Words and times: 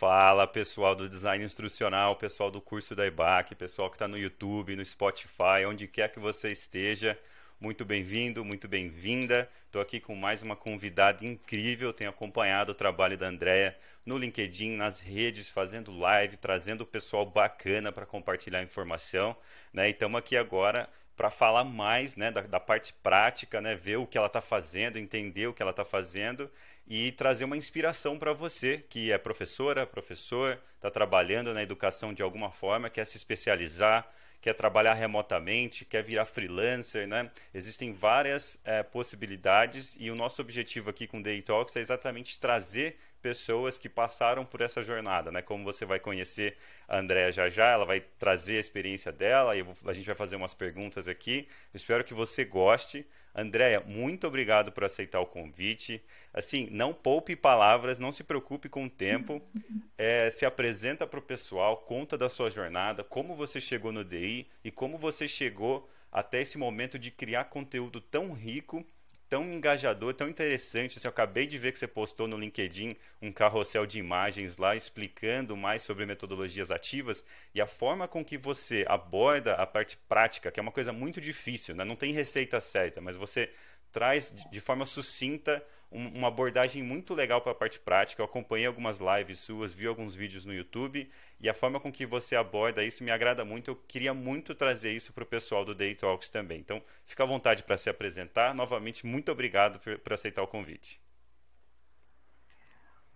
Fala 0.00 0.46
pessoal 0.46 0.96
do 0.96 1.10
design 1.10 1.44
instrucional, 1.44 2.16
pessoal 2.16 2.50
do 2.50 2.58
curso 2.58 2.96
da 2.96 3.06
EBAC, 3.06 3.54
pessoal 3.54 3.90
que 3.90 3.96
está 3.96 4.08
no 4.08 4.16
YouTube, 4.16 4.74
no 4.74 4.82
Spotify, 4.82 5.66
onde 5.68 5.86
quer 5.86 6.10
que 6.10 6.18
você 6.18 6.50
esteja. 6.50 7.18
Muito 7.60 7.84
bem-vindo, 7.84 8.42
muito 8.42 8.66
bem-vinda. 8.66 9.46
Estou 9.66 9.82
aqui 9.82 10.00
com 10.00 10.14
mais 10.14 10.42
uma 10.42 10.56
convidada 10.56 11.22
incrível. 11.22 11.92
Tenho 11.92 12.08
acompanhado 12.08 12.72
o 12.72 12.74
trabalho 12.74 13.18
da 13.18 13.26
Andrea 13.26 13.76
no 14.06 14.16
LinkedIn, 14.16 14.74
nas 14.74 15.00
redes, 15.00 15.50
fazendo 15.50 15.94
live, 15.94 16.38
trazendo 16.38 16.80
o 16.80 16.86
pessoal 16.86 17.26
bacana 17.26 17.92
para 17.92 18.06
compartilhar 18.06 18.62
informação. 18.62 19.36
Né? 19.70 19.88
E 19.88 19.90
estamos 19.90 20.18
aqui 20.18 20.34
agora 20.34 20.88
para 21.14 21.28
falar 21.28 21.64
mais 21.64 22.16
né, 22.16 22.30
da, 22.30 22.40
da, 22.40 22.58
parte 22.58 22.94
prática, 23.02 23.60
né, 23.60 23.74
ver 23.74 23.98
o 23.98 24.06
que 24.06 24.16
ela 24.16 24.28
está 24.28 24.40
fazendo, 24.40 24.98
entender 24.98 25.46
o 25.46 25.52
que 25.52 25.60
ela 25.60 25.72
está 25.72 25.84
fazendo 25.84 26.50
e 26.90 27.12
trazer 27.12 27.44
uma 27.44 27.56
inspiração 27.56 28.18
para 28.18 28.32
você 28.32 28.84
que 28.90 29.12
é 29.12 29.16
professora, 29.16 29.86
professor, 29.86 30.58
está 30.74 30.90
trabalhando 30.90 31.54
na 31.54 31.62
educação 31.62 32.12
de 32.12 32.20
alguma 32.20 32.50
forma, 32.50 32.90
quer 32.90 33.06
se 33.06 33.16
especializar, 33.16 34.10
quer 34.40 34.54
trabalhar 34.54 34.94
remotamente, 34.94 35.84
quer 35.84 36.02
virar 36.02 36.24
freelancer, 36.24 37.06
né? 37.06 37.30
Existem 37.54 37.92
várias 37.92 38.58
é, 38.64 38.82
possibilidades 38.82 39.96
e 40.00 40.10
o 40.10 40.16
nosso 40.16 40.42
objetivo 40.42 40.90
aqui 40.90 41.06
com 41.06 41.22
Day 41.22 41.40
Talks 41.42 41.76
é 41.76 41.80
exatamente 41.80 42.40
trazer 42.40 42.98
pessoas 43.20 43.78
que 43.78 43.88
passaram 43.88 44.44
por 44.44 44.60
essa 44.60 44.82
jornada, 44.82 45.30
né? 45.30 45.42
Como 45.42 45.64
você 45.64 45.84
vai 45.84 46.00
conhecer 46.00 46.56
a 46.88 46.98
Andrea 46.98 47.30
já 47.30 47.48
já, 47.48 47.68
ela 47.70 47.84
vai 47.84 48.00
trazer 48.18 48.56
a 48.56 48.60
experiência 48.60 49.12
dela 49.12 49.56
e 49.56 49.64
a 49.86 49.92
gente 49.92 50.06
vai 50.06 50.14
fazer 50.14 50.36
umas 50.36 50.54
perguntas 50.54 51.06
aqui. 51.06 51.46
espero 51.72 52.02
que 52.02 52.14
você 52.14 52.44
goste. 52.44 53.06
Andréia, 53.32 53.80
muito 53.80 54.26
obrigado 54.26 54.72
por 54.72 54.82
aceitar 54.82 55.20
o 55.20 55.26
convite. 55.26 56.02
Assim, 56.34 56.68
não 56.70 56.92
poupe 56.92 57.36
palavras, 57.36 58.00
não 58.00 58.10
se 58.10 58.24
preocupe 58.24 58.68
com 58.68 58.86
o 58.86 58.90
tempo. 58.90 59.40
É, 60.02 60.30
se 60.30 60.46
apresenta 60.46 61.06
para 61.06 61.18
o 61.18 61.22
pessoal, 61.22 61.76
conta 61.76 62.16
da 62.16 62.30
sua 62.30 62.48
jornada, 62.48 63.04
como 63.04 63.34
você 63.34 63.60
chegou 63.60 63.92
no 63.92 64.02
DI 64.02 64.48
e 64.64 64.70
como 64.70 64.96
você 64.96 65.28
chegou 65.28 65.86
até 66.10 66.40
esse 66.40 66.56
momento 66.56 66.98
de 66.98 67.10
criar 67.10 67.44
conteúdo 67.44 68.00
tão 68.00 68.32
rico 68.32 68.82
tão 69.30 69.44
engajador, 69.52 70.12
tão 70.12 70.28
interessante. 70.28 70.98
Assim, 70.98 71.06
eu 71.06 71.10
acabei 71.10 71.46
de 71.46 71.56
ver 71.56 71.70
que 71.70 71.78
você 71.78 71.86
postou 71.86 72.26
no 72.26 72.36
LinkedIn 72.36 72.96
um 73.22 73.32
carrossel 73.32 73.86
de 73.86 74.00
imagens 74.00 74.58
lá 74.58 74.74
explicando 74.74 75.56
mais 75.56 75.82
sobre 75.82 76.04
metodologias 76.04 76.72
ativas 76.72 77.24
e 77.54 77.60
a 77.60 77.66
forma 77.66 78.08
com 78.08 78.24
que 78.24 78.36
você 78.36 78.84
aborda 78.88 79.54
a 79.54 79.64
parte 79.64 79.96
prática, 80.08 80.50
que 80.50 80.58
é 80.58 80.62
uma 80.62 80.72
coisa 80.72 80.92
muito 80.92 81.20
difícil, 81.20 81.76
né? 81.76 81.84
não 81.84 81.94
tem 81.94 82.12
receita 82.12 82.60
certa, 82.60 83.00
mas 83.00 83.16
você 83.16 83.50
traz 83.92 84.34
de 84.50 84.60
forma 84.60 84.84
sucinta 84.84 85.64
uma 85.90 86.28
abordagem 86.28 86.82
muito 86.82 87.14
legal 87.14 87.40
para 87.40 87.52
a 87.52 87.54
parte 87.54 87.80
prática. 87.80 88.22
Eu 88.22 88.26
acompanhei 88.26 88.66
algumas 88.66 89.00
lives 89.00 89.40
suas, 89.40 89.74
vi 89.74 89.86
alguns 89.86 90.14
vídeos 90.14 90.44
no 90.44 90.54
YouTube 90.54 91.10
e 91.40 91.48
a 91.48 91.54
forma 91.54 91.80
com 91.80 91.90
que 91.90 92.06
você 92.06 92.36
aborda 92.36 92.84
isso 92.84 93.02
me 93.02 93.10
agrada 93.10 93.44
muito. 93.44 93.70
Eu 93.70 93.76
queria 93.76 94.14
muito 94.14 94.54
trazer 94.54 94.92
isso 94.92 95.12
para 95.12 95.24
o 95.24 95.26
pessoal 95.26 95.64
do 95.64 95.74
Day 95.74 95.94
Talks 95.94 96.30
também. 96.30 96.60
Então, 96.60 96.80
fica 97.04 97.24
à 97.24 97.26
vontade 97.26 97.64
para 97.64 97.76
se 97.76 97.90
apresentar. 97.90 98.54
Novamente, 98.54 99.04
muito 99.04 99.32
obrigado 99.32 99.80
por, 99.80 99.98
por 99.98 100.12
aceitar 100.12 100.42
o 100.42 100.46
convite. 100.46 101.00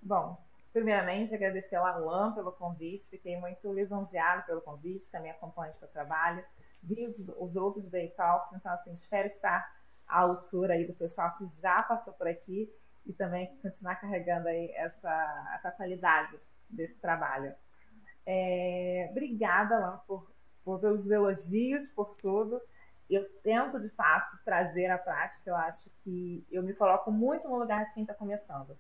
Bom, 0.03 0.37
primeiramente, 0.73 1.33
agradecer 1.33 1.77
ao 1.77 1.87
Alan 1.87 2.33
pelo 2.33 2.51
convite. 2.51 3.07
Fiquei 3.09 3.37
muito 3.37 3.73
lisonjeado 3.73 4.45
pelo 4.47 4.61
convite, 4.61 5.09
também 5.11 5.31
acompanho 5.31 5.73
o 5.73 5.77
seu 5.77 5.89
trabalho. 5.89 6.45
Vi 6.83 7.07
os, 7.07 7.19
os 7.39 7.57
outros 7.57 7.89
Day 7.89 8.11
Talks, 8.11 8.53
então, 8.53 8.73
assim, 8.73 8.93
espero 8.93 9.29
estar 9.29 9.84
à 10.15 10.21
altura 10.21 10.75
aí 10.75 10.87
do 10.87 10.95
pessoal 10.95 11.37
que 11.37 11.47
já 11.61 11.83
passou 11.83 12.15
por 12.15 12.29
aqui 12.29 12.73
e 13.05 13.13
também 13.13 13.55
continuar 13.61 13.97
carregando 13.97 14.49
aí 14.49 14.71
essa, 14.77 15.53
essa 15.57 15.71
qualidade 15.73 16.39
desse 16.71 16.95
trabalho. 17.01 17.53
É, 18.25 19.09
obrigada, 19.11 19.79
Lan, 19.79 20.01
por, 20.07 20.31
por 20.65 20.85
os 20.85 21.11
elogios, 21.11 21.85
por 21.89 22.17
tudo. 22.17 22.61
Eu 23.11 23.29
tento, 23.43 23.81
de 23.81 23.89
fato, 23.91 24.39
trazer 24.45 24.87
a 24.87 24.97
prática. 24.97 25.51
Eu 25.51 25.57
acho 25.57 25.91
que 26.03 26.47
eu 26.51 26.63
me 26.63 26.73
coloco 26.73 27.11
muito 27.11 27.49
no 27.49 27.59
lugar 27.59 27.85
de 27.85 27.93
quem 27.93 28.05
está 28.05 28.15
começando. 28.15 28.79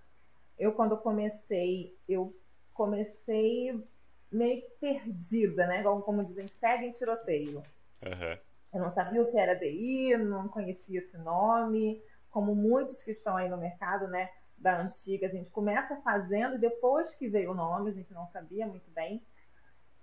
Eu, 0.56 0.72
quando 0.72 0.96
comecei, 0.96 1.98
eu 2.08 2.34
comecei 2.72 3.84
meio 4.30 4.62
perdida, 4.80 5.66
né? 5.66 5.82
Como, 5.82 6.00
como 6.02 6.24
dizem, 6.24 6.46
segue 6.46 6.86
em 6.86 6.92
tiroteio. 6.92 7.58
Uhum. 8.02 8.38
Eu 8.74 8.80
não 8.80 8.90
sabia 8.90 9.22
o 9.22 9.30
que 9.30 9.38
era 9.38 9.54
DI, 9.54 10.16
não 10.16 10.48
conhecia 10.48 10.98
esse 10.98 11.16
nome, 11.16 12.02
como 12.28 12.56
muitos 12.56 13.00
que 13.00 13.12
estão 13.12 13.36
aí 13.36 13.48
no 13.48 13.56
mercado, 13.56 14.08
né, 14.08 14.28
da 14.58 14.80
antiga, 14.80 15.26
a 15.26 15.30
gente 15.30 15.48
começa 15.50 15.94
fazendo 16.02 16.56
e 16.56 16.58
depois 16.58 17.14
que 17.14 17.28
veio 17.28 17.52
o 17.52 17.54
nome, 17.54 17.90
a 17.90 17.94
gente 17.94 18.12
não 18.12 18.26
sabia 18.26 18.66
muito 18.66 18.90
bem. 18.90 19.22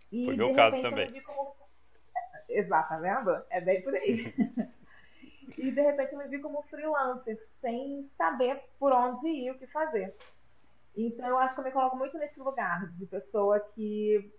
E, 0.09 0.26
Foi 0.26 0.38
meu 0.38 0.54
caso 0.54 0.82
também. 0.82 1.08
Como... 1.22 1.54
Exato, 2.48 2.90
tá 2.90 2.98
vendo? 2.98 3.44
É 3.50 3.59
bem 3.59 3.82
por 3.82 3.94
aí. 3.94 4.34
e 5.58 5.72
de 5.72 5.82
repente 5.82 6.14
eu 6.14 6.20
me 6.20 6.28
vi 6.30 6.40
como 6.40 6.62
freelancer, 6.64 7.38
sem 7.59 8.09
saber 8.18 8.64
por 8.80 8.94
onde 8.94 9.28
ir, 9.28 9.52
o 9.52 9.58
que 9.58 9.68
fazer. 9.68 10.16
Então 10.96 11.28
eu 11.28 11.38
acho 11.38 11.53
que 11.53 11.59
eu 11.59 11.66
me 11.66 11.72
coloco 11.72 11.98
muito 11.98 12.18
nesse 12.18 12.40
lugar 12.40 12.90
de 12.92 13.06
pessoa 13.06 13.59
que 13.59 14.32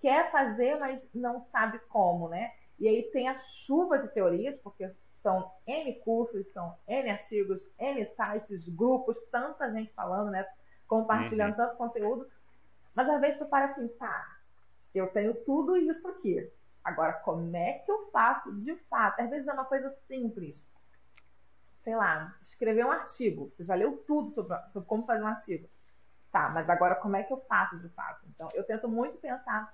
quer 0.00 0.30
fazer, 0.30 0.78
mas 0.78 1.12
não 1.14 1.42
sabe 1.52 1.78
como, 1.90 2.28
né? 2.28 2.52
E 2.80 2.88
aí 2.88 3.02
tem 3.12 3.28
a 3.28 3.36
chuva 3.36 3.98
de 3.98 4.08
teorias, 4.08 4.58
porque 4.62 4.90
são 5.18 5.52
N 5.66 5.94
cursos, 6.00 6.50
são 6.50 6.74
N 6.88 7.10
artigos, 7.10 7.62
N 7.78 8.06
sites, 8.06 8.66
grupos, 8.70 9.20
tanta 9.30 9.70
gente 9.70 9.92
falando, 9.92 10.30
né? 10.30 10.46
Compartilhando 10.88 11.50
uhum. 11.50 11.56
tanto 11.56 11.76
conteúdo. 11.76 12.26
Mas 12.94 13.08
às 13.08 13.20
vezes 13.20 13.38
tu 13.38 13.44
para 13.44 13.66
assim, 13.66 13.86
tá, 13.86 14.38
eu 14.94 15.08
tenho 15.08 15.34
tudo 15.44 15.76
isso 15.76 16.08
aqui. 16.08 16.50
Agora, 16.82 17.12
como 17.12 17.54
é 17.54 17.74
que 17.74 17.90
eu 17.90 18.10
faço 18.10 18.56
de 18.56 18.74
fato? 18.88 19.20
Às 19.20 19.28
vezes 19.28 19.46
é 19.46 19.52
uma 19.52 19.66
coisa 19.66 19.90
simples. 20.08 20.64
Sei 21.82 21.94
lá, 21.94 22.34
escrever 22.40 22.84
um 22.84 22.90
artigo. 22.90 23.46
Você 23.48 23.62
já 23.64 23.74
leu 23.74 23.98
tudo 24.06 24.30
sobre, 24.30 24.58
sobre 24.68 24.88
como 24.88 25.04
fazer 25.04 25.22
um 25.22 25.28
artigo. 25.28 25.68
Tá, 26.32 26.48
mas 26.48 26.68
agora 26.70 26.94
como 26.94 27.16
é 27.16 27.22
que 27.22 27.32
eu 27.32 27.40
faço 27.42 27.78
de 27.78 27.88
fato? 27.90 28.24
Então, 28.28 28.48
eu 28.54 28.64
tento 28.64 28.88
muito 28.88 29.18
pensar 29.18 29.70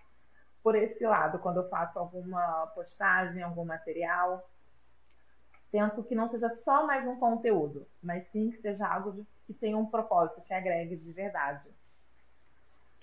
por 0.67 0.75
esse 0.75 1.07
lado, 1.07 1.39
quando 1.39 1.59
eu 1.59 1.69
faço 1.69 1.97
alguma 1.97 2.67
postagem, 2.75 3.41
algum 3.41 3.65
material. 3.65 4.51
Tento 5.71 6.03
que 6.03 6.13
não 6.13 6.27
seja 6.27 6.49
só 6.49 6.85
mais 6.85 7.07
um 7.07 7.15
conteúdo, 7.21 7.87
mas 8.03 8.27
sim 8.33 8.51
que 8.51 8.61
seja 8.61 8.85
algo 8.85 9.13
de, 9.13 9.25
que 9.47 9.55
tenha 9.55 9.79
um 9.79 9.87
propósito, 9.87 10.43
que 10.43 10.53
agregue 10.53 10.97
de 10.97 11.13
verdade. 11.13 11.65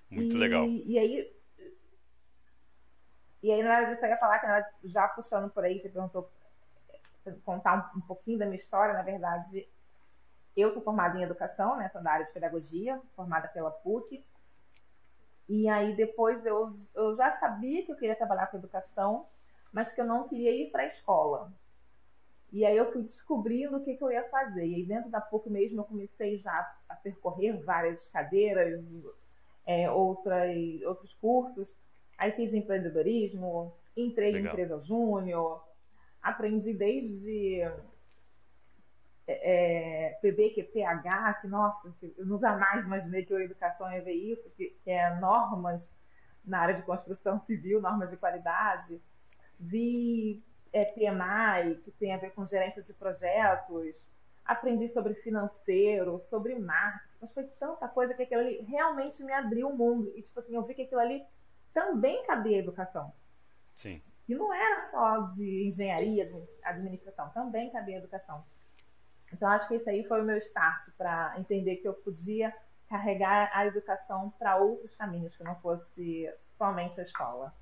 Muito 0.10 0.36
e, 0.36 0.38
legal. 0.38 0.66
E 0.66 1.00
aí, 1.00 1.34
e 3.42 3.50
aí, 3.50 3.64
na 3.64 3.80
verdade, 3.80 4.02
eu 4.02 4.10
ia 4.10 4.18
falar 4.18 4.40
que, 4.40 4.90
já 4.90 5.08
puxando 5.08 5.50
por 5.50 5.64
aí, 5.64 5.80
você 5.80 5.88
perguntou 5.88 6.30
contar 7.46 7.94
um, 7.96 8.00
um, 8.00 8.02
pouquinho 8.02 8.40
da 8.40 8.46
minha 8.46 8.58
história. 8.58 8.94
Na 8.94 9.04
verdade, 9.04 9.66
eu 10.54 10.70
sou 10.70 10.82
formada 10.82 11.18
em 11.18 11.24
educação, 11.24 11.78
né? 11.78 11.88
Sou 11.88 12.04
da 12.04 12.12
área 12.12 12.26
de 12.26 12.34
pedagogia, 12.34 13.02
formada 13.16 13.48
pela 13.48 13.72
PUC. 13.72 14.22
E 15.48 15.68
aí 15.68 15.96
depois 15.96 16.46
eu, 16.46 16.70
eu 16.96 17.14
já 17.16 17.32
sabia 17.32 17.86
que 17.86 17.92
eu 17.92 17.96
queria 17.96 18.16
trabalhar 18.16 18.48
com 18.48 18.58
educação, 18.58 19.28
mas 19.72 19.92
que 19.92 20.00
eu 20.00 20.06
não 20.06 20.28
queria 20.28 20.52
ir 20.52 20.72
para 20.72 20.84
a 20.84 20.88
escola. 20.88 21.52
E 22.52 22.64
aí 22.66 22.78
eu 22.78 22.92
fui 22.92 23.02
descobrindo 23.02 23.78
o 23.78 23.84
que, 23.84 23.96
que 23.96 24.04
eu 24.04 24.12
ia 24.12 24.30
fazer. 24.30 24.66
E 24.66 24.76
aí 24.76 24.86
dentro 24.86 25.10
da 25.10 25.20
PUC 25.20 25.50
mesmo 25.50 25.82
eu 25.82 25.86
comecei 25.86 26.38
já 26.38 26.76
a 26.88 26.96
percorrer 26.96 27.64
várias 27.64 28.06
cadeiras, 28.08 28.80
é, 29.66 29.90
outras, 29.90 30.56
outros 30.86 31.14
cursos. 31.16 31.74
Aí 32.18 32.32
fiz 32.32 32.54
empreendedorismo, 32.54 33.74
entrei 33.98 34.32
Legal. 34.32 34.46
em 34.46 34.50
empresa 34.52 34.80
júnior, 34.84 35.64
aprendi 36.22 36.74
desde 36.74 37.68
é, 39.28 40.08
é 40.08 40.10
PBQPH, 40.22 41.42
que, 41.42 41.48
nossa, 41.48 41.94
eu 42.18 42.26
nunca 42.26 42.56
mais 42.58 42.86
imaginei 42.86 43.26
que 43.26 43.34
a 43.34 43.44
educação 43.44 43.92
ia 43.92 44.02
ver 44.02 44.14
isso, 44.14 44.52
que, 44.56 44.76
que 44.84 44.92
é 44.92 45.16
normas 45.16 45.90
na 46.44 46.60
área 46.60 46.76
de 46.76 46.84
construção 46.84 47.40
civil, 47.40 47.82
normas 47.82 48.10
de 48.10 48.18
qualidade. 48.18 49.02
Vi 49.60 50.44
é, 50.74 50.86
PMI, 50.86 51.76
que 51.84 51.92
tem 51.92 52.14
a 52.14 52.18
ver 52.18 52.32
com 52.32 52.44
gerência 52.44 52.82
de 52.82 52.94
projetos. 52.94 54.04
Aprendi 54.44 54.90
sobre 54.90 55.14
financeiro, 55.16 56.20
sobre 56.20 56.56
marketing. 56.60 57.16
Mas 57.22 57.32
foi 57.32 57.44
tanta 57.60 57.88
coisa 57.88 58.14
que 58.14 58.24
aquilo 58.24 58.42
ali 58.42 58.62
realmente 58.64 59.24
me 59.24 59.32
abriu 59.32 59.70
o 59.70 59.78
mundo. 59.78 60.12
E, 60.18 60.22
tipo 60.22 60.38
assim, 60.38 60.56
eu 60.56 60.64
vi 60.64 60.74
que 60.74 60.82
aquilo 60.82 61.00
ali 61.00 61.24
também 61.74 62.26
cabia 62.26 62.58
educação. 62.58 63.14
Sim. 63.74 64.02
Que 64.26 64.36
não 64.36 64.54
era 64.54 64.92
só 64.92 65.20
de 65.34 65.68
engenharia, 65.68 66.26
de 66.26 66.34
administração, 66.64 67.30
também 67.30 67.72
cabia 67.72 67.98
educação. 67.98 68.44
Então, 69.34 69.50
acho 69.50 69.68
que 69.68 69.76
isso 69.76 69.90
aí 69.90 70.04
foi 70.06 70.22
o 70.22 70.24
meu 70.24 70.38
start 70.38 70.90
para 70.98 71.36
entender 71.38 71.78
que 71.78 71.88
eu 71.88 71.94
podia 71.94 72.54
carregar 72.88 73.50
a 73.54 73.66
educação 73.66 74.32
para 74.38 74.58
outros 74.58 74.96
caminhos, 74.96 75.36
que 75.36 75.44
não 75.44 75.56
fosse 75.56 76.30
somente 76.58 77.00
a 77.00 77.04
escola. 77.04 77.54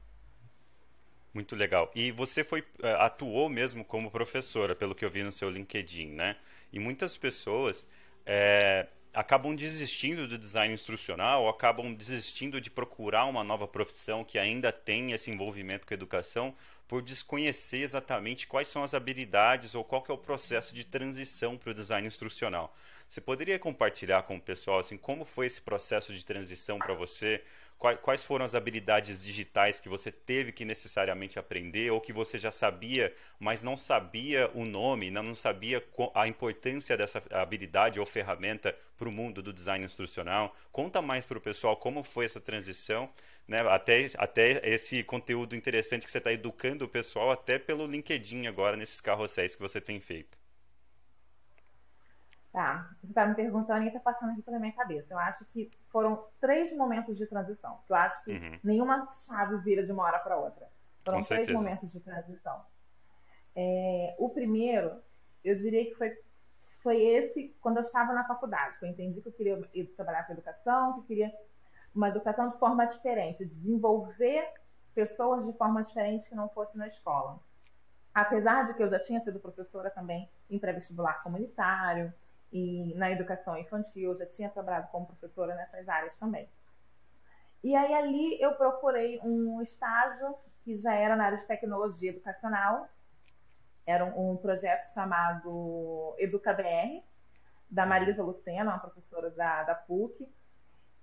Muito 1.33 1.56
legal. 1.56 1.89
E 1.95 2.12
você 2.12 2.44
foi 2.44 2.65
eh, 2.83 2.95
atuou 3.00 3.47
mesmo 3.47 3.85
como 3.85 4.12
professora, 4.12 4.75
pelo 4.75 4.94
que 4.94 5.06
eu 5.06 5.09
vi 5.09 5.23
no 5.23 5.31
seu 5.31 5.50
LinkedIn, 5.50 6.09
né? 6.09 6.35
E 6.73 6.79
muitas 6.79 7.18
pessoas 7.18 7.88
é, 8.25 8.88
acabam 9.13 9.56
desistindo 9.56 10.28
do 10.28 10.38
design 10.38 10.74
instrucional, 10.74 11.50
acabam 11.50 11.94
desistindo 11.94 12.62
de 12.62 12.69
procurar 12.69 13.25
uma 13.25 13.44
nova 13.44 13.68
profissão 13.68 14.24
que 14.24 14.40
ainda 14.40 14.72
tem 14.72 15.12
esse 15.12 15.30
envolvimento 15.30 15.86
com 15.86 15.94
a 15.94 15.96
educação, 15.96 16.56
por 16.88 17.02
desconhecer 17.02 17.80
exatamente 17.80 18.48
quais 18.48 18.68
são 18.68 18.84
as 18.84 18.94
habilidades 18.94 19.75
ou 19.75 19.84
qual 19.84 20.04
é 20.10 20.12
o 20.12 20.18
processo 20.18 20.75
de 20.75 20.84
transição 20.84 21.58
para 21.58 21.72
o 21.72 21.74
design 21.74 22.08
instrucional. 22.08 22.75
Você 23.12 23.19
poderia 23.19 23.60
compartilhar 23.60 24.24
com 24.24 24.38
o 24.38 24.42
pessoal 24.42 24.80
assim 24.80 24.96
como 24.96 25.25
foi 25.25 25.46
esse 25.46 25.60
processo 25.60 26.13
de 26.13 26.24
transição 26.24 26.78
para 26.78 26.94
você? 26.94 27.44
Quais 27.78 28.24
foram 28.24 28.46
as 28.46 28.56
habilidades 28.56 29.22
digitais 29.22 29.81
que 29.81 29.90
você 29.90 30.10
teve 30.13 30.54
que 30.54 30.63
necessariamente 30.63 31.38
aprender 31.38 31.92
ou 31.92 32.00
que 32.00 32.13
você 32.13 32.38
já 32.38 32.52
sabia, 32.52 33.13
mas 33.38 33.63
não 33.63 33.75
sabia 33.75 34.50
o 34.54 34.63
nome, 34.63 35.12
não 35.12 35.36
sabia 35.36 35.86
a 36.16 36.25
importância 36.25 36.96
dessa 36.96 37.22
habilidade 37.31 38.00
ou 38.00 38.06
ferramenta 38.06 38.74
para 38.98 39.10
o 39.10 39.12
mundo 39.12 39.42
do 39.42 39.52
design 39.52 39.84
instrucional? 39.84 40.56
Conta 40.72 41.02
mais 41.02 41.25
para 41.25 41.38
o 41.38 41.42
pessoal 41.42 41.75
como 41.75 42.04
foi 42.04 42.24
essa 42.24 42.40
transição, 42.40 43.10
né? 43.46 43.60
até, 43.60 44.06
até 44.18 44.62
esse 44.69 45.04
conteúdo 45.04 45.54
interessante 45.54 46.06
que 46.06 46.12
você 46.12 46.19
está 46.19 46.31
educando 46.31 46.86
o 46.86 46.88
pessoal, 46.88 47.30
até 47.30 47.60
pelo 47.60 47.86
LinkedIn 47.86 48.48
agora, 48.48 48.78
nesses 48.78 49.02
carrosséis 49.02 49.54
que 49.54 49.62
você 49.62 49.81
tem 49.81 50.00
feito. 50.00 50.40
Tá, 52.51 52.89
você 53.00 53.07
está 53.07 53.25
me 53.25 53.33
perguntando 53.33 53.83
e 53.83 53.88
está 53.88 54.00
passando 54.01 54.31
aqui 54.31 54.42
pela 54.42 54.59
minha 54.59 54.74
cabeça. 54.74 55.13
Eu 55.13 55.19
acho 55.19 55.45
que 55.45 55.71
foram 55.89 56.25
três 56.42 56.75
momentos 56.75 57.18
de 57.18 57.25
transição. 57.25 57.80
Eu 57.88 57.95
acho 57.95 58.21
que 58.25 58.31
uhum. 58.31 58.59
nenhuma 58.62 59.07
chave 59.25 59.57
vira 59.59 59.86
de 59.86 59.92
uma 59.92 60.03
hora 60.03 60.19
para 60.19 60.36
outra. 60.36 60.68
Foram 61.06 61.19
Com 61.19 61.25
três 61.25 61.48
certeza. 61.48 61.57
momentos 61.57 61.92
de 61.94 62.00
transição. 62.01 62.62
É, 63.56 64.15
o 64.19 64.30
primeiro, 64.30 65.01
eu 65.45 65.56
diria 65.56 65.86
que 65.86 65.95
foi, 65.95 66.18
foi 66.83 67.01
esse 67.01 67.56
quando 67.62 67.77
eu 67.77 67.83
estava 67.83 68.12
na 68.12 68.25
faculdade, 68.25 68.77
que 68.77 68.86
eu 68.86 68.89
entendi 68.89 69.21
que 69.21 69.30
eu 69.30 69.33
queria 69.33 69.69
trabalhar 69.95 70.24
com 70.25 70.33
educação, 70.33 70.94
que 70.94 71.00
eu 71.00 71.03
queria 71.03 71.33
uma 71.95 72.09
educação 72.09 72.48
de 72.48 72.57
forma 72.57 72.86
diferente, 72.86 73.45
desenvolver 73.45 74.45
pessoas 74.94 75.45
de 75.45 75.53
forma 75.53 75.81
diferente 75.81 76.27
que 76.27 76.36
não 76.36 76.50
fosse 76.50 76.77
na 76.77 76.88
escola. 76.88 77.39
Apesar 78.13 78.68
de 78.68 78.74
que 78.74 78.83
eu 78.83 78.89
já 78.89 79.00
tinha 79.00 79.21
sido 79.21 79.39
professora 79.39 79.89
também 79.89 80.30
em 80.50 80.59
pré-vestibular 80.59 81.24
comunitário, 81.24 82.13
e 82.51 82.94
na 82.95 83.09
educação 83.12 83.57
infantil, 83.57 84.15
já 84.15 84.25
tinha 84.25 84.50
trabalhado 84.50 84.89
como 84.89 85.06
professora 85.06 85.56
nessas 85.56 85.88
áreas 85.88 86.15
também. 86.15 86.50
E 87.63 87.75
aí 87.75 87.94
ali 87.94 88.42
eu 88.42 88.53
procurei 88.53 89.19
um 89.24 89.62
estágio 89.62 90.36
que 90.63 90.75
já 90.75 90.94
era 90.94 91.15
na 91.15 91.25
área 91.25 91.38
de 91.38 91.45
tecnologia 91.45 92.09
educacional, 92.09 92.88
era 93.86 94.06
um, 94.06 94.31
um 94.31 94.38
projeto 94.38 94.83
chamado 94.94 96.15
EducaBR, 96.18 97.03
da 97.69 97.86
Marisa 97.86 98.21
Lucena, 98.21 98.71
uma 98.71 98.80
professora 98.80 99.30
da, 99.30 99.63
da 99.63 99.75
PUC, 99.75 100.27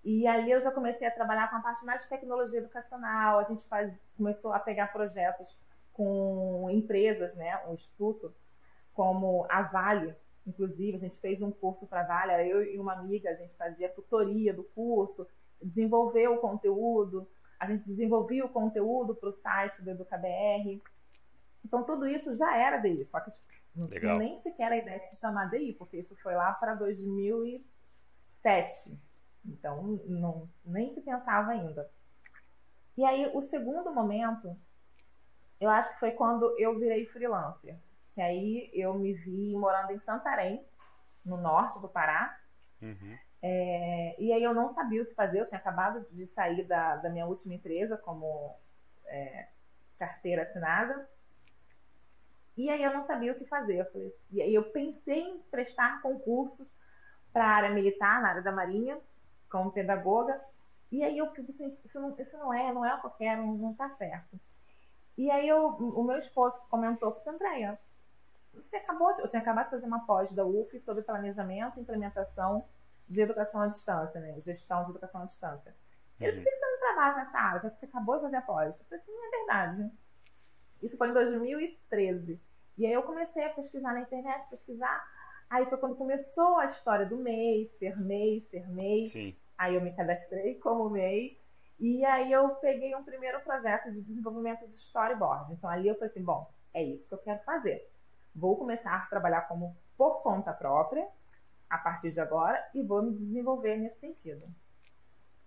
e 0.05 0.27
aí 0.27 0.51
eu 0.51 0.61
já 0.61 0.71
comecei 0.71 1.09
a 1.09 1.11
trabalhar 1.11 1.49
com 1.49 1.57
a 1.57 1.61
parte 1.61 1.85
mais 1.85 2.03
de 2.03 2.09
tecnologia 2.09 2.59
educacional, 2.59 3.39
a 3.39 3.45
gente 3.45 3.67
faz, 3.69 3.93
começou 4.17 4.53
a 4.53 4.59
pegar 4.59 4.93
projetos 4.93 5.59
com 5.93 6.69
empresas, 6.71 7.35
né, 7.35 7.61
um 7.67 7.75
instituto, 7.75 8.35
como 8.93 9.47
a 9.49 9.63
Vale, 9.63 10.15
Inclusive, 10.49 10.97
a 10.97 11.01
gente 11.01 11.19
fez 11.19 11.43
um 11.43 11.51
curso 11.51 11.87
para 11.87 12.01
a 12.01 12.05
Vale, 12.05 12.51
eu 12.51 12.63
e 12.63 12.79
uma 12.79 12.95
amiga, 12.95 13.29
a 13.31 13.35
gente 13.35 13.55
fazia 13.55 13.91
tutoria 13.91 14.55
do 14.55 14.65
curso, 14.65 15.29
desenvolveu 15.61 16.37
o 16.37 16.39
conteúdo, 16.39 17.29
a 17.61 17.67
gente 17.67 17.85
desenvolvia 17.85 18.47
o 18.47 18.49
conteúdo 18.49 19.15
para 19.15 19.29
o 19.29 19.33
site 19.33 19.83
do 19.83 19.91
EducaBR. 19.91 20.81
Então, 21.63 21.85
tudo 21.85 22.09
isso 22.09 22.35
já 22.35 22.57
era 22.57 22.79
DI, 22.79 23.05
só 23.05 23.21
que 23.21 23.31
tipo, 23.31 23.43
não 23.77 23.89
Legal. 23.89 24.01
tinha 24.01 24.19
nem 24.19 24.39
sequer 24.39 24.73
a 24.73 24.79
ideia 24.79 25.11
de 25.11 25.19
chamar 25.19 25.51
DI, 25.51 25.75
porque 25.75 25.99
isso 25.99 26.17
foi 26.23 26.35
lá 26.35 26.55
para 26.55 26.75
2007. 26.75 28.99
Então, 29.45 30.01
não, 30.07 30.49
nem 30.65 30.91
se 30.91 31.03
pensava 31.03 31.51
ainda. 31.51 31.91
E 32.97 33.05
aí, 33.05 33.31
o 33.35 33.43
segundo 33.43 33.93
momento, 33.93 34.57
eu 35.61 35.69
acho 35.69 35.93
que 35.93 36.01
foi 36.01 36.13
quando 36.13 36.59
eu 36.59 36.79
virei 36.79 37.05
freelancer 37.05 37.77
que 38.19 38.23
aí 38.23 38.69
eu 38.75 38.95
me 38.95 39.13
vi 39.13 39.55
morando 39.55 39.93
em 39.93 40.01
Santarém, 40.01 40.67
no 41.25 41.37
norte 41.37 41.79
do 41.79 41.89
Pará. 41.89 42.37
Uhum. 42.83 43.17
É, 43.41 44.17
e 44.19 44.33
aí 44.33 44.43
eu 44.43 44.53
não 44.53 44.67
sabia 44.67 45.05
o 45.05 45.07
que 45.07 45.15
fazer, 45.15 45.39
eu 45.39 45.45
tinha 45.45 45.61
acabado 45.61 46.05
de 46.11 46.27
sair 46.27 46.65
da, 46.65 46.97
da 46.97 47.11
minha 47.11 47.27
última 47.27 47.55
empresa 47.55 47.97
como 47.97 48.59
é, 49.07 49.47
carteira 50.01 50.43
assinada. 50.43 51.09
E 52.57 52.69
aí 52.69 52.83
eu 52.83 52.93
não 52.93 53.05
sabia 53.05 53.31
o 53.31 53.37
que 53.37 53.45
fazer. 53.45 53.77
Eu 53.77 53.93
falei, 53.93 54.13
e 54.33 54.43
aí 54.43 54.53
eu 54.53 54.65
pensei 54.73 55.21
em 55.21 55.39
prestar 55.43 56.03
concursos 56.03 56.67
para 57.33 57.45
a 57.45 57.55
área 57.55 57.71
militar, 57.71 58.21
na 58.21 58.31
área 58.31 58.43
da 58.43 58.51
Marinha, 58.51 58.99
como 59.49 59.71
pedagoga. 59.71 60.41
E 60.91 61.05
aí 61.05 61.19
eu 61.19 61.29
pensei, 61.29 61.67
assim, 61.67 61.83
isso 61.85 62.01
não, 62.01 62.17
isso 62.19 62.37
não 62.37 62.53
é, 62.53 62.73
não 62.73 62.85
é 62.85 62.93
o 62.97 63.01
que 63.01 63.07
eu 63.07 63.11
quero, 63.11 63.47
não 63.47 63.71
está 63.71 63.89
certo. 63.91 64.41
E 65.17 65.31
aí 65.31 65.49
eu, 65.49 65.69
o 65.69 66.03
meu 66.03 66.17
esposo 66.17 66.59
comentou 66.69 67.13
com 67.13 67.31
Andréia, 67.31 67.79
você 68.55 68.77
acabou 68.77 69.11
eu 69.19 69.29
tinha 69.29 69.41
acabado 69.41 69.67
de 69.67 69.71
fazer 69.71 69.87
uma 69.87 70.05
pós 70.07 70.33
da 70.33 70.45
UF 70.45 70.79
sobre 70.79 71.03
planejamento 71.03 71.79
e 71.79 71.83
implementação 71.83 72.65
de 73.07 73.21
educação 73.21 73.63
à 73.63 73.67
distância, 73.67 74.21
né? 74.21 74.39
Gestão 74.41 74.85
de 74.85 74.91
educação 74.91 75.23
à 75.23 75.25
distância. 75.25 75.75
Ele, 76.21 76.39
uhum. 76.39 76.45
por 76.45 76.51
que 76.51 76.57
você 76.57 76.67
não 76.67 76.79
trabalha 76.79 77.17
nessa 77.17 77.39
área, 77.39 77.61
já 77.61 77.71
que 77.71 77.79
você 77.79 77.87
acabou 77.87 78.17
de 78.17 78.23
fazer 78.23 78.37
a 78.37 78.43
pós? 78.43 78.75
Eu 78.79 78.85
falei, 78.85 79.03
assim, 79.03 79.13
é 79.13 79.31
verdade. 79.39 79.91
Isso 80.83 80.97
foi 80.97 81.09
em 81.09 81.13
2013. 81.13 82.41
E 82.77 82.87
aí 82.87 82.93
eu 82.93 83.03
comecei 83.03 83.45
a 83.45 83.51
pesquisar 83.51 83.95
na 83.95 84.01
internet, 84.01 84.49
pesquisar. 84.51 85.03
Aí 85.49 85.65
foi 85.67 85.79
quando 85.79 85.97
começou 85.97 86.59
a 86.59 86.67
história 86.67 87.07
do 87.07 87.17
MEI, 87.17 87.67
ser 87.79 87.99
MEI, 87.99 88.41
ser 88.51 88.69
MEI. 88.69 89.09
Sim. 89.09 89.37
Aí 89.57 89.75
eu 89.75 89.81
me 89.81 89.95
cadastrei 89.95 90.57
como 90.57 90.91
MEI. 90.91 91.41
E 91.81 92.05
aí 92.05 92.31
eu 92.31 92.51
peguei 92.57 92.95
um 92.95 93.05
primeiro 93.05 93.41
projeto 93.41 93.91
de 93.91 94.03
desenvolvimento 94.03 94.67
de 94.69 94.77
storyboard. 94.77 95.53
Então 95.53 95.71
ali 95.71 95.89
eu 95.89 95.95
falei 95.95 96.11
assim, 96.11 96.23
bom, 96.23 96.53
é 96.75 96.83
isso 96.83 97.09
que 97.09 97.15
eu 97.15 97.19
quero 97.19 97.43
fazer 97.45 97.89
vou 98.39 98.57
começar 98.57 98.95
a 98.95 99.07
trabalhar 99.07 99.43
como 99.43 99.77
por 99.97 100.23
conta 100.23 100.53
própria 100.53 101.07
a 101.69 101.77
partir 101.77 102.11
de 102.11 102.21
agora 102.21 102.65
e 102.75 102.83
vou 102.83 103.03
me 103.03 103.13
desenvolver 103.13 103.77
nesse 103.77 103.99
sentido. 103.99 104.47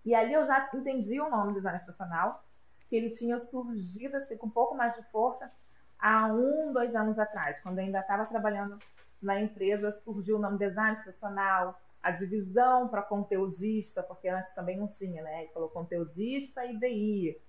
E 0.04 0.14
ali 0.14 0.32
eu 0.32 0.46
já 0.46 0.70
entendi 0.74 1.20
o 1.20 1.30
nome 1.30 1.52
do 1.52 1.56
design 1.56 1.78
institucional, 1.78 2.44
que 2.88 2.96
ele 2.96 3.10
tinha 3.10 3.38
surgido 3.38 4.16
assim, 4.16 4.36
com 4.36 4.46
um 4.46 4.50
pouco 4.50 4.74
mais 4.74 4.94
de 4.94 5.02
força 5.10 5.50
há 5.98 6.26
um, 6.26 6.72
dois 6.72 6.94
anos 6.94 7.18
atrás, 7.18 7.58
quando 7.62 7.78
eu 7.78 7.84
ainda 7.84 8.00
estava 8.00 8.26
trabalhando 8.26 8.78
na 9.20 9.40
empresa, 9.40 9.90
surgiu 9.90 10.36
o 10.36 10.40
nome 10.40 10.58
design 10.58 10.92
institucional, 10.92 11.80
a 12.02 12.10
divisão 12.10 12.88
para 12.88 13.00
conteudista, 13.02 14.02
porque 14.02 14.28
antes 14.28 14.52
também 14.54 14.76
não 14.76 14.88
tinha, 14.88 15.22
né? 15.22 15.44
Ele 15.44 15.52
falou 15.52 15.68
conteudista 15.68 16.64
e 16.66 16.76
DI. 16.76 17.40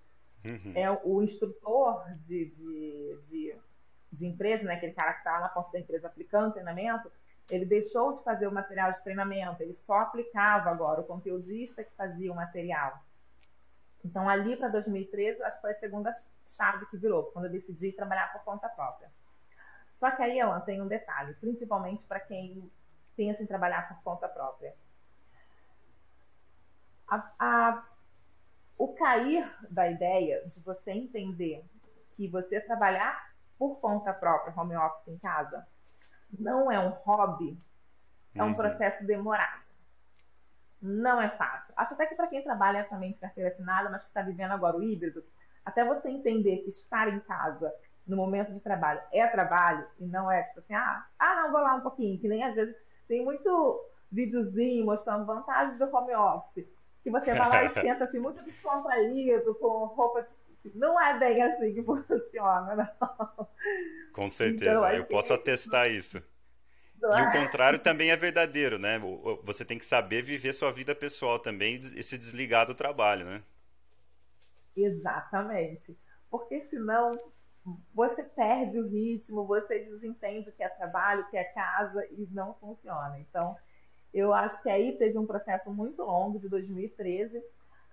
Uhum. 0.46 0.74
É 0.76 0.92
o 1.04 1.24
instrutor 1.24 2.06
de, 2.16 2.46
de, 2.46 3.18
de 3.28 3.56
de 4.14 4.28
empresa, 4.28 4.64
né, 4.64 4.76
aquele 4.76 4.94
cara 4.94 5.14
que 5.14 5.20
está 5.20 5.40
na 5.40 5.50
porta 5.50 5.72
da 5.74 5.80
empresa 5.80 6.08
aplicando 6.08 6.54
treinamento, 6.54 7.12
ele 7.50 7.66
deixou 7.66 8.12
de 8.12 8.24
fazer 8.24 8.48
o 8.48 8.52
material 8.52 8.92
de 8.92 9.04
treinamento, 9.04 9.62
ele 9.62 9.74
só 9.74 10.00
aplicava 10.00 10.70
agora, 10.70 11.02
o 11.02 11.06
conteudista 11.06 11.84
que 11.84 11.92
fazia 11.96 12.32
o 12.32 12.36
material. 12.36 13.02
Então, 14.06 14.30
ali 14.30 14.56
para 14.56 14.70
2013, 14.70 15.42
acho 15.42 15.56
que 15.56 15.62
foi 15.62 15.72
a 15.72 15.76
segunda 15.76 16.12
chave 16.46 16.86
que 16.88 16.98
virou, 16.98 17.24
quando 17.32 17.46
eu 17.46 17.52
decidi 17.52 17.92
trabalhar 17.92 18.32
por 18.32 18.44
conta 18.44 18.70
própria. 18.70 19.10
Só 19.96 20.12
que 20.12 20.22
aí, 20.22 20.40
Alan, 20.40 20.60
tem 20.62 20.82
um 20.82 20.88
detalhe, 20.88 21.34
principalmente 21.36 22.04
para 22.04 22.20
quem 22.20 22.70
pensa 23.16 23.42
em 23.42 23.48
trabalhar 23.48 23.88
por 23.88 24.04
conta 24.04 24.28
própria. 24.28 24.76
A, 27.08 27.32
a, 27.40 27.88
o 28.78 28.94
cair 28.94 29.50
da 29.70 29.90
ideia 29.90 30.46
de 30.46 30.60
você 30.60 30.92
entender 30.92 31.64
que 32.16 32.28
você 32.28 32.60
trabalhar 32.60 33.33
por 33.58 33.80
conta 33.80 34.14
própria, 34.14 34.54
home 34.56 34.76
office 34.76 35.08
em 35.08 35.18
casa, 35.18 35.66
não 36.38 36.72
é 36.72 36.80
um 36.80 36.90
hobby, 36.90 37.58
é 38.36 38.44
um 38.44 38.48
uhum. 38.48 38.56
processo 38.56 39.06
demorado. 39.06 39.64
Não 40.82 41.22
é 41.22 41.30
fácil. 41.30 41.74
Acho 41.78 41.94
até 41.94 42.06
que 42.06 42.16
para 42.16 42.28
quem 42.28 42.44
trabalha 42.44 42.84
também 42.86 43.12
de 43.12 43.18
carteira 43.18 43.50
assinada, 43.50 43.90
mas 43.90 44.02
que 44.02 44.08
está 44.08 44.22
vivendo 44.22 44.52
agora 44.52 44.76
o 44.76 44.84
híbrido, 44.84 45.24
até 45.66 45.86
você 45.86 46.10
entender 46.10 46.58
que 46.58 46.70
estar 46.70 47.08
em 47.08 47.20
casa 47.22 47.74
no 48.06 48.18
momento 48.18 48.52
de 48.52 48.60
trabalho 48.60 49.00
é 49.12 49.26
trabalho 49.28 49.86
e 49.98 50.06
não 50.06 50.30
é 50.30 50.44
tipo 50.44 50.60
assim, 50.60 50.74
ah, 50.74 51.06
ah 51.18 51.36
não, 51.36 51.52
vou 51.52 51.62
lá 51.62 51.76
um 51.76 51.82
pouquinho, 51.82 52.20
que 52.20 52.28
nem 52.28 52.44
às 52.44 52.54
vezes 52.54 52.76
tem 53.08 53.24
muito 53.24 53.90
videozinho 54.12 54.86
mostrando 54.86 55.26
vantagens 55.26 55.78
do 55.78 55.96
home 55.96 56.14
office, 56.14 56.68
que 57.02 57.10
você 57.10 57.34
vai 57.34 57.50
lá 57.50 57.64
e 57.64 57.70
senta 57.80 58.04
assim 58.04 58.20
muito 58.20 58.44
descontraído, 58.44 59.56
com 59.56 59.86
roupa 59.86 60.22
de 60.22 60.30
não 60.76 61.00
é 61.02 61.18
bem 61.20 61.42
assim 61.44 61.74
que 61.74 61.84
funciona, 61.84 62.76
não. 63.00 63.48
Com 64.14 64.28
certeza, 64.30 64.72
então, 64.72 64.92
eu 64.92 65.06
posso 65.06 65.34
atestar 65.34 65.90
isso. 65.92 66.24
E 67.12 67.22
o 67.22 67.30
contrário 67.30 67.80
também 67.80 68.12
é 68.12 68.18
verdadeiro, 68.18 68.80
né? 68.80 69.00
Você 69.44 69.66
tem 69.66 69.78
que 69.80 69.86
saber 69.86 70.24
viver 70.24 70.54
sua 70.54 70.72
vida 70.72 70.96
pessoal 70.96 71.40
também 71.40 71.78
e 71.96 72.04
se 72.04 72.18
desligar 72.18 72.66
do 72.68 72.76
trabalho, 72.76 73.26
né? 73.26 73.44
Exatamente. 74.76 75.98
Porque 76.30 76.62
senão 76.70 77.18
você 77.94 78.24
perde 78.24 78.80
o 78.80 78.88
ritmo, 78.90 79.46
você 79.48 79.80
desentende 79.80 80.50
o 80.50 80.54
que 80.54 80.64
é 80.64 80.70
trabalho, 80.70 81.24
o 81.24 81.30
que 81.30 81.38
é 81.38 81.44
casa 81.46 82.06
e 82.12 82.28
não 82.32 82.54
funciona. 82.56 83.20
Então, 83.20 83.58
Eu 84.14 84.34
acho 84.34 84.62
que 84.64 84.70
aí 84.70 84.98
teve 84.98 85.18
um 85.20 85.28
processo 85.28 85.72
muito 85.74 86.02
longo, 86.04 86.40
de 86.40 86.50
2013 86.50 87.44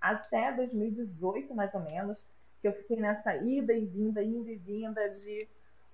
até 0.01 0.53
2018, 0.53 1.55
mais 1.55 1.75
ou 1.75 1.81
menos, 1.83 2.19
que 2.61 2.69
eu 2.69 2.73
fiquei 2.73 2.97
nessa 2.99 3.35
ida 3.37 3.73
e 3.73 3.87
vinda, 3.87 4.23
ida 4.23 4.51
e 4.51 4.57
vinda 4.57 5.09
de 5.09 5.49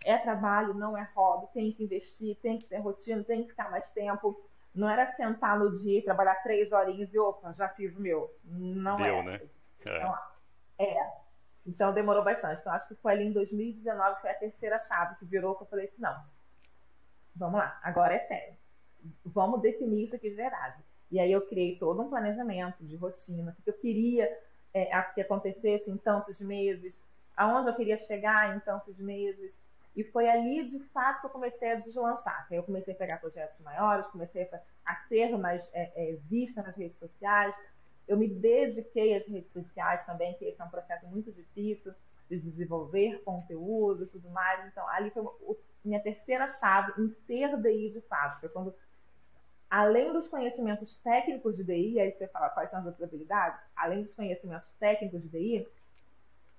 é 0.05 0.19
trabalho, 0.19 0.75
não 0.75 0.97
é 0.97 1.09
hobby, 1.15 1.49
tem 1.53 1.73
que 1.73 1.85
investir, 1.85 2.37
tem 2.37 2.59
que 2.59 2.67
ter 2.67 2.79
rotina, 2.79 3.25
tem 3.25 3.43
que 3.43 3.51
ficar 3.51 3.71
mais 3.71 3.91
tempo. 3.91 4.41
Não 4.75 4.89
era 4.89 5.07
sentar 5.13 5.59
no 5.59 5.71
dia 5.81 5.99
e 5.99 6.03
trabalhar 6.03 6.35
três 6.43 6.71
horinhas 6.71 7.15
e 7.15 7.19
opa, 7.19 7.53
já 7.53 7.69
fiz 7.69 7.97
o 7.97 8.03
meu. 8.03 8.31
Não 8.45 8.97
Deu, 8.97 9.17
é. 9.17 9.23
né? 9.23 9.41
É. 9.85 9.97
Então, 9.97 10.19
é. 10.79 11.13
Então 11.67 11.95
demorou 11.95 12.23
bastante. 12.23 12.61
Então 12.61 12.73
acho 12.73 12.87
que 12.87 12.95
foi 12.97 13.13
ali 13.13 13.25
em 13.25 13.33
2019 13.33 14.21
foi 14.21 14.31
a 14.31 14.35
terceira 14.35 14.79
chave 14.79 15.17
que 15.17 15.25
virou 15.25 15.57
que 15.57 15.63
eu 15.63 15.67
falei 15.67 15.87
assim, 15.87 16.01
não. 16.01 16.17
Vamos 17.35 17.59
lá, 17.59 17.79
agora 17.83 18.15
é 18.15 18.21
sério. 18.21 18.57
Vamos 19.25 19.61
definir 19.61 20.05
isso 20.05 20.17
aqui 20.17 20.31
de 20.31 20.37
verdade. 20.37 20.83
E 21.11 21.21
aí 21.21 21.31
eu 21.31 21.47
criei 21.47 21.79
todo 21.79 22.03
um 22.03 22.09
planejamento 22.09 22.85
de 22.85 22.97
rotina, 22.97 23.57
o 23.59 23.63
que 23.63 23.71
eu 23.71 23.75
queria 23.75 24.29
é, 24.77 25.03
que 25.15 25.21
acontecesse 25.23 25.91
em 25.91 25.97
tantos 25.97 26.39
meses, 26.39 26.99
aonde 27.35 27.71
eu 27.71 27.75
queria 27.75 27.97
chegar 27.97 28.55
em 28.55 28.61
tantos 28.61 28.99
meses. 28.99 29.59
E 29.97 30.05
foi 30.05 30.29
ali, 30.29 30.63
de 30.65 30.79
fato, 30.91 31.21
que 31.21 31.27
eu 31.27 31.31
comecei 31.31 31.73
a 31.73 31.77
deslanchar. 31.77 32.47
Eu 32.51 32.63
comecei 32.63 32.93
a 32.93 32.97
pegar 32.97 33.17
projetos 33.19 33.59
maiores, 33.61 34.07
comecei 34.09 34.49
a, 34.85 34.95
ser 35.09 35.39
mais 35.39 35.67
é, 35.73 35.91
é, 35.95 36.17
vista 36.29 36.63
nas 36.63 36.77
redes 36.77 36.99
sociais. 36.99 37.55
Eu 38.07 38.19
me 38.19 38.29
dediquei 38.29 39.15
às 39.15 39.27
redes 39.27 39.51
sociais 39.51 40.05
também, 40.05 40.35
que 40.35 40.45
esse 40.45 40.61
é 40.61 40.65
um 40.65 40.69
processo 40.69 41.07
muito 41.07 41.33
difícil 41.33 41.95
de 42.29 42.39
desenvolver 42.39 43.23
conteúdo 43.25 44.05
e 44.05 44.07
tudo 44.07 44.29
mais. 44.29 44.67
Então, 44.67 44.87
ali 44.89 45.11
foi 45.11 45.25
a 45.25 45.55
minha 45.83 46.01
terceira 46.01 46.47
chave 46.47 47.01
em 47.01 47.09
ser 47.27 47.57
DI 47.63 47.91
de 47.91 48.01
fato. 48.03 48.41
Foi 48.41 48.51
quando, 48.51 48.75
além 49.71 50.13
dos 50.13 50.27
conhecimentos 50.27 50.97
técnicos 50.97 51.57
de 51.57 51.65
DI, 51.65 52.01
aí 52.01 52.13
você 52.13 52.27
fala 52.29 52.51
quais 52.51 52.71
são 52.71 52.81
as 52.81 52.87
outras 52.87 53.09
habilidades, 53.09 53.61
além 53.75 54.01
dos 54.01 54.13
conhecimentos 54.13 54.71
técnicos 54.79 55.23
de 55.23 55.29
DI, 55.29 55.69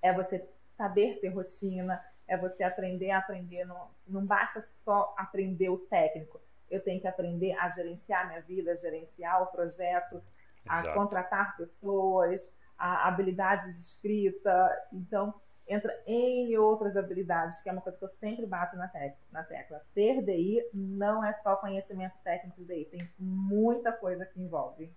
é 0.01 0.13
você 0.13 0.47
saber 0.77 1.19
ter 1.19 1.29
rotina, 1.29 2.03
é 2.27 2.37
você 2.37 2.63
aprender 2.63 3.11
a 3.11 3.19
aprender. 3.19 3.65
Não, 3.65 3.89
não 4.07 4.25
basta 4.25 4.61
só 4.61 5.13
aprender 5.17 5.69
o 5.69 5.77
técnico. 5.77 6.39
Eu 6.69 6.81
tenho 6.81 6.99
que 6.99 7.07
aprender 7.07 7.53
a 7.53 7.69
gerenciar 7.69 8.27
minha 8.27 8.41
vida, 8.41 8.73
a 8.73 8.75
gerenciar 8.75 9.41
o 9.41 9.47
projeto, 9.47 10.21
Exato. 10.65 10.89
a 10.89 10.93
contratar 10.93 11.55
pessoas, 11.55 12.45
a 12.77 13.07
habilidade 13.07 13.73
de 13.73 13.79
escrita. 13.79 14.87
Então, 14.91 15.33
entra 15.67 15.93
em 16.05 16.55
outras 16.57 16.95
habilidades, 16.95 17.59
que 17.61 17.69
é 17.69 17.71
uma 17.71 17.81
coisa 17.81 17.97
que 17.97 18.05
eu 18.05 18.11
sempre 18.19 18.45
bato 18.45 18.75
na, 18.77 18.87
tec 18.87 19.15
na 19.31 19.43
tecla. 19.43 19.81
Ser 19.93 20.21
DI 20.23 20.63
não 20.73 21.23
é 21.23 21.33
só 21.43 21.55
conhecimento 21.55 22.15
técnico 22.23 22.63
DI, 22.63 22.85
tem 22.85 23.09
muita 23.19 23.91
coisa 23.91 24.25
que 24.25 24.41
envolve. 24.41 24.89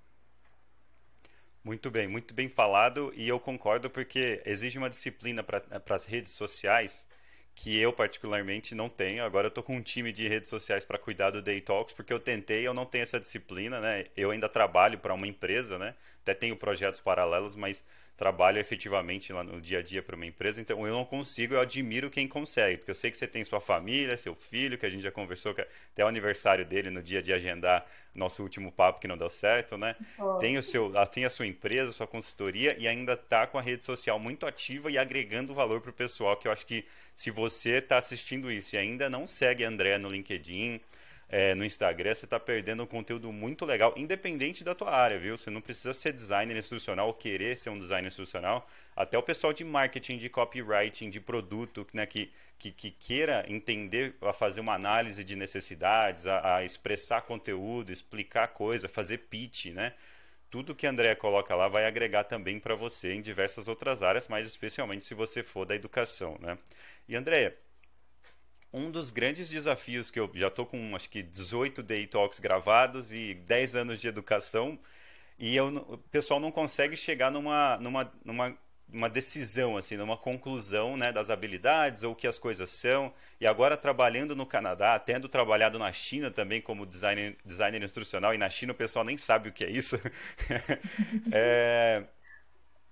Muito 1.63 1.91
bem, 1.91 2.09
muito 2.09 2.33
bem 2.33 2.49
falado 2.49 3.13
e 3.15 3.29
eu 3.29 3.39
concordo 3.39 3.91
porque 3.91 4.43
exige 4.47 4.79
uma 4.79 4.89
disciplina 4.89 5.43
para 5.43 5.95
as 5.95 6.07
redes 6.07 6.33
sociais 6.33 7.07
que 7.55 7.79
eu 7.79 7.93
particularmente 7.93 8.75
não 8.75 8.89
tenho. 8.89 9.23
Agora 9.23 9.49
eu 9.49 9.51
tô 9.51 9.63
com 9.63 9.77
um 9.77 9.83
time 9.83 10.13
de 10.13 10.27
redes 10.27 10.49
sociais 10.49 10.85
para 10.85 10.99
cuidar 10.99 11.31
do 11.31 11.43
Day 11.43 11.61
Talks, 11.61 11.95
porque 11.95 12.13
eu 12.13 12.19
tentei, 12.19 12.67
eu 12.67 12.73
não 12.73 12.87
tenho 12.87 13.03
essa 13.03 13.21
disciplina, 13.21 13.81
né? 13.81 14.07
Eu 14.17 14.31
ainda 14.31 14.49
trabalho 14.49 14.99
para 14.99 15.13
uma 15.13 15.27
empresa, 15.27 15.79
né? 15.79 15.95
Até 16.23 16.33
tenho 16.33 16.57
projetos 16.57 17.01
paralelos, 17.01 17.55
mas 17.55 17.85
trabalho 18.17 18.59
efetivamente 18.59 19.33
lá 19.33 19.43
no 19.43 19.61
dia 19.61 19.79
a 19.79 19.83
dia 19.83 20.03
para 20.03 20.15
uma 20.15 20.27
empresa, 20.27 20.61
então 20.61 20.87
eu 20.87 20.93
não 20.93 21.05
consigo, 21.05 21.55
eu 21.55 21.61
admiro 21.61 22.11
quem 22.11 22.29
consegue, 22.29 22.77
porque 22.77 22.91
eu 22.91 22.95
sei 22.95 23.11
que 23.11 23.17
você 23.17 23.27
tem 23.27 23.43
sua 23.43 23.61
família, 23.61 24.17
seu 24.17 24.35
filho, 24.35 24.77
que 24.77 24.85
a 24.85 24.91
gente 24.91 25.03
já 25.03 25.11
conversou, 25.11 25.55
que 25.55 25.63
até 25.63 26.05
o 26.05 26.09
aniversário 26.09 26.65
dele 26.67 26.91
no 26.91 27.03
dia 27.03 27.23
de 27.23 27.33
agendar 27.33 27.87
nosso 28.15 28.43
último 28.43 28.71
papo 28.71 29.01
que 29.01 29.09
não 29.09 29.17
deu 29.17 29.31
certo, 29.31 29.79
né? 29.79 29.97
Oh. 30.19 30.35
Tem, 30.35 30.59
o 30.59 30.63
seu, 30.63 30.93
tem 31.07 31.25
a 31.25 31.31
sua 31.31 31.47
empresa, 31.47 31.93
sua 31.93 32.07
consultoria 32.07 32.77
e 32.79 32.87
ainda 32.87 33.17
tá 33.17 33.47
com 33.47 33.59
a 33.59 33.63
rede 33.63 33.85
social 33.85 34.19
muito 34.19 34.47
ativa 34.47 34.91
e 34.91 34.99
agregando 34.99 35.55
valor 35.55 35.81
para 35.81 35.91
o 35.91 35.95
pessoal, 35.95 36.37
que 36.37 36.49
eu 36.49 36.53
acho 36.53 36.67
que 36.67 36.85
se 37.15 37.31
você 37.31 37.79
está 37.79 37.99
assistindo 37.99 38.51
isso 38.51 38.75
e 38.75 38.79
ainda 38.79 39.09
não 39.09 39.27
segue 39.27 39.65
a 39.65 39.69
André 39.69 39.97
no 39.99 40.09
LinkedIn, 40.09 40.81
é, 41.33 41.55
no 41.55 41.65
Instagram, 41.65 42.13
você 42.13 42.25
está 42.25 42.41
perdendo 42.41 42.83
um 42.83 42.87
conteúdo 42.87 43.33
muito 43.33 43.65
legal, 43.65 43.95
independente 43.97 44.65
da 44.65 44.75
tua 44.75 44.91
área, 44.91 45.17
viu? 45.17 45.39
Você 45.39 45.49
não 45.49 45.61
precisa 45.61 45.95
ser 45.95 46.13
designer 46.13 46.57
institucional 46.57 47.07
ou 47.07 47.15
querer 47.15 47.57
ser 47.57 47.71
um 47.71 47.79
designer 47.79 48.09
institucional. 48.09 48.69
Até 48.97 49.17
o 49.17 49.23
pessoal 49.23 49.53
de 49.53 49.63
marketing, 49.63 50.19
de 50.19 50.29
copywriting, 50.29 51.09
de 51.09 51.21
produto, 51.21 51.87
né, 51.93 52.05
que, 52.05 52.33
que, 52.59 52.73
que 52.73 52.91
queira 52.91 53.45
entender, 53.49 54.17
a 54.23 54.33
fazer 54.33 54.61
uma 54.61 54.75
análise 54.75 55.23
de 55.23 55.37
necessidades, 55.37 56.27
a, 56.27 56.57
a 56.57 56.65
expressar 56.65 57.23
conteúdo, 57.23 57.93
explicar 57.93 58.49
coisa, 58.49 58.89
fazer 58.89 59.19
pitch, 59.19 59.67
né? 59.67 59.95
Tudo 60.51 60.75
que 60.75 60.85
a 60.85 60.91
Andrea 60.91 61.15
coloca 61.15 61.55
lá 61.55 61.69
vai 61.69 61.87
agregar 61.87 62.25
também 62.25 62.59
para 62.59 62.75
você 62.75 63.13
em 63.13 63.23
diversas 63.23 63.69
outras 63.69 64.03
áreas, 64.03 64.27
mas 64.27 64.49
especialmente 64.49 65.05
se 65.05 65.15
você 65.15 65.45
for 65.45 65.65
da 65.65 65.77
educação, 65.77 66.37
né? 66.41 66.59
E 67.09 67.15
Andrea, 67.15 67.57
um 68.73 68.91
dos 68.91 69.11
grandes 69.11 69.51
desafios 69.51 70.11
que 70.11 70.21
eu 70.21 70.31
já 70.35 70.49
estou 70.49 70.67
com 70.67 70.95
acho 70.95 71.11
que 71.11 71.23
18 71.23 71.83
Day 71.83 72.07
Talks 72.07 72.39
gravados 72.39 73.13
e 73.13 73.35
10 73.35 73.77
anos 73.77 74.01
de 74.01 74.09
educação 74.09 74.79
e 75.39 75.57
eu, 75.57 75.69
o 75.69 75.99
pessoal 75.99 76.39
não 76.39 76.53
consegue 76.53 76.97
chegar 76.97 77.31
numa, 77.31 77.79
numa, 77.79 78.13
numa 78.25 78.57
uma 78.93 79.09
decisão, 79.09 79.77
assim, 79.77 79.97
numa 79.97 80.17
conclusão 80.17 80.97
né, 80.97 81.13
das 81.13 81.31
habilidades 81.31 82.03
ou 82.03 82.13
o 82.13 82.17
que 82.17 82.27
as 82.27 82.39
coisas 82.39 82.71
são. 82.71 83.13
E 83.41 83.47
agora 83.47 83.77
trabalhando 83.77 84.35
no 84.35 84.45
Canadá, 84.45 84.99
tendo 84.99 85.29
trabalhado 85.29 85.79
na 85.79 85.93
China 85.93 86.31
também 86.31 86.61
como 86.61 86.85
designer, 86.85 87.37
designer 87.45 87.83
instrucional, 87.83 88.35
e 88.35 88.39
na 88.39 88.49
China 88.49 88.73
o 88.73 88.77
pessoal 88.77 89.05
nem 89.05 89.17
sabe 89.17 89.49
o 89.49 89.53
que 89.53 89.65
é 89.65 89.71
isso. 89.71 89.99
é, 91.33 92.05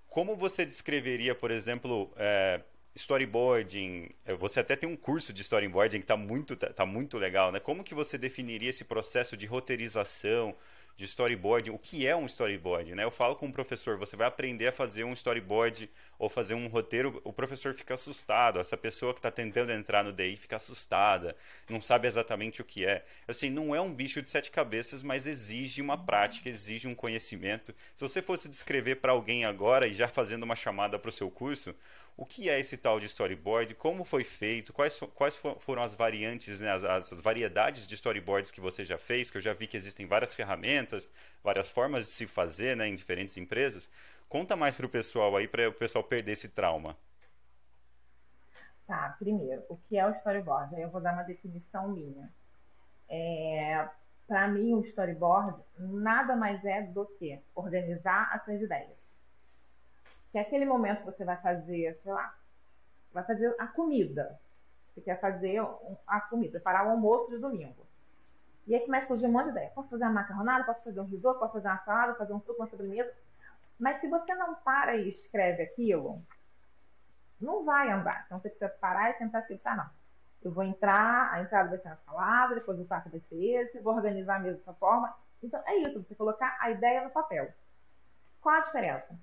como 0.08 0.36
você 0.36 0.64
descreveria, 0.64 1.34
por 1.34 1.50
exemplo, 1.50 2.12
é, 2.16 2.60
storyboarding, 2.98 4.10
é, 4.24 4.34
você 4.34 4.60
até 4.60 4.74
tem 4.74 4.88
um 4.88 4.96
curso 4.96 5.32
de 5.32 5.42
storyboarding 5.42 5.98
que 5.98 6.04
está 6.04 6.16
muito, 6.16 6.56
tá, 6.56 6.68
tá 6.72 6.84
muito 6.84 7.16
legal, 7.16 7.52
né? 7.52 7.60
Como 7.60 7.84
que 7.84 7.94
você 7.94 8.18
definiria 8.18 8.70
esse 8.70 8.84
processo 8.84 9.36
de 9.36 9.46
roteirização, 9.46 10.54
de 10.96 11.04
storyboarding? 11.04 11.70
O 11.70 11.78
que 11.78 12.08
é 12.08 12.16
um 12.16 12.26
storyboard, 12.26 12.96
né? 12.96 13.04
Eu 13.04 13.10
falo 13.12 13.36
com 13.36 13.46
o 13.46 13.52
professor, 13.52 13.96
você 13.96 14.16
vai 14.16 14.26
aprender 14.26 14.66
a 14.66 14.72
fazer 14.72 15.04
um 15.04 15.12
storyboard 15.12 15.88
ou 16.18 16.28
fazer 16.28 16.54
um 16.54 16.66
roteiro, 16.66 17.20
o 17.22 17.32
professor 17.32 17.72
fica 17.72 17.94
assustado, 17.94 18.58
essa 18.58 18.76
pessoa 18.76 19.14
que 19.14 19.20
está 19.20 19.30
tentando 19.30 19.70
entrar 19.70 20.02
no 20.02 20.12
DI 20.12 20.34
fica 20.34 20.56
assustada, 20.56 21.36
não 21.70 21.80
sabe 21.80 22.08
exatamente 22.08 22.60
o 22.60 22.64
que 22.64 22.84
é. 22.84 23.04
Assim, 23.28 23.48
não 23.48 23.72
é 23.72 23.80
um 23.80 23.94
bicho 23.94 24.20
de 24.20 24.28
sete 24.28 24.50
cabeças, 24.50 25.04
mas 25.04 25.24
exige 25.24 25.80
uma 25.80 25.96
prática, 25.96 26.48
exige 26.48 26.88
um 26.88 26.96
conhecimento. 26.96 27.72
Se 27.94 28.02
você 28.02 28.20
fosse 28.20 28.48
descrever 28.48 28.96
para 28.96 29.12
alguém 29.12 29.44
agora 29.44 29.86
e 29.86 29.94
já 29.94 30.08
fazendo 30.08 30.42
uma 30.42 30.56
chamada 30.56 30.98
para 30.98 31.10
o 31.10 31.12
seu 31.12 31.30
curso, 31.30 31.72
o 32.18 32.26
que 32.26 32.50
é 32.50 32.58
esse 32.58 32.76
tal 32.76 32.98
de 32.98 33.06
storyboard, 33.06 33.76
como 33.76 34.04
foi 34.04 34.24
feito, 34.24 34.72
quais, 34.72 34.98
quais 35.14 35.36
foram 35.36 35.82
as 35.84 35.94
variantes, 35.94 36.58
né, 36.58 36.72
as, 36.72 36.82
as, 36.82 37.20
variedades 37.20 37.86
de 37.86 37.94
storyboards 37.94 38.50
que 38.50 38.60
você 38.60 38.84
já 38.84 38.98
fez, 38.98 39.30
que 39.30 39.36
eu 39.36 39.40
já 39.40 39.54
vi 39.54 39.68
que 39.68 39.76
existem 39.76 40.04
várias 40.04 40.34
ferramentas, 40.34 41.12
várias 41.44 41.70
formas 41.70 42.06
de 42.06 42.10
se 42.10 42.26
fazer 42.26 42.76
né, 42.76 42.88
em 42.88 42.96
diferentes 42.96 43.36
empresas. 43.36 43.88
Conta 44.28 44.56
mais 44.56 44.74
para 44.74 44.84
o 44.84 44.88
pessoal 44.88 45.36
aí, 45.36 45.46
para 45.46 45.68
o 45.68 45.72
pessoal 45.72 46.02
perder 46.02 46.32
esse 46.32 46.48
trauma. 46.48 46.96
Tá, 48.84 49.14
primeiro, 49.16 49.62
o 49.68 49.76
que 49.76 49.96
é 49.96 50.04
o 50.04 50.10
storyboard? 50.10 50.74
Aí 50.74 50.82
eu 50.82 50.90
vou 50.90 51.00
dar 51.00 51.12
uma 51.12 51.22
definição 51.22 51.86
minha. 51.86 52.28
É, 53.08 53.88
para 54.26 54.48
mim, 54.48 54.74
o 54.74 54.80
storyboard 54.80 55.62
nada 55.78 56.34
mais 56.34 56.64
é 56.64 56.82
do 56.82 57.06
que 57.06 57.40
organizar 57.54 58.28
as 58.32 58.42
suas 58.42 58.60
ideias 58.60 59.08
que 60.30 60.38
é 60.38 60.40
aquele 60.40 60.64
momento 60.64 61.04
você 61.04 61.24
vai 61.24 61.36
fazer, 61.36 61.98
sei 62.02 62.12
lá, 62.12 62.34
vai 63.12 63.24
fazer 63.24 63.54
a 63.58 63.66
comida. 63.66 64.38
Você 64.92 65.00
quer 65.00 65.20
fazer 65.20 65.60
a 66.06 66.20
comida, 66.20 66.52
preparar 66.52 66.86
o 66.86 66.90
almoço 66.90 67.30
de 67.30 67.38
domingo. 67.38 67.86
E 68.66 68.74
aí 68.74 68.80
começa 68.80 69.06
a 69.06 69.08
surgir 69.08 69.26
um 69.26 69.32
monte 69.32 69.44
de 69.44 69.50
ideia. 69.52 69.70
Posso 69.74 69.88
fazer 69.88 70.04
uma 70.04 70.12
macarronada, 70.12 70.64
posso 70.64 70.82
fazer 70.84 71.00
um 71.00 71.04
risoto, 71.04 71.38
posso 71.38 71.54
fazer 71.54 71.68
uma 71.68 71.78
salada, 71.78 72.14
fazer 72.14 72.34
um 72.34 72.40
suco, 72.40 72.60
uma 72.60 72.68
sobremesa. 72.68 73.10
Mas 73.78 74.00
se 74.00 74.08
você 74.08 74.34
não 74.34 74.56
para 74.56 74.96
e 74.96 75.08
escreve 75.08 75.62
aquilo, 75.62 76.22
não 77.40 77.64
vai 77.64 77.90
andar. 77.90 78.24
Então 78.26 78.38
você 78.38 78.48
precisa 78.48 78.68
parar 78.68 79.10
e 79.10 79.14
sentar 79.14 79.40
e 79.40 79.42
escrever, 79.42 79.68
ah, 79.68 79.76
não. 79.76 79.90
Eu 80.42 80.52
vou 80.52 80.62
entrar, 80.64 81.32
a 81.32 81.40
entrada 81.40 81.70
vai 81.70 81.78
ser 81.78 81.88
na 81.88 81.96
salada, 81.96 82.54
depois 82.54 82.78
o 82.78 82.84
prato 82.84 83.08
vai 83.08 83.20
ser 83.20 83.36
esse, 83.36 83.80
vou 83.80 83.94
organizar 83.94 84.36
a 84.36 84.38
mesa 84.38 84.58
dessa 84.58 84.74
forma. 84.74 85.16
Então 85.42 85.62
é 85.66 85.76
isso, 85.76 86.02
você 86.02 86.14
colocar 86.14 86.56
a 86.60 86.70
ideia 86.70 87.04
no 87.04 87.10
papel. 87.10 87.52
Qual 88.40 88.54
a 88.54 88.60
diferença? 88.60 89.18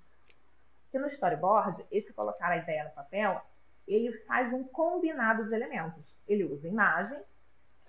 Que 0.96 1.00
no 1.00 1.08
storyboard, 1.08 1.86
esse 1.92 2.14
colocar 2.14 2.48
a 2.52 2.58
ideia 2.58 2.86
no 2.86 2.92
papel, 2.92 3.42
ele 3.86 4.14
faz 4.20 4.54
um 4.54 4.64
combinado 4.64 5.44
de 5.44 5.54
elementos. 5.54 6.16
Ele 6.26 6.46
usa 6.46 6.70
imagem, 6.70 7.22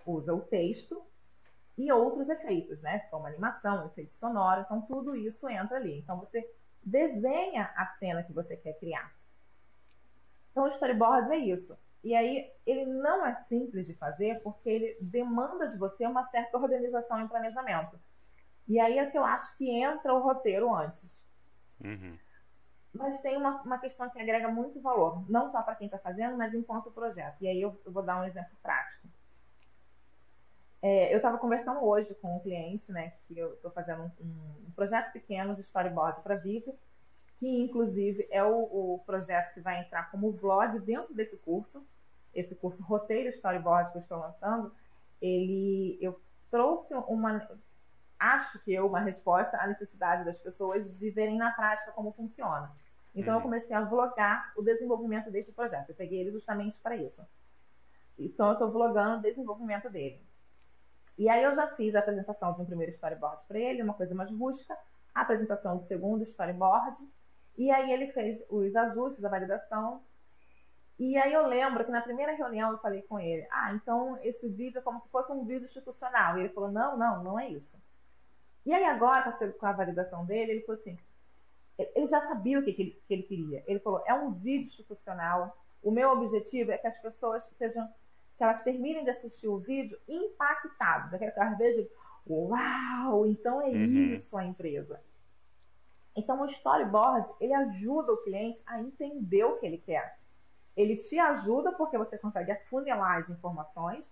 usa 0.04 0.34
o 0.34 0.40
texto 0.40 1.00
e 1.78 1.92
outros 1.92 2.28
efeitos, 2.28 2.82
né? 2.82 2.98
Se 2.98 3.08
for 3.08 3.18
uma 3.18 3.28
animação, 3.28 3.86
efeito 3.86 4.12
sonoro, 4.12 4.62
então 4.62 4.82
tudo 4.82 5.14
isso 5.14 5.48
entra 5.48 5.76
ali. 5.76 6.00
Então 6.00 6.18
você 6.18 6.52
desenha 6.82 7.72
a 7.76 7.86
cena 7.86 8.24
que 8.24 8.32
você 8.32 8.56
quer 8.56 8.72
criar. 8.80 9.14
Então 10.50 10.64
o 10.64 10.68
storyboard 10.68 11.30
é 11.30 11.36
isso. 11.36 11.78
E 12.02 12.12
aí 12.12 12.50
ele 12.66 12.86
não 12.86 13.24
é 13.24 13.32
simples 13.34 13.86
de 13.86 13.94
fazer 13.94 14.42
porque 14.42 14.68
ele 14.68 14.98
demanda 15.00 15.68
de 15.68 15.78
você 15.78 16.04
uma 16.08 16.26
certa 16.26 16.58
organização 16.58 17.24
e 17.24 17.28
planejamento. 17.28 18.00
E 18.66 18.80
aí 18.80 18.98
é 18.98 19.08
que 19.08 19.16
eu 19.16 19.24
acho 19.24 19.56
que 19.56 19.70
entra 19.70 20.12
o 20.12 20.20
roteiro 20.20 20.74
antes. 20.74 21.24
Uhum. 21.80 22.18
Mas 22.98 23.20
tem 23.20 23.36
uma, 23.36 23.62
uma 23.62 23.78
questão 23.78 24.08
que 24.10 24.20
agrega 24.20 24.48
muito 24.48 24.80
valor, 24.80 25.24
não 25.30 25.48
só 25.48 25.62
para 25.62 25.74
quem 25.74 25.86
está 25.86 25.98
fazendo, 25.98 26.36
mas 26.36 26.54
enquanto 26.54 26.90
projeto. 26.90 27.36
E 27.40 27.48
aí 27.48 27.60
eu, 27.60 27.78
eu 27.84 27.92
vou 27.92 28.02
dar 28.02 28.20
um 28.20 28.24
exemplo 28.24 28.56
prático. 28.62 29.06
É, 30.82 31.12
eu 31.12 31.16
estava 31.16 31.38
conversando 31.38 31.84
hoje 31.84 32.14
com 32.16 32.36
um 32.36 32.40
cliente, 32.40 32.92
né, 32.92 33.14
que 33.26 33.36
eu 33.36 33.54
estou 33.54 33.70
fazendo 33.70 34.02
um, 34.20 34.24
um, 34.24 34.70
projeto 34.76 35.12
pequeno 35.12 35.54
de 35.54 35.62
storyboard 35.62 36.20
para 36.22 36.36
vídeo, 36.36 36.72
que 37.38 37.48
inclusive 37.48 38.26
é 38.30 38.44
o, 38.44 38.94
o, 38.94 39.02
projeto 39.04 39.54
que 39.54 39.60
vai 39.60 39.80
entrar 39.80 40.10
como 40.10 40.30
vlog 40.32 40.78
dentro 40.80 41.14
desse 41.14 41.36
curso, 41.38 41.84
esse 42.34 42.54
curso 42.54 42.82
roteiro 42.82 43.28
storyboard 43.30 43.90
que 43.90 43.96
eu 43.96 44.00
estou 44.00 44.18
lançando. 44.18 44.72
Ele, 45.20 45.98
eu 46.00 46.20
trouxe 46.50 46.94
uma, 46.94 47.48
acho 48.18 48.58
que 48.60 48.72
eu 48.72 48.86
uma 48.86 49.00
resposta 49.00 49.56
à 49.56 49.66
necessidade 49.66 50.24
das 50.24 50.36
pessoas 50.36 50.98
de 50.98 51.10
verem 51.10 51.36
na 51.36 51.50
prática 51.52 51.92
como 51.92 52.12
funciona. 52.12 52.70
Então 53.16 53.32
uhum. 53.34 53.40
eu 53.40 53.42
comecei 53.42 53.74
a 53.74 53.80
vlogar 53.80 54.52
o 54.56 54.62
desenvolvimento 54.62 55.30
desse 55.30 55.50
projeto. 55.50 55.88
Eu 55.88 55.94
peguei 55.94 56.20
ele 56.20 56.30
justamente 56.30 56.76
para 56.76 56.94
isso. 56.94 57.26
Então 58.18 58.48
eu 58.48 58.52
estou 58.52 58.70
vlogando 58.70 59.18
o 59.18 59.22
desenvolvimento 59.22 59.88
dele. 59.88 60.20
E 61.18 61.28
aí 61.28 61.42
eu 61.42 61.54
já 61.54 61.66
fiz 61.68 61.94
a 61.94 62.00
apresentação 62.00 62.54
um 62.58 62.66
primeiro 62.66 62.92
storyboard 62.92 63.40
para 63.48 63.58
ele, 63.58 63.82
uma 63.82 63.94
coisa 63.94 64.14
mais 64.14 64.30
rústica, 64.30 64.76
a 65.14 65.22
apresentação 65.22 65.78
do 65.78 65.82
segundo 65.82 66.22
storyboard, 66.22 66.94
e 67.56 67.70
aí 67.70 67.90
ele 67.90 68.08
fez 68.08 68.44
os 68.50 68.76
ajustes, 68.76 69.24
a 69.24 69.30
validação. 69.30 70.02
E 70.98 71.16
aí 71.16 71.32
eu 71.32 71.46
lembro 71.46 71.86
que 71.86 71.90
na 71.90 72.02
primeira 72.02 72.32
reunião 72.34 72.70
eu 72.70 72.78
falei 72.78 73.00
com 73.02 73.18
ele, 73.18 73.46
ah, 73.50 73.72
então 73.72 74.18
esse 74.22 74.46
vídeo 74.46 74.78
é 74.78 74.82
como 74.82 75.00
se 75.00 75.08
fosse 75.08 75.32
um 75.32 75.44
vídeo 75.44 75.64
institucional. 75.64 76.36
E 76.36 76.40
ele 76.40 76.48
falou, 76.50 76.70
não, 76.70 76.98
não, 76.98 77.24
não 77.24 77.40
é 77.40 77.48
isso. 77.48 77.78
E 78.66 78.74
aí 78.74 78.84
agora, 78.84 79.32
com 79.58 79.66
a 79.66 79.72
validação 79.72 80.26
dele, 80.26 80.52
ele 80.52 80.60
falou 80.62 80.78
assim, 80.80 80.98
ele 81.78 82.06
já 82.06 82.20
sabia 82.20 82.58
o 82.58 82.62
que, 82.62 82.70
ele, 82.70 83.02
que 83.06 83.14
ele 83.14 83.22
queria. 83.22 83.64
Ele 83.66 83.80
falou, 83.80 84.02
é 84.06 84.14
um 84.14 84.32
vídeo 84.32 84.66
institucional, 84.66 85.56
o 85.82 85.90
meu 85.90 86.10
objetivo 86.10 86.72
é 86.72 86.78
que 86.78 86.86
as 86.86 87.00
pessoas 87.00 87.42
sejam 87.58 87.86
que 88.36 88.44
elas 88.44 88.62
terminem 88.62 89.04
de 89.04 89.10
assistir 89.10 89.48
o 89.48 89.58
vídeo 89.58 89.98
impactadas. 90.08 91.18
Quero 91.18 91.32
que 91.32 91.40
elas 91.40 91.58
vejam, 91.58 91.86
uau, 92.26 93.26
então 93.26 93.62
é 93.62 93.68
uhum. 93.68 94.14
isso 94.14 94.36
a 94.36 94.44
empresa. 94.44 95.00
Então 96.14 96.40
o 96.40 96.46
storyboard, 96.46 97.30
ele 97.40 97.52
ajuda 97.52 98.12
o 98.12 98.22
cliente 98.22 98.60
a 98.66 98.80
entender 98.80 99.44
o 99.44 99.58
que 99.58 99.66
ele 99.66 99.78
quer. 99.78 100.18
Ele 100.76 100.96
te 100.96 101.18
ajuda 101.18 101.72
porque 101.72 101.96
você 101.96 102.18
consegue 102.18 102.52
afunilar 102.52 103.18
as 103.18 103.30
informações 103.30 104.10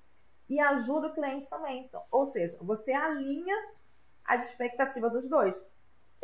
e 0.48 0.60
ajuda 0.60 1.08
o 1.08 1.14
cliente 1.14 1.48
também. 1.48 1.84
Então, 1.84 2.02
ou 2.10 2.26
seja, 2.26 2.56
você 2.60 2.92
alinha 2.92 3.54
as 4.24 4.48
expectativas 4.48 5.12
dos 5.12 5.28
dois. 5.28 5.60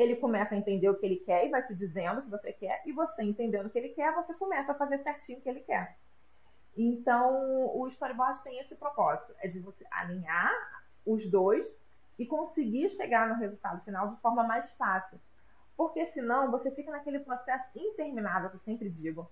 Ele 0.00 0.16
começa 0.16 0.54
a 0.54 0.59
entender 0.59 0.88
o 0.88 0.99
que 0.99 1.04
ele 1.04 1.16
quer 1.16 1.47
e 1.47 1.50
vai 1.50 1.62
te 1.62 1.75
dizendo 1.75 2.21
o 2.21 2.23
que 2.23 2.30
você 2.30 2.50
quer, 2.54 2.80
e 2.87 2.92
você 2.92 3.23
entendendo 3.23 3.66
o 3.66 3.71
que 3.71 3.78
ele 3.78 3.90
quer, 3.90 4.14
você 4.14 4.33
começa 4.33 4.73
a 4.73 4.75
fazer 4.75 4.97
certinho 5.00 5.38
o 5.38 5.42
que 5.42 5.49
ele 5.49 5.61
quer. 5.61 5.99
Então, 6.75 7.76
o 7.76 7.87
storyboard 7.87 8.42
tem 8.42 8.59
esse 8.59 8.75
propósito, 8.76 9.35
é 9.40 9.47
de 9.47 9.61
você 9.61 9.85
alinhar 9.90 10.50
os 11.04 11.28
dois 11.28 11.71
e 12.19 12.25
conseguir 12.25 12.88
chegar 12.88 13.28
no 13.28 13.35
resultado 13.35 13.85
final 13.85 14.09
de 14.09 14.21
forma 14.23 14.42
mais 14.42 14.73
fácil. 14.73 15.21
Porque 15.76 16.07
senão 16.07 16.50
você 16.50 16.71
fica 16.71 16.90
naquele 16.90 17.19
processo 17.19 17.69
interminável 17.76 18.49
que 18.49 18.57
eu 18.57 18.61
sempre 18.61 18.88
digo. 18.88 19.30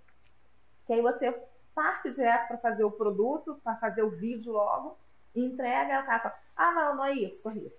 Que 0.87 0.93
aí 0.93 1.01
você 1.01 1.33
parte 1.75 2.11
direto 2.11 2.49
para 2.49 2.59
fazer 2.59 2.85
o 2.85 2.91
produto, 2.91 3.59
para 3.65 3.77
fazer 3.77 4.03
o 4.03 4.11
vídeo 4.11 4.53
logo, 4.53 4.99
entrega 5.35 5.95
e 5.95 6.03
o 6.03 6.05
cara 6.05 6.21
fala, 6.21 6.39
ah 6.57 6.73
não, 6.73 6.97
não 6.97 7.05
é 7.07 7.15
isso, 7.15 7.41
corrija. 7.43 7.79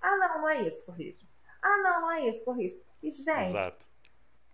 Ah 0.00 0.16
não, 0.16 0.42
não 0.42 0.48
é 0.48 0.62
isso, 0.62 0.84
corrija. 0.84 1.27
Ah 1.62 1.76
não, 1.78 2.00
não 2.02 2.10
é 2.12 2.28
isso, 2.28 2.44
corrija. 2.44 2.76
E, 3.02 3.10
gente, 3.10 3.48
Exato. 3.48 3.86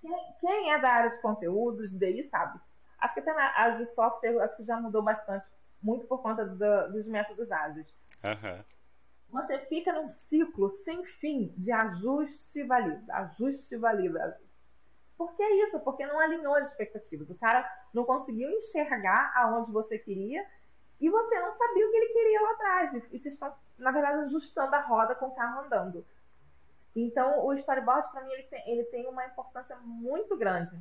Quem, 0.01 0.35
quem 0.41 0.73
é 0.73 0.79
da 0.79 0.91
área 0.91 1.11
de 1.11 1.21
conteúdos, 1.21 1.91
daí 1.93 2.23
sabe 2.25 2.61
Acho 3.05 3.13
que 3.13 3.21
até 3.21 3.35
na 3.35 3.59
área 3.59 3.77
de 3.77 3.85
software, 3.87 4.41
acho 4.41 4.57
que 4.57 4.65
já 4.65 4.81
mudou 4.81 5.03
bastante, 5.03 5.45
muito 5.83 6.07
por 6.07 6.23
conta 6.23 6.47
do, 6.47 6.93
dos 6.93 7.07
métodos 7.07 7.53
ágeis. 7.53 7.87
Uhum. 8.25 8.65
Você 9.29 9.59
fica 9.67 9.93
num 9.93 10.07
ciclo 10.07 10.71
sem 10.71 11.05
fim 11.05 11.53
de 11.59 11.71
ajuste 11.71 12.61
e 12.61 12.63
valida, 12.63 13.15
ajuste 13.15 13.75
e 13.75 13.79
valida. 13.79 14.41
Por 15.19 15.37
que 15.37 15.43
isso? 15.43 15.79
Porque 15.81 16.07
não 16.07 16.19
alinhou 16.19 16.55
as 16.55 16.69
expectativas. 16.69 17.29
O 17.29 17.35
cara 17.35 17.69
não 17.93 18.05
conseguiu 18.05 18.51
enxergar 18.51 19.33
aonde 19.37 19.71
você 19.71 19.99
queria 19.99 20.43
e 20.99 21.11
você 21.11 21.41
não 21.41 21.51
sabia 21.51 21.87
o 21.87 21.91
que 21.91 21.97
ele 21.97 22.13
queria 22.13 22.41
lá 22.41 22.51
atrás. 22.53 22.95
E 22.95 23.01
vocês 23.01 23.27
estão, 23.27 23.55
na 23.77 23.91
verdade, 23.91 24.21
ajustando 24.21 24.75
a 24.75 24.81
roda 24.81 25.15
com 25.15 25.27
o 25.27 25.35
carro 25.35 25.67
andando. 25.67 26.07
Então, 26.95 27.45
o 27.45 27.53
storyboard, 27.53 28.11
para 28.13 28.25
mim, 28.25 28.33
ele 28.33 28.45
tem, 28.45 28.71
ele 28.71 28.85
tem 28.85 29.07
uma 29.09 29.27
importância 29.27 29.77
muito 29.79 30.37
grande 30.37 30.81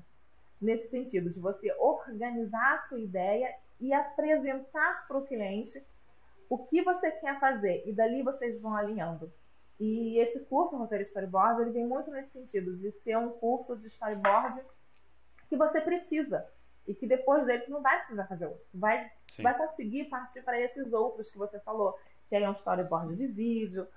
nesse 0.62 0.88
sentido, 0.90 1.30
de 1.30 1.40
você 1.40 1.74
organizar 1.80 2.74
a 2.74 2.78
sua 2.78 3.00
ideia 3.00 3.54
e 3.80 3.92
apresentar 3.94 5.08
para 5.08 5.18
o 5.18 5.26
cliente 5.26 5.84
o 6.50 6.58
que 6.58 6.82
você 6.84 7.12
quer 7.12 7.40
fazer, 7.40 7.84
e 7.86 7.92
dali 7.92 8.22
vocês 8.22 8.62
vão 8.62 8.76
alinhando. 8.76 9.32
E 9.80 10.20
esse 10.20 10.40
curso 10.42 10.78
Roteiro 10.78 11.04
Storyboard, 11.04 11.62
ele 11.62 11.72
vem 11.72 11.86
muito 11.86 12.12
nesse 12.12 12.32
sentido, 12.32 12.78
de 12.78 12.92
ser 12.92 13.18
um 13.18 13.32
curso 13.32 13.76
de 13.76 13.88
storyboard 13.88 14.62
que 15.50 15.58
você 15.58 15.82
precisa, 15.82 16.48
e 16.88 16.94
que 16.94 17.08
depois 17.08 17.46
dele 17.46 17.66
não 17.68 17.82
vai 17.82 17.98
precisar 17.98 18.28
fazer 18.28 18.46
outro. 18.46 18.66
Vai, 18.74 19.12
vai 19.40 19.58
conseguir 19.58 20.06
partir 20.06 20.44
para 20.44 20.60
esses 20.60 20.94
outros 20.94 21.30
que 21.30 21.38
você 21.38 21.60
falou, 21.60 21.98
que 22.30 22.36
aí 22.36 22.44
é 22.44 22.50
um 22.50 22.54
storyboard 22.54 23.16
de 23.16 23.28
vídeo, 23.28 23.88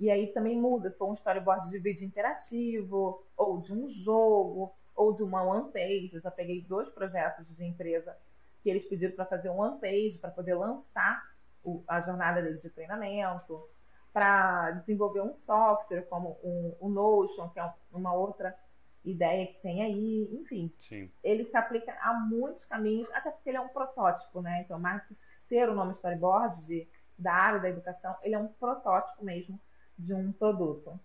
e 0.00 0.10
aí 0.10 0.28
também 0.28 0.58
muda, 0.58 0.90
se 0.90 0.96
for 0.96 1.10
um 1.10 1.12
storyboard 1.12 1.68
de 1.68 1.78
vídeo 1.78 2.04
interativo, 2.04 3.22
ou 3.36 3.58
de 3.58 3.70
um 3.70 3.86
jogo, 3.86 4.72
ou 4.96 5.12
de 5.12 5.22
uma 5.22 5.42
one 5.42 5.70
page. 5.70 6.10
Eu 6.14 6.20
já 6.20 6.30
peguei 6.30 6.62
dois 6.62 6.88
projetos 6.88 7.46
de 7.54 7.64
empresa 7.64 8.16
que 8.62 8.70
eles 8.70 8.82
pediram 8.84 9.14
para 9.14 9.26
fazer 9.26 9.50
um 9.50 9.60
one 9.60 9.78
page 9.78 10.16
para 10.18 10.30
poder 10.30 10.54
lançar 10.54 11.22
o, 11.62 11.84
a 11.86 12.00
jornada 12.00 12.40
deles 12.40 12.62
de 12.62 12.70
treinamento, 12.70 13.62
para 14.10 14.70
desenvolver 14.72 15.20
um 15.20 15.32
software 15.32 16.02
como 16.08 16.38
o 16.42 16.76
um, 16.80 16.86
um 16.86 16.88
Notion, 16.88 17.50
que 17.50 17.60
é 17.60 17.72
uma 17.92 18.14
outra 18.14 18.56
ideia 19.04 19.46
que 19.46 19.60
tem 19.60 19.82
aí, 19.82 20.28
enfim. 20.32 20.72
Sim. 20.78 21.10
Ele 21.22 21.44
se 21.44 21.56
aplica 21.56 21.92
a 22.00 22.14
muitos 22.14 22.64
caminhos, 22.64 23.08
até 23.12 23.30
porque 23.30 23.50
ele 23.50 23.58
é 23.58 23.60
um 23.60 23.68
protótipo, 23.68 24.40
né? 24.40 24.62
Então, 24.62 24.78
mais 24.78 25.04
que 25.04 25.14
ser 25.46 25.68
o 25.68 25.74
nome 25.74 25.92
storyboard 25.92 26.62
de, 26.66 26.88
da 27.18 27.32
área 27.32 27.60
da 27.60 27.68
educação, 27.68 28.16
ele 28.22 28.34
é 28.34 28.38
um 28.38 28.48
protótipo 28.48 29.22
mesmo 29.24 29.60
de 30.06 30.14
um 30.14 30.32
produto. 30.32 30.98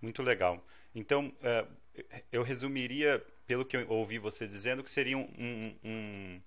Muito 0.00 0.22
legal. 0.22 0.64
Então, 0.94 1.32
é, 1.42 1.66
eu 2.32 2.42
resumiria, 2.42 3.24
pelo 3.46 3.64
que 3.64 3.76
eu 3.76 3.88
ouvi 3.88 4.18
você 4.18 4.46
dizendo, 4.46 4.82
que 4.82 4.90
seria 4.90 5.18
um, 5.18 5.76
um, 5.84 6.40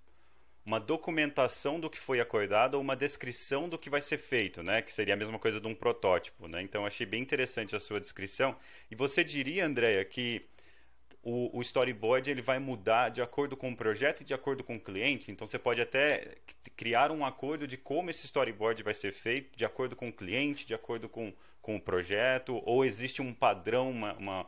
uma 0.66 0.80
documentação 0.80 1.80
do 1.80 1.90
que 1.90 2.00
foi 2.00 2.20
acordado 2.20 2.76
ou 2.76 2.82
uma 2.82 2.96
descrição 2.96 3.70
do 3.70 3.78
que 3.78 3.90
vai 3.90 4.02
ser 4.02 4.18
feito, 4.18 4.64
né? 4.64 4.82
Que 4.82 4.92
seria 4.92 5.14
a 5.14 5.18
mesma 5.18 5.38
coisa 5.38 5.60
de 5.60 5.68
um 5.68 5.76
protótipo, 5.76 6.48
né? 6.48 6.62
Então, 6.62 6.86
achei 6.86 7.06
bem 7.06 7.22
interessante 7.22 7.76
a 7.76 7.80
sua 7.80 8.00
descrição. 8.00 8.56
E 8.90 8.96
você 8.96 9.24
diria, 9.24 9.66
Andréia, 9.66 10.04
que 10.04 10.46
o, 11.24 11.58
o, 11.58 11.62
storyboard 11.62 12.30
ele 12.30 12.42
vai 12.42 12.60
mudar 12.60 13.08
de 13.08 13.22
acordo 13.22 13.56
com 13.56 13.72
o 13.72 13.76
projeto 13.76 14.22
e 14.22 14.26
de 14.26 14.34
acordo 14.34 14.62
com 14.62 14.76
o 14.76 14.80
cliente. 14.80 15.32
Então 15.32 15.48
você 15.48 15.58
pode 15.58 15.82
até 15.82 16.36
criar 16.76 17.12
um 17.12 17.26
acordo 17.26 17.66
de 17.66 17.78
como 17.78 18.10
esse 18.10 18.26
storyboard 18.26 18.84
vai 18.84 18.94
ser 18.94 19.14
feito, 19.14 19.56
de 19.56 19.64
acordo 19.64 19.96
com 19.96 20.10
o 20.10 20.14
cliente, 20.14 20.68
de 20.68 20.74
acordo 20.74 21.08
com, 21.08 21.34
com 21.62 21.78
o 21.78 21.82
projeto, 21.82 22.62
ou 22.66 22.84
existe 22.84 23.22
um 23.22 23.34
padrão, 23.34 23.90
uma, 23.90 24.14
uma, 24.16 24.48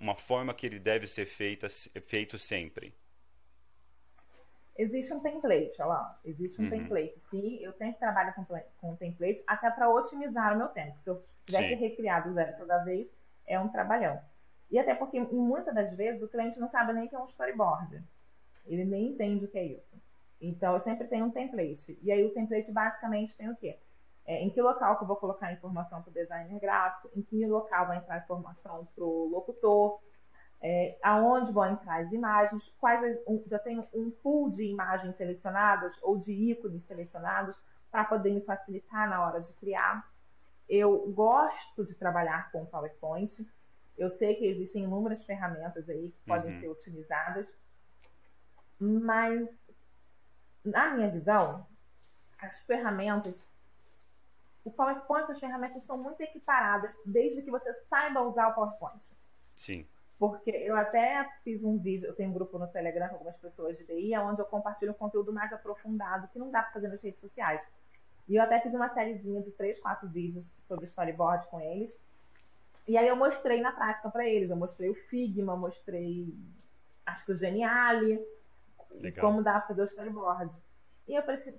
uma 0.00 0.14
forma 0.14 0.54
que 0.54 0.64
ele 0.64 0.78
deve 0.78 1.08
ser 1.08 1.26
feita, 1.26 1.66
feito 2.00 2.38
sempre? 2.38 2.94
Existe 4.78 5.12
um 5.12 5.20
template, 5.20 5.74
olha 5.80 5.86
lá. 5.86 6.20
Existe 6.24 6.60
um 6.60 6.64
uhum. 6.64 6.70
template. 6.70 7.18
Sim, 7.18 7.58
eu 7.62 7.72
sempre 7.72 7.98
trabalho 7.98 8.32
com, 8.34 8.46
com 8.80 8.96
template, 8.96 9.42
até 9.44 9.70
para 9.70 9.90
otimizar 9.90 10.54
o 10.54 10.58
meu 10.58 10.68
tempo. 10.68 10.96
Se 11.00 11.10
eu 11.10 11.22
tiver 11.44 11.62
Sim. 11.62 11.68
que 11.68 11.74
recriar 11.74 12.26
do 12.26 12.32
zero 12.32 12.56
toda 12.56 12.84
vez, 12.84 13.12
é 13.44 13.58
um 13.58 13.68
trabalhão. 13.68 14.20
E 14.72 14.78
até 14.78 14.94
porque, 14.94 15.20
muitas 15.20 15.74
das 15.74 15.94
vezes, 15.94 16.22
o 16.22 16.28
cliente 16.28 16.58
não 16.58 16.66
sabe 16.66 16.94
nem 16.94 17.06
que 17.06 17.14
é 17.14 17.18
um 17.18 17.24
storyboard. 17.24 18.02
Ele 18.64 18.86
nem 18.86 19.08
entende 19.08 19.44
o 19.44 19.48
que 19.48 19.58
é 19.58 19.66
isso. 19.66 20.00
Então, 20.40 20.72
eu 20.72 20.80
sempre 20.80 21.06
tenho 21.06 21.26
um 21.26 21.30
template. 21.30 21.98
E 22.02 22.10
aí, 22.10 22.24
o 22.24 22.32
template 22.32 22.72
basicamente 22.72 23.36
tem 23.36 23.50
o 23.50 23.56
quê? 23.56 23.78
É, 24.24 24.42
em 24.42 24.48
que 24.48 24.62
local 24.62 24.96
que 24.96 25.02
eu 25.02 25.06
vou 25.06 25.16
colocar 25.16 25.48
a 25.48 25.52
informação 25.52 26.00
para 26.00 26.10
o 26.10 26.14
designer 26.14 26.58
gráfico, 26.58 27.10
em 27.14 27.20
que 27.20 27.44
local 27.44 27.86
vai 27.86 27.98
entrar 27.98 28.14
a 28.14 28.18
informação 28.18 28.88
para 28.94 29.04
o 29.04 29.28
locutor, 29.28 30.00
é, 30.62 30.96
aonde 31.02 31.52
vão 31.52 31.66
entrar 31.66 32.00
as 32.00 32.10
imagens, 32.10 32.72
quais 32.78 33.20
um, 33.26 33.42
já 33.46 33.58
tenho 33.58 33.86
um 33.92 34.10
pool 34.10 34.48
de 34.48 34.64
imagens 34.64 35.16
selecionadas 35.16 35.92
ou 36.02 36.16
de 36.16 36.32
ícones 36.32 36.84
selecionados 36.84 37.54
para 37.90 38.04
poder 38.04 38.32
me 38.32 38.40
facilitar 38.40 39.10
na 39.10 39.26
hora 39.26 39.40
de 39.40 39.52
criar. 39.54 40.08
Eu 40.66 41.12
gosto 41.12 41.84
de 41.84 41.94
trabalhar 41.94 42.50
com 42.50 42.64
PowerPoint. 42.64 43.46
Eu 43.96 44.08
sei 44.08 44.34
que 44.34 44.46
existem 44.46 44.84
inúmeras 44.84 45.24
ferramentas 45.24 45.88
aí 45.88 46.10
que 46.10 46.20
podem 46.26 46.54
uhum. 46.54 46.60
ser 46.60 46.68
utilizadas, 46.68 47.52
mas 48.80 49.48
na 50.64 50.94
minha 50.94 51.10
visão, 51.10 51.66
as 52.38 52.60
ferramentas 52.62 53.42
o 54.64 54.70
PowerPoint, 54.70 55.30
as 55.30 55.40
ferramentas 55.40 55.82
são 55.82 55.98
muito 55.98 56.20
equiparadas, 56.20 56.94
desde 57.04 57.42
que 57.42 57.50
você 57.50 57.72
saiba 57.72 58.22
usar 58.22 58.48
o 58.48 58.54
PowerPoint. 58.54 59.04
Sim. 59.56 59.86
Porque 60.18 60.50
eu 60.50 60.76
até 60.76 61.28
fiz 61.42 61.64
um 61.64 61.76
vídeo, 61.78 62.06
eu 62.06 62.14
tenho 62.14 62.30
um 62.30 62.32
grupo 62.32 62.58
no 62.58 62.68
Telegram 62.68 63.08
com 63.08 63.14
algumas 63.14 63.36
pessoas 63.36 63.76
de 63.76 63.84
TI, 63.84 64.16
onde 64.18 64.40
eu 64.40 64.46
compartilho 64.46 64.92
um 64.92 64.94
conteúdo 64.94 65.32
mais 65.32 65.52
aprofundado, 65.52 66.28
que 66.28 66.38
não 66.38 66.50
dá 66.50 66.62
para 66.62 66.72
fazer 66.72 66.88
nas 66.88 67.02
redes 67.02 67.20
sociais. 67.20 67.60
E 68.28 68.36
eu 68.36 68.42
até 68.42 68.60
fiz 68.60 68.72
uma 68.72 68.88
sériezinha 68.88 69.40
de 69.40 69.50
três, 69.50 69.80
quatro 69.80 70.08
vídeos 70.08 70.52
sobre 70.58 70.84
storyboard 70.84 71.44
com 71.48 71.60
eles. 71.60 71.92
E 72.86 72.96
aí 72.96 73.06
eu 73.06 73.16
mostrei 73.16 73.60
na 73.60 73.72
prática 73.72 74.10
para 74.10 74.28
eles. 74.28 74.50
Eu 74.50 74.56
mostrei 74.56 74.90
o 74.90 74.94
Figma, 74.94 75.56
mostrei 75.56 76.34
acho 77.06 77.24
que 77.24 77.32
o 77.32 77.34
Geniali, 77.34 78.20
Legal. 78.90 79.26
como 79.26 79.42
dá 79.42 79.52
para 79.52 79.68
fazer 79.68 79.82
o 79.82 79.84
storyboard. 79.84 80.54
E 81.06 81.14
eu 81.14 81.22
falei 81.22 81.40
assim, 81.40 81.58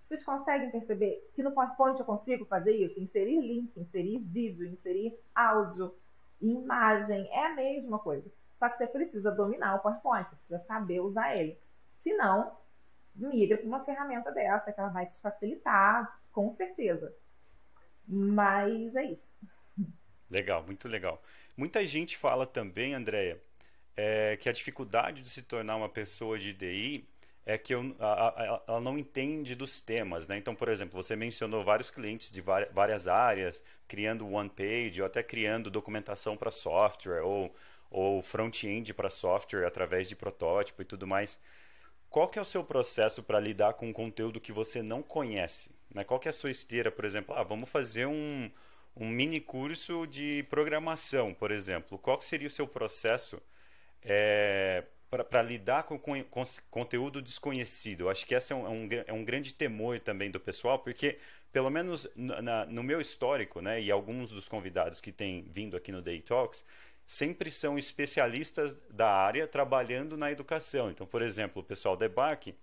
vocês 0.00 0.22
conseguem 0.22 0.70
perceber 0.70 1.30
que 1.34 1.42
no 1.42 1.52
PowerPoint 1.52 1.98
eu 1.98 2.04
consigo 2.04 2.44
fazer 2.44 2.72
isso? 2.72 3.00
Inserir 3.00 3.40
link, 3.40 3.78
inserir 3.78 4.18
vídeo, 4.18 4.66
inserir 4.66 5.18
áudio, 5.34 5.94
imagem, 6.40 7.28
é 7.32 7.46
a 7.46 7.54
mesma 7.54 7.98
coisa. 7.98 8.30
Só 8.58 8.68
que 8.68 8.76
você 8.76 8.86
precisa 8.86 9.30
dominar 9.30 9.76
o 9.76 9.80
PowerPoint, 9.80 10.28
você 10.28 10.36
precisa 10.36 10.58
saber 10.60 11.00
usar 11.00 11.36
ele. 11.36 11.58
Se 11.94 12.12
não, 12.14 12.56
migra 13.14 13.56
para 13.56 13.66
uma 13.66 13.84
ferramenta 13.84 14.30
dessa, 14.30 14.72
que 14.72 14.80
ela 14.80 14.90
vai 14.90 15.06
te 15.06 15.18
facilitar, 15.20 16.20
com 16.30 16.48
certeza. 16.50 17.14
Mas 18.06 18.94
é 18.94 19.04
isso. 19.04 19.32
Legal, 20.32 20.62
muito 20.64 20.88
legal. 20.88 21.22
Muita 21.54 21.86
gente 21.86 22.16
fala 22.16 22.46
também, 22.46 22.94
Andréia, 22.94 23.38
é, 23.94 24.34
que 24.38 24.48
a 24.48 24.52
dificuldade 24.52 25.20
de 25.20 25.28
se 25.28 25.42
tornar 25.42 25.76
uma 25.76 25.90
pessoa 25.90 26.38
de 26.38 26.54
DI 26.54 27.06
é 27.44 27.58
que 27.58 27.74
eu, 27.74 27.94
a, 27.98 28.28
a, 28.28 28.62
ela 28.66 28.80
não 28.80 28.98
entende 28.98 29.54
dos 29.54 29.82
temas, 29.82 30.26
né? 30.26 30.38
Então, 30.38 30.54
por 30.54 30.68
exemplo, 30.70 30.94
você 31.00 31.14
mencionou 31.14 31.62
vários 31.62 31.90
clientes 31.90 32.30
de 32.30 32.40
várias 32.40 33.06
áreas, 33.06 33.62
criando 33.86 34.26
one 34.26 34.48
page 34.48 35.02
ou 35.02 35.06
até 35.06 35.22
criando 35.22 35.70
documentação 35.70 36.34
para 36.34 36.50
software 36.50 37.20
ou, 37.22 37.54
ou 37.90 38.22
front-end 38.22 38.94
para 38.94 39.10
software 39.10 39.66
através 39.66 40.08
de 40.08 40.16
protótipo 40.16 40.80
e 40.80 40.84
tudo 40.86 41.06
mais. 41.06 41.38
Qual 42.08 42.26
que 42.28 42.38
é 42.38 42.42
o 42.42 42.44
seu 42.44 42.64
processo 42.64 43.22
para 43.22 43.38
lidar 43.38 43.74
com 43.74 43.88
um 43.88 43.92
conteúdo 43.92 44.40
que 44.40 44.52
você 44.52 44.82
não 44.82 45.02
conhece? 45.02 45.70
Né? 45.94 46.04
Qual 46.04 46.18
que 46.18 46.28
é 46.28 46.30
a 46.30 46.32
sua 46.32 46.50
esteira, 46.50 46.90
por 46.90 47.04
exemplo? 47.04 47.34
Ah, 47.34 47.42
vamos 47.42 47.68
fazer 47.68 48.06
um, 48.06 48.50
um 48.96 49.08
mini 49.08 49.40
curso 49.40 50.06
de 50.06 50.42
programação, 50.44 51.34
por 51.34 51.50
exemplo. 51.50 51.98
Qual 51.98 52.20
seria 52.20 52.48
o 52.48 52.50
seu 52.50 52.66
processo 52.66 53.40
é, 54.02 54.84
para 55.28 55.42
lidar 55.42 55.82
com, 55.82 55.98
com, 55.98 56.22
com, 56.24 56.44
conteúdo 56.70 57.20
desconhecido. 57.20 58.08
Acho 58.08 58.26
que 58.26 58.34
esse 58.34 58.52
é 58.52 58.56
um, 58.56 58.66
é 58.66 58.70
um, 58.70 58.88
é 59.08 59.12
um, 59.12 59.24
grande 59.24 59.52
temor 59.52 60.00
também 60.00 60.30
do 60.30 60.40
pessoal, 60.40 60.78
porque, 60.78 61.18
pelo 61.52 61.68
menos 61.68 62.08
na, 62.16 62.64
no 62.66 62.82
meu 62.82 63.00
histórico, 63.00 63.60
né, 63.60 63.80
e 63.80 63.90
alguns 63.90 64.30
dos 64.30 64.48
convidados 64.48 65.00
que 65.00 65.12
têm 65.12 65.42
vindo 65.50 65.76
aqui 65.76 65.92
no 65.92 66.00
Day 66.00 66.20
Talks, 66.22 66.64
sempre 67.06 67.50
são 67.50 67.78
especialistas 67.78 68.74
da 68.88 69.10
área 69.10 69.46
trabalhando 69.46 70.16
na 70.16 70.32
educação. 70.32 70.90
Então, 70.90 71.06
por 71.06 71.20
exemplo, 71.20 71.60
o 71.60 71.64
pessoal 71.64 71.94
da 71.94 72.06
EBAC 72.06 72.54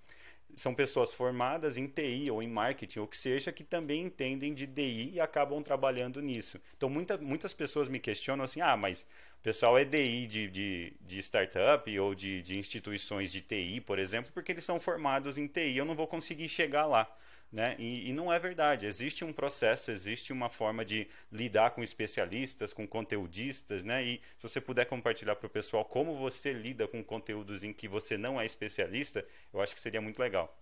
são 0.56 0.74
pessoas 0.74 1.14
formadas 1.14 1.78
em 1.78 1.88
TI 1.88 2.30
ou 2.32 2.44
em 2.44 2.48
marketing, 2.48 3.00
ou 3.00 3.08
que 3.08 3.18
seja, 3.18 3.52
que 3.52 3.64
também 3.64 4.04
entendem 4.04 4.54
de 4.54 4.66
DI 4.66 5.12
e 5.14 5.20
acabam 5.20 5.62
trabalhando 5.62 6.22
nisso. 6.22 6.60
Então, 6.76 6.90
muita, 6.90 7.18
muitas 7.18 7.54
pessoas 7.54 7.88
me 7.88 8.00
questionam 8.00 8.44
assim: 8.44 8.62
ah, 8.62 8.76
mas 8.76 9.06
o 9.40 9.42
pessoal 9.42 9.78
é 9.78 9.86
DI 9.86 10.28
de, 10.28 10.50
de, 10.50 10.94
de 11.02 11.20
startup 11.20 12.00
ou 12.00 12.14
de, 12.14 12.42
de 12.42 12.58
instituições 12.58 13.32
de 13.32 13.42
TI, 13.42 13.82
por 13.82 14.00
exemplo, 14.00 14.32
porque 14.34 14.52
eles 14.52 14.66
são 14.66 14.80
formados 14.80 15.38
em 15.38 15.48
TI, 15.48 15.78
eu 15.78 15.86
não 15.86 15.96
vou 15.96 16.08
conseguir 16.08 16.50
chegar 16.50 16.86
lá. 16.86 17.10
Né? 17.52 17.76
E, 17.80 18.10
e, 18.10 18.14
não 18.14 18.32
é 18.32 18.38
verdade. 18.38 18.86
Existe 18.86 19.26
um 19.26 19.34
processo, 19.34 19.90
existe 19.90 20.32
uma 20.32 20.50
forma 20.50 20.86
de 20.86 21.10
lidar 21.32 21.72
com 21.72 21.82
especialistas, 21.82 22.72
com 22.72 22.88
conteudistas, 22.88 23.84
né? 23.84 24.04
E 24.04 24.22
se 24.38 24.44
você 24.44 24.62
puder 24.62 24.86
compartilhar 24.86 25.36
para 25.36 25.48
o 25.48 25.50
pessoal 25.50 25.84
como 25.84 26.16
você 26.16 26.54
lida 26.54 26.88
com 26.88 27.04
conteúdos 27.04 27.64
em 27.64 27.74
que 27.74 27.88
você 27.88 28.20
não 28.20 28.40
é 28.40 28.46
especialista, 28.46 29.26
eu 29.52 29.60
acho 29.62 29.74
que 29.74 29.82
seria 29.82 30.00
muito 30.00 30.20
legal. 30.20 30.56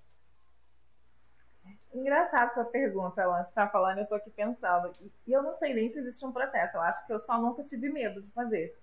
Engraçado 1.94 2.52
essa 2.52 2.64
pergunta, 2.64 3.22
ela 3.22 3.42
está 3.42 3.68
falando, 3.68 3.98
eu 3.98 4.04
estou 4.04 4.18
aqui 4.18 4.30
pensando. 4.30 4.94
E 5.26 5.32
eu 5.34 5.44
não 5.44 5.54
sei 5.54 5.74
nem 5.74 5.90
se 5.90 6.00
existe 6.00 6.26
um 6.26 6.32
processo, 6.32 6.78
eu 6.78 6.82
acho 6.82 7.06
que 7.06 7.12
eu 7.12 7.20
só 7.20 7.38
nunca 7.42 7.64
tive 7.64 7.90
medo 7.90 8.22
de 8.22 8.32
fazer. 8.32 8.78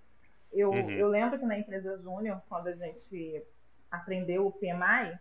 Eu, 0.51 0.69
uhum. 0.69 0.91
eu 0.91 1.07
lembro 1.07 1.39
que 1.39 1.45
na 1.45 1.57
empresa 1.57 1.97
Júnior, 1.97 2.41
quando 2.47 2.67
a 2.67 2.71
gente 2.71 3.43
aprendeu 3.89 4.45
o 4.45 4.51
PMI, 4.51 5.17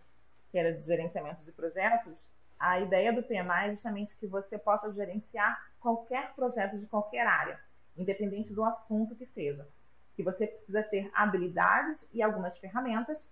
que 0.50 0.58
era 0.58 0.72
de 0.72 0.82
gerenciamento 0.84 1.44
de 1.44 1.52
projetos, 1.52 2.28
a 2.64 2.80
ideia 2.80 3.12
do 3.12 3.22
PMI 3.22 3.66
é 3.66 3.70
justamente 3.72 4.16
que 4.16 4.26
você 4.26 4.56
possa 4.56 4.90
gerenciar 4.90 5.62
qualquer 5.78 6.34
projeto 6.34 6.78
de 6.78 6.86
qualquer 6.86 7.26
área, 7.26 7.60
independente 7.94 8.54
do 8.54 8.64
assunto 8.64 9.14
que 9.14 9.26
seja. 9.26 9.68
Que 10.16 10.22
você 10.22 10.46
precisa 10.46 10.82
ter 10.82 11.10
habilidades 11.12 12.08
e 12.10 12.22
algumas 12.22 12.56
ferramentas 12.56 13.28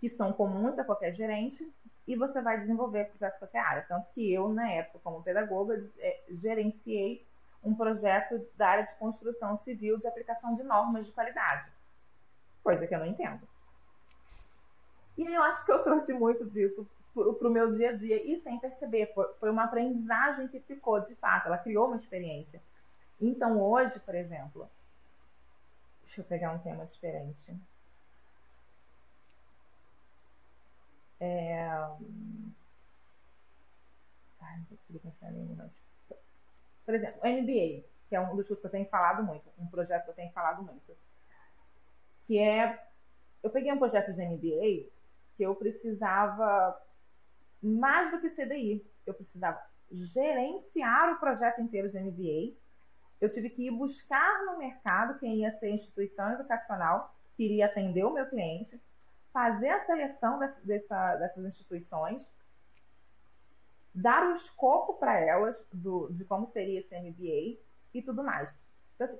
que 0.00 0.08
são 0.08 0.32
comuns 0.32 0.76
a 0.80 0.84
qualquer 0.84 1.12
gerente 1.12 1.72
e 2.08 2.16
você 2.16 2.42
vai 2.42 2.58
desenvolver 2.58 3.04
projeto 3.04 3.34
de 3.34 3.38
qualquer 3.38 3.60
área. 3.60 3.86
Tanto 3.86 4.10
que 4.12 4.32
eu, 4.32 4.48
na 4.48 4.68
época, 4.68 4.98
como 5.04 5.22
pedagoga, 5.22 5.88
é, 5.98 6.24
gerenciei 6.30 7.24
um 7.62 7.72
projeto 7.72 8.44
da 8.56 8.68
área 8.68 8.86
de 8.86 8.94
construção 8.96 9.56
civil 9.58 9.96
de 9.96 10.08
aplicação 10.08 10.54
de 10.54 10.64
normas 10.64 11.06
de 11.06 11.12
qualidade. 11.12 11.70
Coisa 12.64 12.84
que 12.84 12.94
eu 12.94 12.98
não 12.98 13.06
entendo. 13.06 13.46
E 15.16 15.22
eu 15.22 15.42
acho 15.44 15.64
que 15.64 15.70
eu 15.70 15.84
trouxe 15.84 16.12
muito 16.12 16.44
disso 16.46 16.84
para 17.14 17.48
o 17.48 17.50
meu 17.50 17.70
dia 17.70 17.90
a 17.90 17.92
dia 17.92 18.22
e 18.24 18.40
sem 18.40 18.58
perceber. 18.58 19.12
Foi 19.38 19.50
uma 19.50 19.64
aprendizagem 19.64 20.48
que 20.48 20.60
ficou 20.60 20.98
de 20.98 21.14
fato, 21.14 21.46
ela 21.46 21.58
criou 21.58 21.86
uma 21.86 21.96
experiência. 21.96 22.60
Então 23.20 23.60
hoje, 23.60 23.98
por 24.00 24.14
exemplo, 24.14 24.68
deixa 26.02 26.20
eu 26.20 26.24
pegar 26.24 26.52
um 26.52 26.58
tema 26.58 26.84
diferente. 26.84 27.56
É... 31.20 31.68
Ai, 34.40 34.58
não 34.58 34.64
consegui 34.64 34.98
pensar 34.98 35.32
em 35.32 35.54
mas... 35.56 35.72
Por 36.84 36.94
exemplo, 36.94 37.20
o 37.22 37.26
MBA, 37.26 37.84
que 38.08 38.16
é 38.16 38.20
um 38.20 38.36
dos 38.36 38.46
cursos 38.46 38.60
que 38.60 38.66
eu 38.66 38.70
tenho 38.70 38.86
falado 38.88 39.22
muito, 39.22 39.48
um 39.58 39.66
projeto 39.66 40.04
que 40.04 40.10
eu 40.10 40.14
tenho 40.14 40.32
falado 40.32 40.62
muito. 40.62 40.94
Que 42.24 42.38
é. 42.38 42.86
Eu 43.42 43.50
peguei 43.50 43.72
um 43.72 43.78
projeto 43.78 44.12
de 44.12 44.22
MBA 44.22 44.90
que 45.36 45.42
eu 45.42 45.54
precisava 45.54 46.80
mais 47.64 48.10
do 48.10 48.20
que 48.20 48.28
CDI. 48.28 48.84
Eu 49.06 49.14
precisava 49.14 49.60
gerenciar 49.90 51.12
o 51.12 51.18
projeto 51.18 51.60
inteiro 51.60 51.88
de 51.88 51.98
MBA. 51.98 52.56
Eu 53.20 53.28
tive 53.28 53.50
que 53.50 53.66
ir 53.66 53.70
buscar 53.70 54.44
no 54.44 54.58
mercado 54.58 55.18
quem 55.18 55.36
ia 55.40 55.50
ser 55.50 55.66
a 55.66 55.70
instituição 55.70 56.32
educacional 56.32 57.14
que 57.36 57.44
iria 57.44 57.66
atender 57.66 58.04
o 58.04 58.12
meu 58.12 58.26
cliente, 58.26 58.80
fazer 59.32 59.68
a 59.68 59.84
seleção 59.84 60.38
dessa, 60.38 60.60
dessa, 60.60 61.16
dessas 61.16 61.44
instituições, 61.44 62.28
dar 63.94 64.28
o 64.28 64.32
escopo 64.32 64.94
para 64.94 65.18
elas 65.18 65.56
do, 65.72 66.08
de 66.12 66.24
como 66.24 66.46
seria 66.46 66.80
esse 66.80 66.94
MBA 66.96 67.60
e 67.92 68.02
tudo 68.02 68.22
mais. 68.22 68.54
Então, 68.94 69.06
assim, 69.06 69.18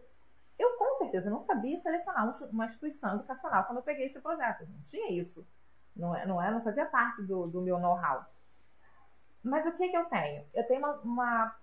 eu 0.59 0.77
com 0.77 0.99
certeza 0.99 1.31
não 1.31 1.41
sabia 1.41 1.79
selecionar 1.79 2.39
uma 2.51 2.67
instituição 2.67 3.15
educacional 3.15 3.65
quando 3.65 3.79
eu 3.79 3.85
peguei 3.85 4.07
esse 4.07 4.21
projeto. 4.21 4.67
Não 4.69 4.81
tinha 4.83 5.11
isso. 5.13 5.47
Não, 5.97 6.15
é, 6.15 6.27
não, 6.27 6.43
é, 6.43 6.51
não 6.51 6.63
fazia 6.63 6.87
parte 6.87 7.23
do, 7.23 7.47
do 7.47 7.61
meu 7.61 7.79
know-how. 7.79 8.25
Mas 9.43 9.67
o 9.67 9.73
que, 9.73 9.89
que 9.89 9.97
eu 9.97 10.07
tenho? 10.07 10.45
Eu 10.55 10.67
tenho 10.67 10.81
uma, 10.81 10.93
uma, 11.01 11.57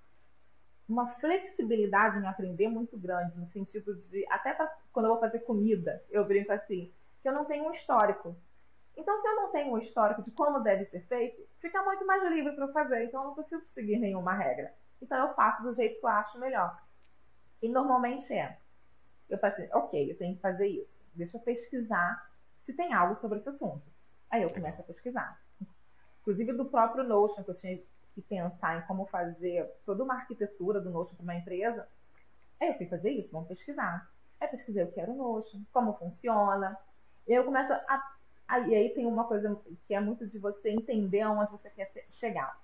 uma, 0.87 1.07
flexibilidade 1.15 2.17
em 2.17 2.27
aprender 2.27 2.67
muito 2.67 2.97
grande, 2.97 3.37
no 3.37 3.47
sentido 3.47 3.95
de, 3.95 4.25
até 4.29 4.53
pra, 4.53 4.71
quando 4.93 5.07
eu 5.07 5.11
vou 5.13 5.19
fazer 5.19 5.39
comida, 5.39 6.01
eu 6.09 6.25
brinco 6.25 6.51
assim, 6.51 6.93
que 7.21 7.27
eu 7.27 7.33
não 7.33 7.45
tenho 7.45 7.65
um 7.65 7.71
histórico. 7.71 8.35
Então, 8.95 9.15
se 9.17 9.27
eu 9.27 9.35
não 9.35 9.51
tenho 9.51 9.73
um 9.73 9.77
histórico 9.77 10.21
de 10.21 10.31
como 10.31 10.59
deve 10.59 10.85
ser 10.85 11.01
feito, 11.07 11.41
fica 11.59 11.81
muito 11.83 12.05
mais 12.05 12.23
livre 12.29 12.53
para 12.53 12.65
eu 12.65 12.73
fazer. 12.73 13.05
Então, 13.05 13.21
eu 13.21 13.27
não 13.27 13.35
preciso 13.35 13.63
seguir 13.65 13.97
nenhuma 13.97 14.33
regra. 14.33 14.73
Então, 15.01 15.27
eu 15.27 15.33
faço 15.33 15.63
do 15.63 15.73
jeito 15.73 15.99
que 15.99 16.05
eu 16.05 16.09
acho 16.09 16.39
melhor. 16.39 16.79
E 17.61 17.69
normalmente 17.69 18.31
é. 18.33 18.57
Eu 19.29 19.37
faço 19.37 19.61
ok, 19.73 20.11
eu 20.11 20.17
tenho 20.17 20.35
que 20.35 20.41
fazer 20.41 20.67
isso. 20.67 21.03
Deixa 21.15 21.37
eu 21.37 21.41
pesquisar 21.41 22.29
se 22.61 22.73
tem 22.73 22.93
algo 22.93 23.15
sobre 23.15 23.37
esse 23.37 23.49
assunto. 23.49 23.90
Aí 24.31 24.41
eu 24.43 24.49
começo 24.49 24.81
a 24.81 24.83
pesquisar 24.83 25.39
inclusive 26.21 26.53
do 26.53 26.65
próprio 26.65 27.03
Notion, 27.03 27.43
que 27.43 27.51
eu 27.51 27.55
tinha 27.55 27.77
que 28.13 28.21
pensar 28.21 28.77
em 28.77 28.87
como 28.87 29.05
fazer 29.05 29.69
toda 29.85 30.03
uma 30.03 30.15
arquitetura 30.15 30.79
do 30.79 30.89
Notion 30.89 31.15
para 31.15 31.23
uma 31.23 31.35
empresa. 31.35 31.87
Aí 32.59 32.69
eu 32.69 32.75
fui 32.75 32.85
fazer 32.85 33.11
isso, 33.11 33.31
vamos 33.31 33.47
pesquisar. 33.47 34.09
Aí 34.39 34.47
pesquisei 34.47 34.83
o 34.83 34.91
que 34.91 34.99
era 34.99 35.11
o 35.11 35.15
Notion, 35.15 35.61
como 35.73 35.93
funciona. 35.93 36.77
E 37.27 37.33
eu 37.33 37.43
começo 37.43 37.71
a. 37.73 38.11
Aí, 38.47 38.75
aí 38.75 38.89
tem 38.89 39.05
uma 39.05 39.23
coisa 39.23 39.57
que 39.87 39.93
é 39.93 39.99
muito 39.99 40.27
de 40.27 40.37
você 40.37 40.69
entender 40.69 41.25
onde 41.25 41.51
você 41.51 41.69
quer 41.69 41.89
chegar. 42.09 42.59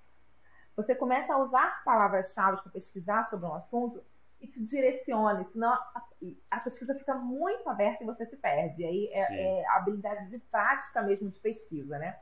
Você 0.76 0.94
começa 0.94 1.32
a 1.32 1.38
usar 1.38 1.82
palavras-chave 1.82 2.60
para 2.62 2.70
pesquisar 2.70 3.24
sobre 3.24 3.46
um 3.46 3.54
assunto 3.54 4.04
e 4.40 4.46
te 4.46 4.62
direcione, 4.62 5.44
senão 5.52 5.72
a, 5.72 6.04
a, 6.50 6.60
pesquisa 6.60 6.94
fica 6.94 7.14
muito 7.14 7.68
aberta 7.68 8.02
e 8.02 8.06
você 8.06 8.24
se 8.24 8.36
perde. 8.36 8.82
E 8.82 8.86
aí 8.86 9.10
é, 9.12 9.60
é 9.60 9.66
a 9.66 9.76
habilidade 9.76 10.28
de 10.30 10.38
prática 10.38 11.02
mesmo 11.02 11.28
de 11.28 11.40
pesquisa, 11.40 11.98
né? 11.98 12.16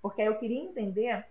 Porque 0.00 0.22
eu 0.22 0.38
queria 0.38 0.62
entender 0.62 1.26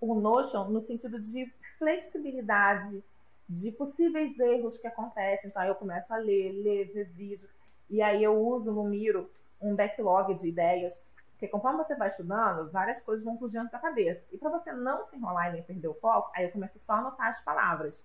o 0.00 0.14
Notion 0.14 0.68
no 0.68 0.80
sentido 0.82 1.20
de 1.20 1.50
flexibilidade, 1.78 3.02
de 3.48 3.72
possíveis 3.72 4.38
erros 4.38 4.76
que 4.76 4.86
acontecem. 4.86 5.48
Então, 5.48 5.62
eu 5.64 5.74
começo 5.74 6.12
a 6.12 6.18
ler, 6.18 6.52
ler, 6.52 6.92
ver 6.92 7.06
vídeo, 7.06 7.48
e 7.88 8.02
aí 8.02 8.22
eu 8.22 8.38
uso 8.38 8.70
no 8.70 8.84
Miro 8.84 9.30
um 9.60 9.74
backlog 9.74 10.34
de 10.34 10.46
ideias, 10.46 10.98
porque 11.32 11.48
conforme 11.48 11.78
você 11.78 11.94
vai 11.94 12.08
estudando, 12.08 12.70
várias 12.70 13.00
coisas 13.00 13.24
vão 13.24 13.38
surgindo 13.38 13.68
na 13.72 13.78
cabeça. 13.78 14.22
E 14.32 14.36
para 14.36 14.50
você 14.50 14.72
não 14.72 15.02
se 15.04 15.16
enrolar 15.16 15.48
e 15.48 15.52
nem 15.52 15.62
perder 15.62 15.88
o 15.88 15.94
foco, 15.94 16.30
aí 16.34 16.44
eu 16.44 16.52
começo 16.52 16.78
só 16.78 16.94
a 16.94 16.98
anotar 16.98 17.28
as 17.28 17.40
palavras, 17.42 17.98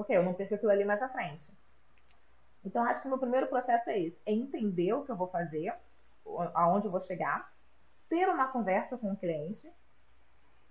porque 0.00 0.14
eu 0.14 0.22
não 0.22 0.32
perco 0.32 0.54
aquilo 0.54 0.72
ali 0.72 0.82
mais 0.82 1.02
à 1.02 1.10
frente. 1.10 1.46
Então, 2.64 2.82
acho 2.84 3.02
que 3.02 3.06
o 3.06 3.10
meu 3.10 3.18
primeiro 3.18 3.48
processo 3.48 3.90
é 3.90 4.00
esse: 4.00 4.18
é 4.24 4.32
entender 4.32 4.94
o 4.94 5.04
que 5.04 5.12
eu 5.12 5.16
vou 5.16 5.28
fazer, 5.28 5.74
aonde 6.54 6.86
eu 6.86 6.90
vou 6.90 7.00
chegar, 7.00 7.52
ter 8.08 8.26
uma 8.26 8.48
conversa 8.48 8.96
com 8.96 9.12
o 9.12 9.16
cliente, 9.16 9.70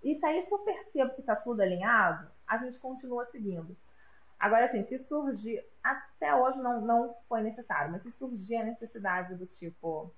e 0.02 0.16
se 0.16 0.26
aí 0.26 0.42
se 0.42 0.52
eu 0.52 0.58
percebo 0.58 1.14
que 1.14 1.20
está 1.20 1.36
tudo 1.36 1.60
alinhado, 1.60 2.28
a 2.44 2.58
gente 2.58 2.76
continua 2.80 3.24
seguindo. 3.26 3.76
Agora, 4.36 4.64
assim, 4.64 4.82
se 4.82 4.98
surgir, 4.98 5.64
até 5.80 6.34
hoje 6.34 6.58
não, 6.58 6.80
não 6.80 7.14
foi 7.28 7.42
necessário, 7.42 7.92
mas 7.92 8.02
se 8.02 8.10
surgir 8.10 8.56
a 8.56 8.64
necessidade 8.64 9.36
do 9.36 9.46
tipo, 9.46 10.12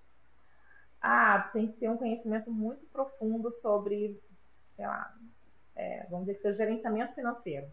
ah, 1.02 1.50
tem 1.52 1.66
que 1.66 1.78
ter 1.78 1.90
um 1.90 1.98
conhecimento 1.98 2.50
muito 2.50 2.86
profundo 2.86 3.50
sobre, 3.50 4.18
sei 4.74 4.86
lá, 4.86 5.14
é, 5.76 6.06
vamos 6.08 6.24
dizer 6.24 6.40
seja 6.40 6.58
gerenciamento 6.58 7.14
financeiro. 7.14 7.70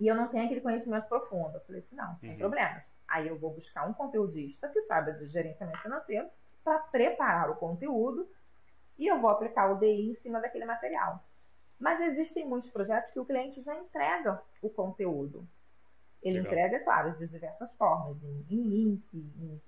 E 0.00 0.08
eu 0.08 0.14
não 0.14 0.28
tenho 0.28 0.46
aquele 0.46 0.62
conhecimento 0.62 1.06
profundo. 1.08 1.56
Eu 1.56 1.60
falei 1.60 1.82
assim, 1.82 1.94
não, 1.94 2.16
sem 2.16 2.30
uhum. 2.30 2.38
problemas. 2.38 2.82
Aí 3.06 3.28
eu 3.28 3.38
vou 3.38 3.52
buscar 3.52 3.86
um 3.86 3.92
conteudista 3.92 4.68
que 4.68 4.80
saiba 4.82 5.12
de 5.12 5.26
gerenciamento 5.26 5.82
financeiro 5.82 6.28
para 6.64 6.78
preparar 6.78 7.50
o 7.50 7.56
conteúdo 7.56 8.28
e 8.96 9.06
eu 9.06 9.20
vou 9.20 9.30
aplicar 9.30 9.70
o 9.70 9.78
DI 9.78 10.10
em 10.10 10.14
cima 10.14 10.40
daquele 10.40 10.64
material. 10.64 11.22
Mas 11.78 12.00
existem 12.00 12.46
muitos 12.46 12.70
projetos 12.70 13.10
que 13.10 13.20
o 13.20 13.24
cliente 13.24 13.60
já 13.60 13.74
entrega 13.76 14.40
o 14.62 14.70
conteúdo. 14.70 15.46
Ele 16.22 16.38
Legal. 16.38 16.52
entrega, 16.52 16.76
é 16.76 16.80
claro, 16.80 17.16
de 17.16 17.26
diversas 17.26 17.72
formas, 17.76 18.22
em, 18.22 18.46
em 18.50 18.62
link, 18.62 19.02
em, 19.14 19.62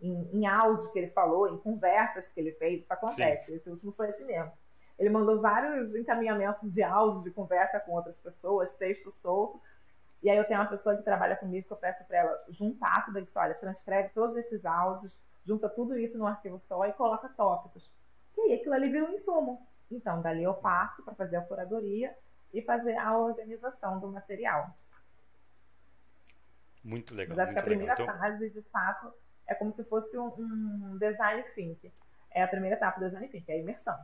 em, 0.00 0.30
em, 0.32 0.46
áudio 0.46 0.90
que 0.90 0.98
ele 0.98 1.10
falou, 1.10 1.48
em 1.48 1.58
conversas 1.58 2.30
que 2.32 2.40
ele 2.40 2.52
fez, 2.52 2.80
isso 2.80 2.92
acontece. 2.92 3.46
Sim. 3.46 3.54
Esse 3.54 3.68
último 3.68 3.92
foi 3.92 4.08
assim 4.08 4.24
mesmo. 4.24 4.50
Ele 4.98 5.10
mandou 5.10 5.40
vários 5.40 5.94
encaminhamentos 5.94 6.72
de 6.72 6.82
áudio, 6.82 7.22
de 7.22 7.30
conversa 7.30 7.78
com 7.78 7.92
outras 7.92 8.16
pessoas, 8.16 8.74
texto 8.76 9.10
solto. 9.10 9.60
E 10.22 10.28
aí 10.28 10.36
eu 10.36 10.44
tenho 10.44 10.60
uma 10.60 10.68
pessoa 10.68 10.96
que 10.96 11.02
trabalha 11.02 11.36
comigo 11.36 11.66
que 11.66 11.72
eu 11.72 11.76
peço 11.76 12.04
para 12.04 12.18
ela 12.18 12.44
juntar 12.48 13.04
tudo 13.04 13.18
isso, 13.20 13.38
olha, 13.38 13.54
transcreve 13.54 14.08
todos 14.10 14.36
esses 14.36 14.64
áudios, 14.66 15.16
junta 15.46 15.68
tudo 15.68 15.96
isso 15.96 16.18
num 16.18 16.26
arquivo 16.26 16.58
só 16.58 16.84
e 16.86 16.92
coloca 16.92 17.28
tópicos. 17.28 17.90
E 18.36 18.40
aí 18.40 18.54
aquilo 18.54 18.74
ali 18.74 18.88
vira 18.88 19.04
um 19.04 19.12
insumo. 19.12 19.66
Então, 19.90 20.20
dali 20.20 20.42
eu 20.42 20.54
parto 20.54 21.02
para 21.02 21.14
fazer 21.14 21.36
a 21.36 21.40
curadoria 21.40 22.14
e 22.52 22.60
fazer 22.62 22.96
a 22.96 23.16
organização 23.16 23.98
do 24.00 24.08
material. 24.08 24.76
Muito 26.84 27.14
legal. 27.14 27.36
Mas 27.36 27.46
acho 27.46 27.52
que 27.52 27.58
a 27.58 27.62
primeira 27.62 27.92
então... 27.92 28.06
fase, 28.06 28.50
de 28.50 28.62
fato, 28.62 29.12
é 29.46 29.54
como 29.54 29.70
se 29.72 29.84
fosse 29.84 30.18
um, 30.18 30.26
um 30.36 30.98
design 30.98 31.42
think. 31.54 31.92
É 32.30 32.42
a 32.42 32.48
primeira 32.48 32.76
etapa 32.76 33.00
do 33.00 33.06
design 33.06 33.28
think, 33.28 33.50
é 33.50 33.54
a 33.54 33.58
imersão. 33.58 33.98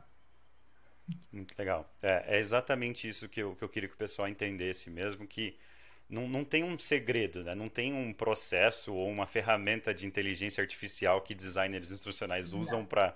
Muito 1.31 1.55
legal. 1.57 1.87
É, 2.01 2.35
é, 2.35 2.39
exatamente 2.39 3.07
isso 3.07 3.29
que 3.29 3.41
eu, 3.41 3.55
que 3.55 3.63
eu 3.63 3.69
queria 3.69 3.87
que 3.87 3.95
o 3.95 3.97
pessoal 3.97 4.27
entendesse 4.27 4.89
mesmo, 4.89 5.27
que 5.27 5.57
não, 6.09 6.27
não 6.27 6.43
tem 6.43 6.63
um 6.63 6.77
segredo, 6.77 7.43
né? 7.43 7.55
não 7.55 7.69
tem 7.69 7.93
um 7.93 8.13
processo 8.13 8.93
ou 8.93 9.09
uma 9.09 9.25
ferramenta 9.25 9.93
de 9.93 10.05
inteligência 10.05 10.61
artificial 10.61 11.21
que 11.21 11.33
designers 11.33 11.91
instrucionais 11.91 12.53
usam 12.53 12.85
para 12.85 13.15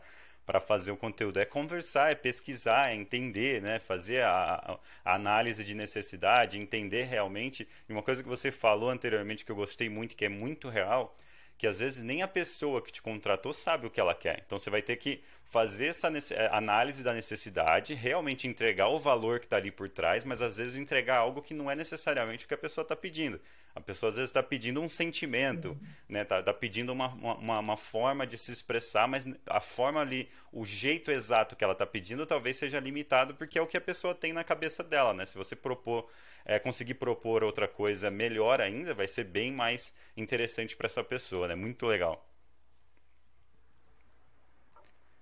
para 0.49 0.59
fazer 0.59 0.91
o 0.91 0.97
conteúdo. 0.97 1.37
É 1.37 1.45
conversar, 1.45 2.11
é 2.11 2.15
pesquisar, 2.15 2.89
é 2.89 2.95
entender, 2.95 3.61
né? 3.61 3.77
fazer 3.77 4.23
a, 4.23 4.79
a, 5.05 5.13
análise 5.13 5.63
de 5.63 5.75
necessidade, 5.75 6.57
entender 6.57 7.03
realmente. 7.03 7.67
E 7.87 7.93
uma 7.93 8.01
coisa 8.01 8.23
que 8.23 8.27
você 8.27 8.49
falou 8.49 8.89
anteriormente 8.89 9.45
que 9.45 9.51
eu 9.51 9.55
gostei 9.55 9.89
muito, 9.89 10.15
que 10.15 10.25
é 10.25 10.29
muito 10.29 10.67
real, 10.67 11.15
que 11.59 11.67
às 11.67 11.79
vezes 11.79 12.01
nem 12.01 12.21
a 12.21 12.27
pessoa 12.27 12.81
que 12.81 12.89
te 12.89 13.01
contratou 13.01 13.51
sabe 13.51 13.85
o 13.85 13.89
que 13.89 13.99
ela 13.99 14.15
quer. 14.15 14.41
Então 14.45 14.57
você 14.57 14.69
vai 14.69 14.81
ter 14.81 14.95
que 14.95 15.21
fazer 15.43 15.87
essa 15.87 16.07
eh, 16.07 16.49
análise 16.53 17.03
da 17.03 17.13
necessidade, 17.13 17.93
realmente 17.93 18.47
entregar 18.47 18.87
o 18.87 18.97
valor 18.97 19.39
que 19.39 19.45
está 19.45 19.57
ali 19.57 19.69
por 19.69 19.89
trás, 19.89 20.23
mas 20.23 20.41
às 20.41 20.55
vezes 20.55 20.77
entregar 20.77 21.17
algo 21.17 21.41
que 21.41 21.53
não 21.53 21.69
é 21.69 21.75
necessariamente 21.75 22.45
o 22.45 22.47
que 22.47 22.53
a 22.53 22.57
pessoa 22.57 22.83
está 22.83 22.95
pedindo. 22.95 23.41
A 23.79 23.81
pessoa 23.81 24.09
às 24.09 24.15
vezes 24.15 24.29
está 24.29 24.43
pedindo 24.43 24.81
um 24.81 24.89
sentimento, 24.89 25.69
uhum. 25.69 25.79
né? 26.07 26.21
Está 26.21 26.43
tá 26.43 26.53
pedindo 26.53 26.91
uma, 26.91 27.07
uma, 27.07 27.59
uma, 27.59 27.77
forma 27.77 28.27
de 28.27 28.37
se 28.37 28.51
expressar, 28.51 29.07
mas 29.07 29.25
a 29.47 29.59
forma 29.59 30.01
ali, 30.01 30.29
o 30.51 30.65
jeito 30.65 31.11
exato 31.11 31.55
que 31.55 31.63
ela 31.63 31.73
está 31.73 31.85
pedindo, 31.85 32.25
talvez 32.25 32.57
seja 32.57 32.79
limitado 32.79 33.33
porque 33.35 33.57
é 33.57 33.61
o 33.61 33.67
que 33.67 33.77
a 33.77 33.81
pessoa 33.81 34.13
tem 34.13 34.33
na 34.33 34.43
cabeça 34.43 34.83
dela, 34.83 35.13
né? 35.13 35.25
Se 35.25 35.37
você 35.37 35.55
propor, 35.55 36.09
é, 36.45 36.59
conseguir 36.59 36.95
propor 36.95 37.43
outra 37.43 37.67
coisa 37.67 38.11
melhor 38.11 38.61
ainda, 38.61 38.93
vai 38.93 39.07
ser 39.07 39.23
bem 39.23 39.51
mais 39.51 39.93
interessante 40.15 40.75
para 40.75 40.87
essa 40.87 41.03
pessoa, 41.03 41.47
né? 41.47 41.55
Muito 41.55 41.85
legal. 41.85 42.28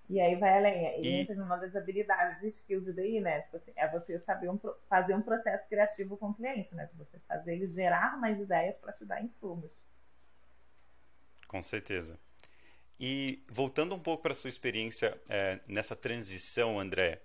E 0.09 0.21
aí 0.21 0.35
vai 0.35 0.57
além. 0.57 1.01
E, 1.01 1.21
entra 1.21 1.35
numa 1.35 1.57
das 1.57 1.75
habilidades 1.75 2.39
de 2.39 2.47
skills 2.47 2.85
de 2.85 2.93
DI, 2.93 3.19
né? 3.19 3.41
Tipo 3.41 3.57
assim, 3.57 3.71
é 3.75 3.87
você 3.89 4.19
saber 4.19 4.49
um, 4.49 4.59
fazer 4.89 5.13
um 5.13 5.21
processo 5.21 5.67
criativo 5.67 6.15
com 6.17 6.29
o 6.29 6.33
cliente, 6.33 6.73
né? 6.73 6.89
Você 6.97 7.19
fazer 7.27 7.53
ele 7.53 7.67
gerar 7.67 8.17
mais 8.17 8.39
ideias 8.39 8.75
para 8.77 8.93
te 8.93 9.03
dar 9.03 9.21
insumos. 9.21 9.71
Com 11.47 11.61
certeza. 11.61 12.17
E 12.99 13.43
voltando 13.49 13.93
um 13.93 13.99
pouco 13.99 14.23
para 14.23 14.31
a 14.31 14.35
sua 14.35 14.49
experiência 14.49 15.19
é, 15.29 15.59
nessa 15.67 15.95
transição, 15.95 16.79
André, 16.79 17.21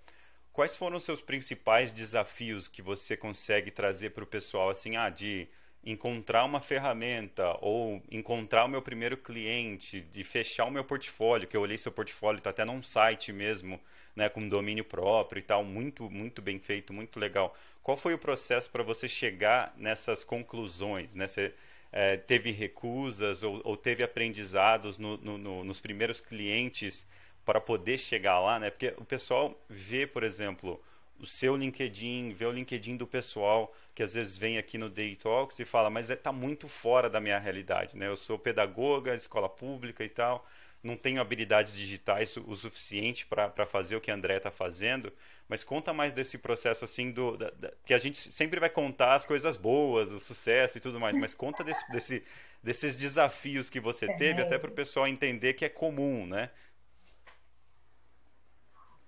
quais 0.53 0.77
foram 0.77 0.97
os 0.97 1.05
seus 1.05 1.23
principais 1.23 1.93
desafios 1.93 2.69
que 2.69 2.83
você 2.83 3.17
consegue 3.17 3.71
trazer 3.71 4.11
para 4.11 4.25
o 4.25 4.27
pessoal, 4.27 4.69
assim, 4.69 4.97
ah, 4.97 5.09
de 5.09 5.49
encontrar 5.85 6.45
uma 6.45 6.61
ferramenta 6.61 7.57
ou 7.61 8.03
encontrar 8.11 8.65
o 8.65 8.69
meu 8.69 8.81
primeiro 8.81 9.17
cliente, 9.17 10.01
de 10.01 10.23
fechar 10.23 10.65
o 10.65 10.71
meu 10.71 10.85
portfólio, 10.85 11.49
que 11.49 11.57
eu 11.57 11.61
olhei 11.61 11.77
seu 11.77 11.91
portfólio, 11.91 12.39
está 12.39 12.51
até 12.51 12.65
num 12.65 12.83
site 12.83 13.33
mesmo, 13.33 13.81
né, 14.15 14.29
com 14.29 14.49
domínio 14.49 14.85
próprio 14.85 15.41
e 15.41 15.43
tal, 15.43 15.65
muito, 15.65 16.09
muito 16.09 16.41
bem 16.41 16.59
feito, 16.59 16.93
muito 16.93 17.19
legal. 17.19 17.57
Qual 17.83 17.97
foi 17.97 18.15
o 18.15 18.19
processo 18.19 18.71
para 18.71 18.83
você 18.83 19.09
chegar 19.09 19.75
nessas 19.77 20.23
conclusões? 20.23 21.17
Né? 21.17 21.27
Você 21.27 21.53
é, 21.91 22.17
teve 22.17 22.53
recusas 22.53 23.43
ou, 23.43 23.61
ou 23.65 23.77
teve 23.77 24.05
aprendizados 24.05 24.99
no, 24.99 25.17
no, 25.17 25.37
no, 25.37 25.65
nos 25.65 25.81
primeiros 25.81 26.21
clientes 26.21 27.05
para 27.45 27.61
poder 27.61 27.99
chegar 27.99 28.39
lá? 28.39 28.61
Né? 28.61 28.71
Porque 28.71 28.95
o 28.99 29.05
pessoal 29.05 29.61
vê, 29.69 30.07
por 30.07 30.23
exemplo, 30.23 30.81
o 31.19 31.27
seu 31.27 31.57
LinkedIn, 31.57 32.33
vê 32.33 32.45
o 32.47 32.51
LinkedIn 32.51 32.97
do 32.97 33.07
pessoal 33.07 33.73
que 33.95 34.03
às 34.03 34.15
vezes 34.15 34.37
vem 34.37 34.59
aqui 34.59 34.79
no 34.79 34.89
Day 34.89 35.15
Talks 35.17 35.59
e 35.59 35.65
fala, 35.65 35.91
mas 35.91 36.11
está 36.11 36.31
é, 36.31 36.33
muito 36.33 36.67
fora 36.67 37.09
da 37.09 37.21
minha 37.21 37.39
realidade, 37.39 37.97
né? 37.97 38.09
Eu 38.09 38.17
sou 38.17 38.39
pedagoga, 38.39 39.15
escola 39.15 39.49
pública 39.49 40.03
e 40.03 40.09
tal, 40.09 40.47
não 40.83 40.97
tenho 40.97 41.21
habilidades 41.21 41.75
digitais 41.75 42.37
o 42.37 42.57
suficiente 42.57 43.25
para 43.27 43.67
fazer 43.67 43.95
o 43.95 44.01
que 44.01 44.11
a 44.11 44.15
André 44.15 44.39
está 44.39 44.51
fazendo, 44.51 45.13
mas 45.49 45.63
conta 45.63 45.93
mais 45.93 46.13
desse 46.13 46.39
processo 46.39 46.85
assim 46.85 47.13
do 47.13 47.37
da, 47.37 47.51
da, 47.51 47.73
que 47.85 47.95
a 47.95 47.99
gente 47.99 48.33
sempre 48.33 48.59
vai 48.59 48.71
contar 48.71 49.15
as 49.15 49.25
coisas 49.25 49.57
boas, 49.57 50.11
o 50.11 50.19
sucesso 50.19 50.79
e 50.79 50.81
tudo 50.81 50.99
mais, 50.99 51.17
mas 51.17 51.35
conta 51.35 51.63
desse, 51.63 51.89
desse 51.93 52.25
desses 52.63 52.97
desafios 52.97 53.69
que 53.69 53.81
você 53.81 54.07
teve 54.15 54.41
até 54.41 54.59
para 54.59 54.71
o 54.71 54.75
pessoal 54.75 55.07
entender 55.09 55.55
que 55.55 55.65
é 55.65 55.69
comum, 55.69 56.27
né? 56.27 56.51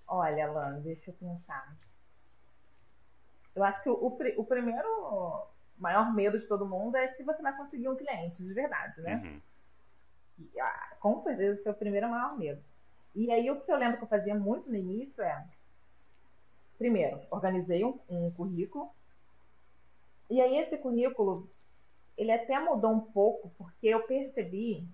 Olha, 0.07 0.47
Alan, 0.47 0.79
deixa 0.81 1.09
eu 1.09 1.13
pensar. 1.15 1.75
Eu 3.55 3.63
acho 3.63 3.81
que 3.81 3.89
o, 3.89 3.93
o, 3.93 4.07
o, 4.07 4.45
primeiro 4.45 5.47
maior 5.77 6.13
medo 6.13 6.37
de 6.37 6.45
todo 6.45 6.67
mundo 6.67 6.97
é 6.97 7.07
se 7.13 7.23
você 7.23 7.41
vai 7.41 7.55
conseguir 7.55 7.87
um 7.87 7.95
cliente 7.95 8.43
de 8.43 8.53
verdade, 8.53 9.01
né? 9.01 9.21
Uhum. 9.23 9.41
E, 10.39 10.59
ah, 10.59 10.97
com 10.99 11.21
certeza 11.21 11.57
esse 11.57 11.67
é 11.67 11.71
o 11.71 11.75
primeiro 11.75 12.09
maior 12.09 12.37
medo. 12.37 12.61
E 13.15 13.31
aí 13.31 13.49
o 13.49 13.61
que 13.61 13.71
eu 13.71 13.77
lembro 13.77 13.97
que 13.97 14.03
eu 14.03 14.09
fazia 14.09 14.35
muito 14.35 14.69
no 14.69 14.75
início 14.75 15.23
é, 15.23 15.47
primeiro, 16.77 17.21
organizei 17.31 17.85
um, 17.85 17.97
um 18.09 18.29
currículo. 18.31 18.91
E 20.29 20.41
aí 20.41 20.57
esse 20.57 20.77
currículo, 20.77 21.49
ele 22.17 22.33
até 22.33 22.59
mudou 22.59 22.91
um 22.91 22.99
pouco, 22.99 23.49
porque 23.57 23.87
eu 23.87 24.03
percebi 24.03 24.85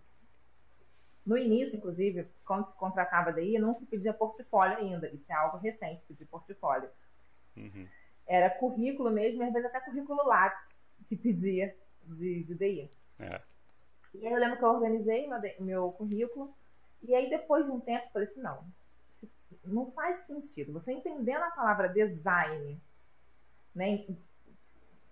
no 1.25 1.35
início, 1.35 1.77
inclusive, 1.77 2.27
quando 2.45 2.67
se 2.67 2.75
contratava 2.75 3.31
daí, 3.31 3.57
não 3.57 3.73
se 3.73 3.85
pedia 3.87 4.13
portfólio 4.13 4.77
ainda. 4.77 5.09
Isso 5.09 5.31
é 5.31 5.33
algo 5.33 5.57
recente, 5.57 6.03
pedir 6.07 6.25
portfólio. 6.25 6.89
Uhum 7.57 7.87
era 8.31 8.49
currículo 8.49 9.11
mesmo, 9.11 9.43
às 9.43 9.51
vezes 9.51 9.67
até 9.67 9.81
currículo 9.81 10.25
Lattes 10.25 10.73
que 11.09 11.17
pedia 11.17 11.75
de, 12.05 12.43
de 12.43 12.55
DI. 12.55 12.89
É. 13.19 13.41
E 14.13 14.25
aí 14.25 14.31
eu 14.31 14.39
lembro 14.39 14.57
que 14.57 14.63
eu 14.63 14.69
organizei 14.69 15.27
meu, 15.27 15.41
meu 15.59 15.91
currículo, 15.91 16.53
e 17.03 17.13
aí 17.13 17.29
depois 17.29 17.65
de 17.65 17.71
um 17.71 17.81
tempo 17.81 18.05
eu 18.05 18.11
falei 18.11 18.27
assim, 18.29 18.41
não, 18.41 18.63
não 19.65 19.91
faz 19.91 20.19
sentido. 20.19 20.71
Você 20.71 20.93
entendendo 20.93 21.43
a 21.43 21.51
palavra 21.51 21.89
design, 21.89 22.81
né, 23.75 24.05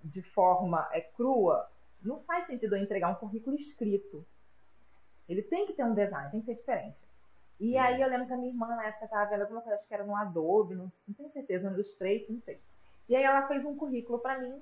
de 0.01 0.21
forma 0.21 0.87
é, 0.93 1.01
crua, 1.01 1.69
não 2.01 2.21
faz 2.21 2.47
sentido 2.47 2.77
eu 2.77 2.81
entregar 2.81 3.09
um 3.09 3.15
currículo 3.15 3.57
escrito. 3.57 4.25
Ele 5.27 5.41
tem 5.41 5.67
que 5.67 5.73
ter 5.73 5.83
um 5.83 5.93
design, 5.93 6.31
tem 6.31 6.39
que 6.39 6.45
ser 6.45 6.55
diferente. 6.55 7.01
E 7.59 7.75
hum. 7.75 7.81
aí 7.81 8.01
eu 8.01 8.07
lembro 8.07 8.27
que 8.27 8.33
a 8.33 8.37
minha 8.37 8.51
irmã 8.51 8.67
na 8.67 8.87
época 8.87 9.03
estava 9.03 9.29
vendo 9.29 9.41
alguma 9.41 9.61
coisa, 9.61 9.75
acho 9.75 9.85
que 9.85 9.93
era 9.93 10.05
no 10.05 10.15
Adobe, 10.15 10.75
não, 10.75 10.89
não 11.05 11.13
tenho 11.13 11.29
certeza, 11.31 11.69
no 11.69 11.75
Illustrator, 11.75 12.31
não 12.31 12.41
sei. 12.41 12.61
E 13.09 13.15
aí 13.15 13.23
ela 13.23 13.47
fez 13.47 13.65
um 13.65 13.75
currículo 13.75 14.19
para 14.19 14.37
mim, 14.37 14.61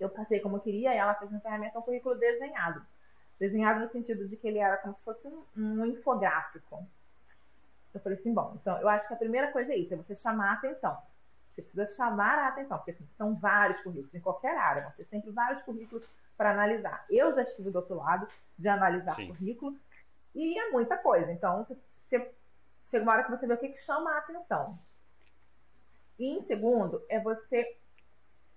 eu 0.00 0.08
passei 0.08 0.40
como 0.40 0.56
eu 0.56 0.60
queria, 0.60 0.94
e 0.94 0.96
ela 0.96 1.14
fez 1.14 1.30
na 1.30 1.38
ferramenta 1.38 1.78
um 1.78 1.82
currículo 1.82 2.16
desenhado. 2.16 2.84
Desenhado 3.38 3.80
no 3.80 3.88
sentido 3.88 4.26
de 4.26 4.36
que 4.36 4.48
ele 4.48 4.58
era 4.58 4.78
como 4.78 4.94
se 4.94 5.02
fosse 5.02 5.28
um, 5.28 5.44
um 5.56 5.86
infográfico. 5.86 6.84
Eu 7.94 8.00
falei 8.00 8.18
assim, 8.18 8.32
bom, 8.32 8.56
então 8.60 8.78
eu 8.78 8.88
acho 8.88 9.06
que 9.06 9.12
a 9.12 9.18
primeira 9.18 9.52
coisa 9.52 9.72
é 9.72 9.76
isso, 9.76 9.92
é 9.92 9.96
você 9.96 10.14
chamar 10.14 10.50
a 10.50 10.54
atenção. 10.54 10.96
Você 11.54 11.60
precisa 11.60 11.84
chamar 11.94 12.38
a 12.38 12.48
atenção, 12.48 12.78
porque 12.78 12.92
assim, 12.92 13.06
são 13.18 13.34
vários 13.34 13.82
currículos, 13.82 14.14
em 14.14 14.20
qualquer 14.20 14.56
área, 14.56 14.90
ser 14.96 15.04
sempre 15.04 15.30
vários 15.30 15.62
currículos 15.62 16.02
para 16.36 16.52
analisar. 16.52 17.04
Eu 17.10 17.32
já 17.34 17.42
estive 17.42 17.70
do 17.70 17.76
outro 17.76 17.96
lado 17.96 18.26
de 18.56 18.68
analisar 18.68 19.14
Sim. 19.14 19.28
currículo, 19.28 19.78
e 20.34 20.58
é 20.58 20.70
muita 20.70 20.96
coisa. 20.96 21.30
Então, 21.30 21.66
você, 22.08 22.32
chega 22.84 23.02
uma 23.02 23.12
hora 23.12 23.24
que 23.24 23.30
você 23.30 23.46
vê 23.46 23.52
o 23.52 23.58
que, 23.58 23.68
que 23.68 23.78
chama 23.78 24.10
a 24.12 24.18
atenção. 24.18 24.78
E 26.22 26.38
em 26.38 26.40
segundo, 26.42 27.04
é 27.08 27.18
você 27.18 27.76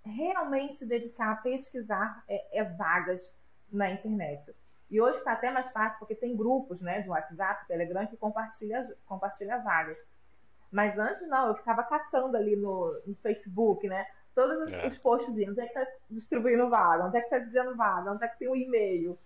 realmente 0.03 0.77
se 0.77 0.85
dedicar 0.85 1.31
a 1.31 1.35
pesquisar 1.37 2.23
é, 2.29 2.59
é 2.59 2.63
vagas 2.63 3.33
na 3.71 3.89
internet. 3.89 4.55
E 4.91 5.01
hoje 5.01 5.17
está 5.17 5.31
até 5.31 5.49
mais 5.49 5.67
fácil, 5.71 5.97
porque 5.97 6.13
tem 6.13 6.37
grupos 6.37 6.79
né, 6.79 7.01
de 7.01 7.09
WhatsApp, 7.09 7.65
Telegram, 7.67 8.05
que 8.05 8.17
compartilha, 8.17 8.95
compartilha 9.07 9.57
vagas. 9.63 9.97
Mas 10.71 10.95
antes 10.99 11.27
não, 11.27 11.47
eu 11.47 11.55
ficava 11.55 11.81
caçando 11.81 12.37
ali 12.37 12.55
no, 12.55 13.01
no 13.03 13.15
Facebook, 13.15 13.87
né? 13.87 14.05
Todos 14.35 14.61
os, 14.61 14.71
é. 14.71 14.85
os 14.85 14.97
postzinhos, 14.99 15.57
onde 15.57 15.61
é 15.61 15.67
que 15.67 15.79
está 15.79 15.91
distribuindo 16.07 16.69
vaga, 16.69 17.05
onde 17.05 17.17
é 17.17 17.21
que 17.21 17.33
está 17.33 17.39
dizendo 17.39 17.75
vaga, 17.75 18.11
onde 18.11 18.23
é 18.23 18.27
que 18.27 18.37
tem 18.37 18.47
o 18.47 18.51
um 18.51 18.55
e-mail. 18.55 19.17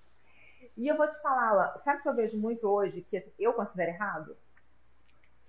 E 0.78 0.88
eu 0.88 0.96
vou 0.96 1.10
te 1.10 1.22
falar, 1.22 1.78
sabe 1.80 2.00
o 2.00 2.04
que 2.04 2.08
eu 2.08 2.16
vejo 2.16 2.38
muito 2.38 2.66
hoje, 2.66 3.02
que 3.02 3.18
assim, 3.18 3.34
eu 3.38 3.52
considero 3.52 3.92
errado? 3.92 4.38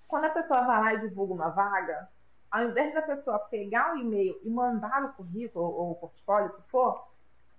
Quando 0.09 0.25
a 0.25 0.31
pessoa 0.31 0.63
vai 0.63 0.81
lá 0.81 0.95
e 0.95 0.99
divulga 0.99 1.35
uma 1.35 1.51
vaga, 1.51 2.09
ao 2.51 2.65
invés 2.65 2.93
da 2.93 3.03
pessoa 3.03 3.39
pegar 3.39 3.95
o 3.95 3.99
e-mail 3.99 4.39
e 4.43 4.51
mandar 4.51 5.05
o 5.05 5.13
currículo 5.13 5.65
ou 5.65 5.93
o 5.93 5.95
portfólio, 5.95 6.51
o 6.51 6.63
que 6.63 6.71
for, 6.71 7.09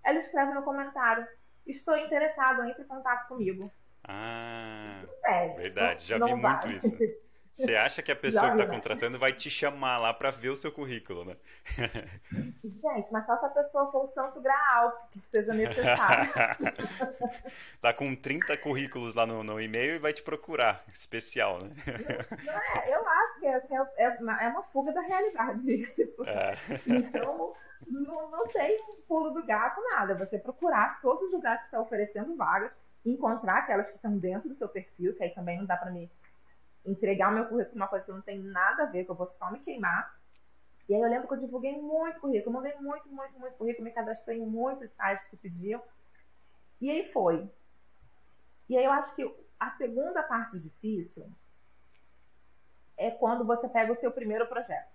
ela 0.04 0.18
escreve 0.18 0.54
no 0.54 0.64
comentário: 0.64 1.26
Estou 1.66 1.98
interessado, 1.98 2.64
entre 2.64 2.84
em 2.84 2.88
contato 2.88 3.28
comigo. 3.28 3.72
Ah, 4.08 5.04
é, 5.26 5.50
verdade, 5.50 6.06
já 6.06 6.18
vi 6.18 6.36
muito 6.36 6.68
isso. 6.68 6.98
Você 7.54 7.76
acha 7.76 8.02
que 8.02 8.12
a 8.12 8.16
pessoa 8.18 8.48
que 8.48 8.62
está 8.62 8.68
contratando 8.68 9.20
vai 9.20 9.34
te 9.34 9.50
chamar 9.50 9.98
lá 9.98 10.14
para 10.14 10.32
ver 10.32 10.50
o 10.50 10.56
seu 10.56 10.72
currículo, 10.72 11.26
né? 11.26 11.38
Gente, 12.64 13.12
mas 13.12 13.26
só 13.26 13.38
se 13.38 13.46
a 13.46 13.50
pessoa 13.50 13.92
for 13.92 14.06
o 14.06 14.08
santo 14.08 14.42
graal 14.42 15.10
que 15.12 15.20
seja 15.30 15.54
necessário. 15.54 16.32
tá 17.82 17.94
com 17.94 18.16
30 18.16 18.58
currículos 18.58 19.16
lá 19.16 19.26
no, 19.26 19.44
no 19.44 19.60
e-mail 19.60 19.96
e 19.96 20.00
vai 20.00 20.14
te 20.14 20.24
procurar, 20.24 20.84
especial, 20.88 21.60
né? 21.62 21.72
Não, 22.46 22.54
não 22.54 22.62
é, 22.62 22.96
eu 22.96 23.08
acho 23.08 23.40
que 23.40 23.46
é, 23.46 23.62
é, 23.98 24.06
é, 24.06 24.46
é 24.46 24.48
uma 24.50 24.64
fuga 24.64 24.92
da 24.92 25.02
realidade 25.02 25.74
isso. 25.74 26.24
É. 26.26 26.56
Então, 26.88 27.54
não, 27.88 28.32
não 28.32 28.48
tem 28.48 28.80
pulo 29.08 29.32
do 29.32 29.46
gato, 29.46 29.82
nada. 29.92 30.16
Você 30.16 30.40
procurar 30.40 31.02
todos 31.02 31.28
os 31.28 31.34
lugares 31.34 31.60
que 31.62 31.68
estão 31.68 31.82
oferecendo 31.82 32.36
vagas, 32.36 32.76
encontrar 33.06 33.60
aquelas 33.60 33.88
que 33.88 33.96
estão 33.96 34.18
dentro 34.18 34.50
do 34.50 34.56
seu 34.56 34.70
perfil, 34.70 35.16
que 35.16 35.24
aí 35.24 35.30
também 35.32 35.58
não 35.58 35.66
dá 35.66 35.76
para 35.76 35.92
me 35.92 36.10
entregar 36.86 37.32
meu 37.32 37.46
currículo 37.46 37.76
uma 37.76 37.88
coisa 37.88 38.06
que 38.06 38.12
não 38.12 38.22
tem 38.22 38.40
nada 38.40 38.84
a 38.84 38.86
ver, 38.88 39.06
que 39.06 39.12
eu 39.12 39.16
vou 39.16 39.28
só 39.28 39.52
me 39.52 39.60
queimar. 39.60 40.20
E 40.90 40.96
aí 40.96 41.02
eu 41.02 41.10
lembro 41.10 41.28
que 41.28 41.34
eu 41.36 41.40
divulguei 41.40 41.80
muito 41.80 42.20
currículo, 42.20 42.54
mandei 42.54 42.76
muito, 42.76 43.08
muito, 43.10 43.40
muito 43.40 43.58
currículo, 43.58 43.86
me 43.86 43.92
cadastrei 43.92 44.40
em 44.40 44.46
muitos 44.46 44.90
sites 44.92 45.26
que 45.28 45.38
pediam. 45.38 45.82
E 46.80 46.90
aí 46.90 47.12
foi. 47.12 47.50
E 48.68 48.78
aí 48.78 48.86
eu 48.86 48.92
acho 48.92 49.14
que 49.16 49.24
a 49.60 49.70
segunda 49.72 50.24
parte 50.24 50.60
difícil 50.60 51.32
é 52.98 53.12
quando 53.12 53.46
você 53.46 53.70
pega 53.70 53.94
o 53.94 53.96
seu 53.96 54.12
primeiro 54.12 54.48
projeto. 54.48 54.92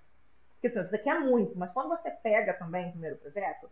Porque 0.54 0.66
assim, 0.66 0.88
você 0.88 0.98
quer 0.98 1.20
muito, 1.20 1.56
mas 1.56 1.70
quando 1.70 1.88
você 1.88 2.10
pega 2.10 2.54
também 2.54 2.88
o 2.88 2.92
primeiro 2.92 3.16
projeto, 3.16 3.70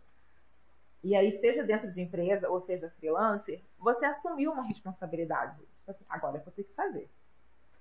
e 1.03 1.15
aí 1.15 1.39
seja 1.39 1.63
dentro 1.63 1.89
de 1.89 2.01
empresa 2.01 2.49
ou 2.49 2.59
seja 2.61 2.89
freelancer, 2.97 3.61
você 3.77 4.05
assumiu 4.05 4.51
uma 4.51 4.65
responsabilidade. 4.65 5.55
Tipo 5.67 5.91
assim, 5.91 6.05
agora 6.09 6.37
eu 6.37 6.43
vou 6.43 6.53
ter 6.53 6.63
que 6.63 6.73
fazer. 6.73 7.09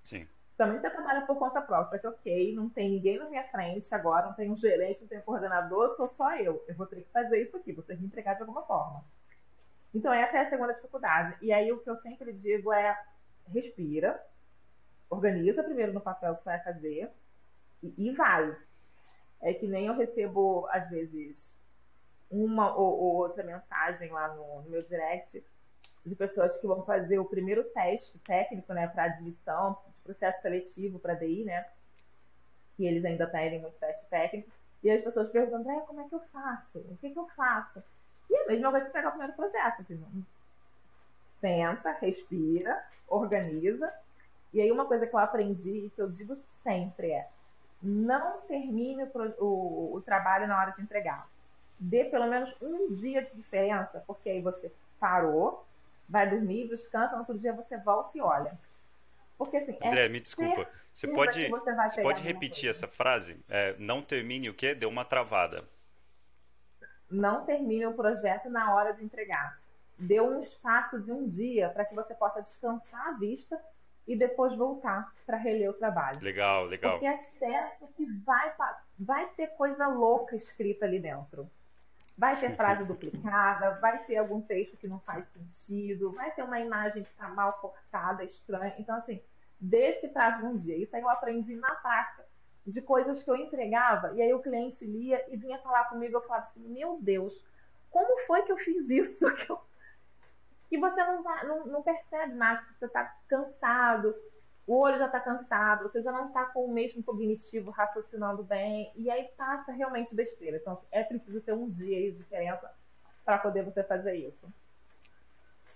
Sim. 0.04 0.28
Também 0.56 0.78
você 0.78 0.88
trabalha 0.88 1.26
por 1.26 1.36
conta 1.36 1.60
própria, 1.60 2.00
mas 2.00 2.14
ok, 2.14 2.54
não 2.54 2.68
tem 2.68 2.90
ninguém 2.90 3.18
na 3.18 3.28
minha 3.28 3.42
frente 3.48 3.92
agora, 3.92 4.26
não 4.26 4.34
tem 4.34 4.50
um 4.50 4.56
gerente, 4.56 5.00
não 5.00 5.08
tem 5.08 5.18
um 5.18 5.22
coordenador, 5.22 5.88
sou 5.96 6.06
só 6.06 6.36
eu. 6.36 6.64
Eu 6.68 6.76
vou 6.76 6.86
ter 6.86 7.02
que 7.02 7.10
fazer 7.10 7.40
isso 7.40 7.56
aqui, 7.56 7.72
vou 7.72 7.82
ter 7.82 7.96
que 7.96 8.04
entregar 8.04 8.34
de 8.34 8.42
alguma 8.42 8.62
forma. 8.62 9.04
Então 9.92 10.12
essa 10.12 10.36
é 10.36 10.40
a 10.42 10.50
segunda 10.50 10.72
dificuldade. 10.72 11.36
E 11.42 11.52
aí 11.52 11.72
o 11.72 11.78
que 11.78 11.90
eu 11.90 11.96
sempre 11.96 12.32
digo 12.32 12.72
é 12.72 12.96
respira, 13.48 14.24
organiza 15.10 15.62
primeiro 15.62 15.92
no 15.92 16.00
papel 16.00 16.36
que 16.36 16.44
você 16.44 16.50
vai 16.50 16.62
fazer 16.62 17.10
e, 17.82 17.94
e 17.96 18.12
vai. 18.12 18.56
É 19.42 19.52
que 19.52 19.66
nem 19.66 19.86
eu 19.86 19.96
recebo, 19.96 20.68
às 20.70 20.88
vezes, 20.88 21.52
uma 22.30 22.74
ou, 22.76 22.98
ou 22.98 23.14
outra 23.16 23.42
mensagem 23.42 24.10
lá 24.10 24.28
no, 24.34 24.62
no 24.62 24.70
meu 24.70 24.82
direct 24.82 25.44
de 26.04 26.14
pessoas 26.14 26.56
que 26.58 26.66
vão 26.66 26.84
fazer 26.84 27.18
o 27.18 27.24
primeiro 27.24 27.64
teste 27.70 28.18
técnico, 28.20 28.72
né, 28.72 28.86
para 28.86 29.04
admissão, 29.04 29.78
processo 30.04 30.40
seletivo 30.42 30.98
para 30.98 31.14
DI, 31.14 31.44
né? 31.44 31.66
Que 32.76 32.86
eles 32.86 33.04
ainda 33.04 33.26
pedem 33.26 33.60
muito 33.60 33.76
teste 33.78 34.04
técnico. 34.06 34.50
E 34.82 34.90
as 34.90 35.02
pessoas 35.02 35.30
perguntam, 35.30 35.72
é, 35.72 35.80
como 35.80 36.00
é 36.00 36.08
que 36.08 36.14
eu 36.14 36.20
faço? 36.32 36.78
O 36.78 36.96
que, 36.98 37.10
que 37.10 37.18
eu 37.18 37.26
faço? 37.28 37.82
E 38.28 38.36
a 38.36 38.46
mesma 38.46 38.70
coisa 38.70 38.90
pegar 38.90 39.08
o 39.08 39.12
primeiro 39.12 39.32
projeto. 39.34 39.80
Assim, 39.80 40.24
senta, 41.40 41.92
respira, 41.92 42.84
organiza. 43.08 43.92
E 44.52 44.60
aí 44.60 44.70
uma 44.70 44.86
coisa 44.86 45.06
que 45.06 45.14
eu 45.14 45.18
aprendi 45.18 45.86
e 45.86 45.90
que 45.90 46.00
eu 46.00 46.08
digo 46.08 46.36
sempre 46.52 47.10
é 47.10 47.28
não 47.84 48.40
termine 48.42 49.04
o, 49.04 49.44
o, 49.44 49.94
o 49.96 50.00
trabalho 50.00 50.46
na 50.46 50.58
hora 50.58 50.70
de 50.72 50.80
entregar. 50.80 51.28
Dê 51.78 52.04
pelo 52.04 52.26
menos 52.26 52.54
um 52.62 52.90
dia 52.90 53.20
de 53.22 53.34
diferença, 53.34 54.02
porque 54.06 54.30
aí 54.30 54.40
você 54.40 54.72
parou, 54.98 55.66
vai 56.08 56.28
dormir, 56.28 56.68
descansa, 56.68 57.12
no 57.12 57.20
outro 57.20 57.38
dia 57.38 57.52
você 57.52 57.76
volta 57.76 58.16
e 58.16 58.22
olha. 58.22 58.58
Porque 59.36 59.56
assim. 59.56 59.76
É 59.80 59.88
André, 59.88 60.06
é 60.06 60.08
me 60.08 60.20
desculpa. 60.20 60.68
Você 60.92 61.08
pode, 61.08 61.48
você, 61.48 61.72
você 61.74 62.02
pode 62.02 62.22
repetir 62.22 62.70
essa 62.70 62.86
frase? 62.86 63.36
É, 63.48 63.74
não 63.78 64.00
termine 64.00 64.48
o 64.48 64.54
quê? 64.54 64.74
Deu 64.74 64.88
uma 64.88 65.04
travada. 65.04 65.64
Não 67.10 67.44
termine 67.44 67.86
o 67.86 67.94
projeto 67.94 68.48
na 68.48 68.74
hora 68.74 68.92
de 68.92 69.04
entregar. 69.04 69.58
Dê 69.98 70.20
um 70.20 70.38
espaço 70.38 71.00
de 71.00 71.12
um 71.12 71.26
dia 71.26 71.68
para 71.70 71.84
que 71.84 71.94
você 71.94 72.14
possa 72.14 72.40
descansar 72.40 73.08
a 73.08 73.12
vista 73.12 73.60
e 74.06 74.16
depois 74.16 74.54
voltar 74.54 75.12
para 75.26 75.36
reler 75.36 75.70
o 75.70 75.74
trabalho. 75.74 76.20
Legal, 76.20 76.64
legal. 76.66 76.92
Porque 76.92 77.06
é 77.06 77.16
certo 77.16 77.88
que 77.96 78.04
vai, 78.24 78.52
vai 78.98 79.26
ter 79.30 79.48
coisa 79.48 79.86
louca 79.88 80.36
escrita 80.36 80.84
ali 80.84 80.98
dentro. 80.98 81.50
Vai 82.16 82.38
ter 82.38 82.54
frase 82.56 82.84
duplicada, 82.86 83.78
vai 83.80 84.04
ter 84.04 84.16
algum 84.16 84.40
texto 84.40 84.76
que 84.76 84.86
não 84.86 85.00
faz 85.00 85.26
sentido, 85.28 86.12
vai 86.12 86.30
ter 86.32 86.42
uma 86.42 86.60
imagem 86.60 87.02
que 87.02 87.10
está 87.10 87.28
mal 87.28 87.54
cortada, 87.54 88.24
estranha. 88.24 88.74
Então, 88.78 88.96
assim, 88.96 89.20
desse 89.60 90.08
prazo 90.08 90.38
de 90.38 90.46
um 90.46 90.54
dia. 90.54 90.76
Isso 90.76 90.94
aí 90.94 91.02
eu 91.02 91.08
aprendi 91.08 91.54
na 91.56 91.74
prática 91.76 92.24
de 92.66 92.80
coisas 92.80 93.22
que 93.22 93.30
eu 93.30 93.36
entregava, 93.36 94.14
e 94.14 94.22
aí 94.22 94.32
o 94.32 94.40
cliente 94.40 94.84
lia 94.86 95.22
e 95.28 95.36
vinha 95.36 95.58
falar 95.58 95.84
comigo, 95.84 96.16
eu 96.16 96.22
falava 96.22 96.46
assim, 96.46 96.60
meu 96.60 96.98
Deus, 97.00 97.44
como 97.90 98.26
foi 98.26 98.42
que 98.42 98.52
eu 98.52 98.56
fiz 98.56 98.88
isso? 98.88 99.30
Que, 99.36 99.52
eu... 99.52 99.60
que 100.68 100.78
você 100.78 101.04
não, 101.04 101.22
não, 101.22 101.66
não 101.66 101.82
percebe 101.82 102.34
mais, 102.34 102.58
que 102.60 102.74
você 102.74 102.86
está 102.86 103.14
cansado, 103.28 104.14
o 104.66 104.78
olho 104.78 104.98
já 104.98 105.06
está 105.06 105.20
cansado, 105.20 105.84
você 105.84 106.00
já 106.00 106.10
não 106.10 106.28
está 106.28 106.46
com 106.46 106.64
o 106.64 106.72
mesmo 106.72 107.02
cognitivo 107.02 107.70
raciocinando 107.70 108.42
bem, 108.42 108.90
e 108.96 109.10
aí 109.10 109.24
passa 109.36 109.72
realmente 109.72 110.14
besteira. 110.14 110.56
Então, 110.56 110.80
é 110.90 111.02
preciso 111.02 111.40
ter 111.40 111.52
um 111.52 111.68
dia 111.68 112.10
de 112.10 112.18
diferença 112.18 112.70
para 113.24 113.38
poder 113.38 113.64
você 113.64 113.82
fazer 113.82 114.14
isso. 114.14 114.52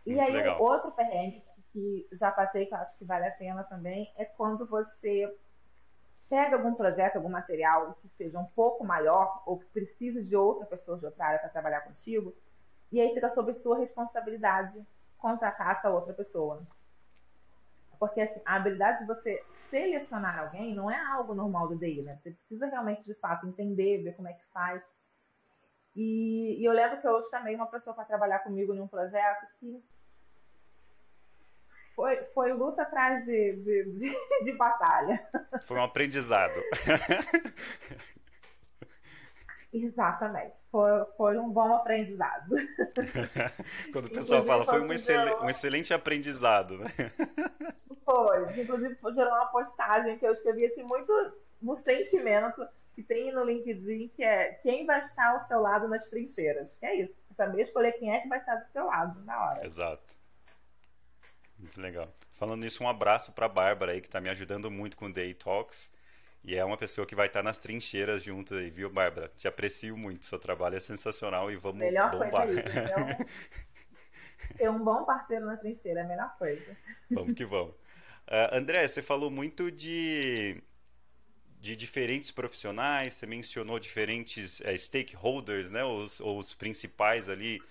E 0.06 0.14
Muito 0.14 0.26
aí, 0.26 0.32
legal. 0.32 0.62
outro 0.62 0.90
perrengue 0.92 1.42
que 1.72 2.08
já 2.12 2.30
passei, 2.30 2.64
que 2.64 2.72
eu 2.72 2.78
acho 2.78 2.96
que 2.96 3.04
vale 3.04 3.26
a 3.26 3.30
pena 3.30 3.62
também, 3.64 4.10
é 4.16 4.24
quando 4.24 4.66
você 4.66 5.36
pega 6.30 6.56
algum 6.56 6.74
projeto, 6.74 7.16
algum 7.16 7.28
material 7.28 7.94
que 8.00 8.08
seja 8.08 8.38
um 8.38 8.46
pouco 8.46 8.84
maior, 8.84 9.42
ou 9.44 9.58
que 9.58 9.66
precise 9.66 10.22
de 10.22 10.34
outra 10.34 10.66
pessoa 10.66 10.98
de 10.98 11.04
outra 11.04 11.26
área 11.26 11.38
para 11.38 11.50
trabalhar 11.50 11.82
contigo, 11.82 12.34
e 12.90 13.00
aí 13.00 13.12
fica 13.12 13.28
sob 13.28 13.52
sua 13.52 13.78
responsabilidade 13.78 14.82
contratar 15.18 15.72
essa 15.72 15.90
outra 15.90 16.14
pessoa. 16.14 16.62
Porque 17.98 18.20
assim, 18.20 18.40
a 18.44 18.56
habilidade 18.56 19.00
de 19.00 19.06
você 19.06 19.42
selecionar 19.70 20.38
alguém 20.38 20.74
não 20.74 20.90
é 20.90 20.98
algo 20.98 21.34
normal 21.34 21.68
do 21.68 21.76
DI, 21.76 22.02
né? 22.02 22.16
Você 22.16 22.30
precisa 22.30 22.66
realmente, 22.66 23.04
de 23.04 23.14
fato, 23.14 23.46
entender, 23.46 24.02
ver 24.02 24.14
como 24.14 24.28
é 24.28 24.32
que 24.32 24.44
faz. 24.52 24.82
E, 25.94 26.60
e 26.60 26.64
eu 26.64 26.72
lembro 26.72 27.00
que 27.00 27.06
eu 27.06 27.20
chamei 27.22 27.54
uma 27.54 27.66
pessoa 27.66 27.94
para 27.94 28.04
trabalhar 28.04 28.38
comigo 28.40 28.72
num 28.72 28.86
projeto 28.86 29.46
que 29.58 29.82
foi, 31.94 32.16
foi 32.32 32.52
luta 32.52 32.82
atrás 32.82 33.24
de, 33.24 33.56
de, 33.56 33.84
de, 33.84 34.16
de 34.44 34.52
batalha. 34.52 35.20
Foi 35.62 35.76
um 35.76 35.82
aprendizado. 35.82 36.54
Exatamente. 39.72 40.54
Foi, 40.70 41.04
foi 41.16 41.38
um 41.38 41.50
bom 41.50 41.74
aprendizado. 41.74 42.54
Quando 43.92 44.06
o 44.06 44.10
pessoal 44.10 44.44
fala, 44.44 44.64
foi 44.64 44.80
um, 44.80 44.92
excel, 44.92 45.42
um 45.42 45.48
excelente 45.48 45.92
aprendizado, 45.92 46.78
né? 46.78 46.90
Foi. 48.04 48.60
Inclusive, 48.60 48.96
gerou 49.12 49.34
uma 49.34 49.46
postagem 49.46 50.18
que 50.18 50.26
eu 50.26 50.32
escrevi 50.32 50.64
assim, 50.64 50.82
muito 50.82 51.12
no 51.60 51.74
sentimento 51.76 52.66
que 52.94 53.02
tem 53.02 53.30
no 53.32 53.44
LinkedIn, 53.44 54.08
que 54.08 54.24
é 54.24 54.54
quem 54.62 54.86
vai 54.86 54.98
estar 55.00 55.32
ao 55.32 55.46
seu 55.46 55.60
lado 55.60 55.86
nas 55.88 56.08
trincheiras. 56.08 56.74
Que 56.80 56.86
é 56.86 56.94
isso. 57.02 57.14
Saber 57.36 57.60
escolher 57.60 57.92
quem 57.92 58.12
é 58.12 58.20
que 58.20 58.28
vai 58.28 58.38
estar 58.38 58.56
do 58.56 58.72
seu 58.72 58.86
lado 58.86 59.22
na 59.24 59.38
hora. 59.38 59.66
Exato. 59.66 60.16
Muito 61.58 61.80
legal. 61.80 62.08
Falando 62.32 62.62
nisso, 62.62 62.82
um 62.82 62.88
abraço 62.88 63.32
para 63.32 63.46
a 63.46 63.48
Bárbara 63.48 63.92
aí, 63.92 64.00
que 64.00 64.08
está 64.08 64.20
me 64.20 64.30
ajudando 64.30 64.70
muito 64.70 64.96
com 64.96 65.06
o 65.06 65.12
Day 65.12 65.34
Talks. 65.34 65.90
E 66.44 66.56
é 66.56 66.64
uma 66.64 66.76
pessoa 66.76 67.06
que 67.06 67.14
vai 67.14 67.26
estar 67.26 67.42
nas 67.42 67.58
trincheiras 67.58 68.22
junto 68.22 68.54
aí, 68.54 68.70
viu, 68.70 68.90
Bárbara? 68.90 69.30
Te 69.36 69.46
aprecio 69.46 69.96
muito. 69.96 70.24
Seu 70.24 70.38
trabalho 70.38 70.76
é 70.76 70.80
sensacional 70.80 71.50
e 71.50 71.56
vamos 71.56 71.80
Melhor 71.80 72.10
bombar. 72.10 72.46
Coisa 72.46 72.60
é 72.60 72.62
isso. 72.62 73.26
Então, 74.50 74.56
ter 74.56 74.70
um 74.70 74.82
bom 74.82 75.04
parceiro 75.04 75.44
na 75.44 75.56
trincheira 75.56 76.00
é 76.00 76.02
a 76.04 76.06
melhor 76.06 76.36
coisa. 76.38 76.76
Vamos 77.10 77.34
que 77.34 77.44
vamos. 77.44 77.74
Uh, 78.28 78.52
André, 78.52 78.86
você 78.86 79.02
falou 79.02 79.30
muito 79.30 79.70
de, 79.70 80.62
de 81.60 81.76
diferentes 81.76 82.30
profissionais, 82.30 83.14
você 83.14 83.26
mencionou 83.26 83.78
diferentes 83.78 84.60
é, 84.62 84.76
stakeholders, 84.76 85.70
né, 85.70 85.84
os, 85.84 86.20
os 86.20 86.54
principais 86.54 87.28
ali, 87.28 87.62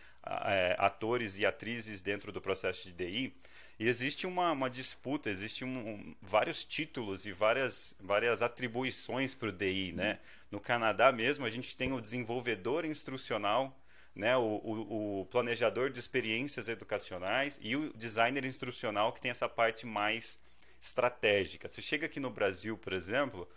é, 0.46 0.76
atores 0.78 1.38
e 1.38 1.46
atrizes 1.46 2.02
dentro 2.02 2.32
do 2.32 2.42
processo 2.42 2.84
de 2.84 2.94
DI. 2.94 3.36
E 3.80 3.88
existe 3.88 4.26
uma, 4.26 4.52
uma 4.52 4.70
disputa, 4.70 5.30
existe 5.30 5.64
um, 5.64 5.78
um, 5.78 6.16
vários 6.22 6.66
títulos 6.66 7.26
e 7.28 7.32
várias, 7.32 7.96
várias 8.00 8.42
atribuições 8.42 9.36
para 9.36 9.50
o 9.50 9.52
DI. 9.52 9.92
Né? 9.92 10.20
No 10.50 10.60
Canadá 10.60 11.12
mesmo, 11.12 11.46
a 11.46 11.50
gente 11.50 11.78
tem 11.78 11.94
o 11.94 12.02
desenvolvedor 12.02 12.86
instrucional, 12.86 13.78
né, 14.16 14.36
o, 14.36 14.42
o, 14.42 15.22
o, 15.22 15.26
planejador 15.28 15.92
de 15.92 16.00
experiências 16.00 16.68
educacionais 16.68 17.60
e 17.62 17.76
o 17.76 17.94
designer 17.94 18.46
instrucional 18.46 19.14
que 19.14 19.22
tem 19.22 19.30
essa 19.30 19.48
parte 19.48 19.86
mais 19.86 20.40
estratégica. 20.82 21.68
Você 21.68 21.84
chega 21.84 22.08
aqui 22.08 22.20
no 22.20 22.32
Brasil, 22.32 22.76
por 22.80 22.94
exemplo, 22.94 23.48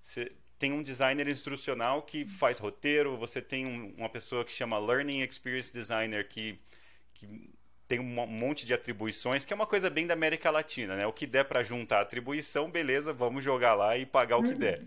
você 0.00 0.30
tem 0.56 0.72
um 0.72 0.84
designer 0.84 1.26
instrucional 1.26 2.02
que 2.02 2.24
faz 2.26 2.58
roteiro, 2.58 3.16
você 3.16 3.42
tem 3.42 3.66
um, 3.66 3.92
uma 3.96 4.08
pessoa 4.08 4.44
que 4.44 4.52
chama 4.52 4.78
Learning 4.78 5.22
Experience 5.22 5.72
Designer 5.72 6.28
que, 6.28 6.60
que 7.14 7.50
tem 7.86 7.98
um 7.98 8.26
monte 8.26 8.64
de 8.64 8.72
atribuições, 8.72 9.44
que 9.44 9.52
é 9.52 9.56
uma 9.56 9.66
coisa 9.66 9.90
bem 9.90 10.06
da 10.06 10.14
América 10.14 10.50
Latina, 10.50 10.96
né? 10.96 11.06
O 11.06 11.12
que 11.12 11.26
der 11.26 11.44
para 11.44 11.62
juntar 11.62 12.00
atribuição, 12.00 12.70
beleza, 12.70 13.12
vamos 13.12 13.44
jogar 13.44 13.74
lá 13.74 13.96
e 13.96 14.06
pagar 14.06 14.38
o 14.38 14.42
que 14.42 14.54
der. 14.54 14.82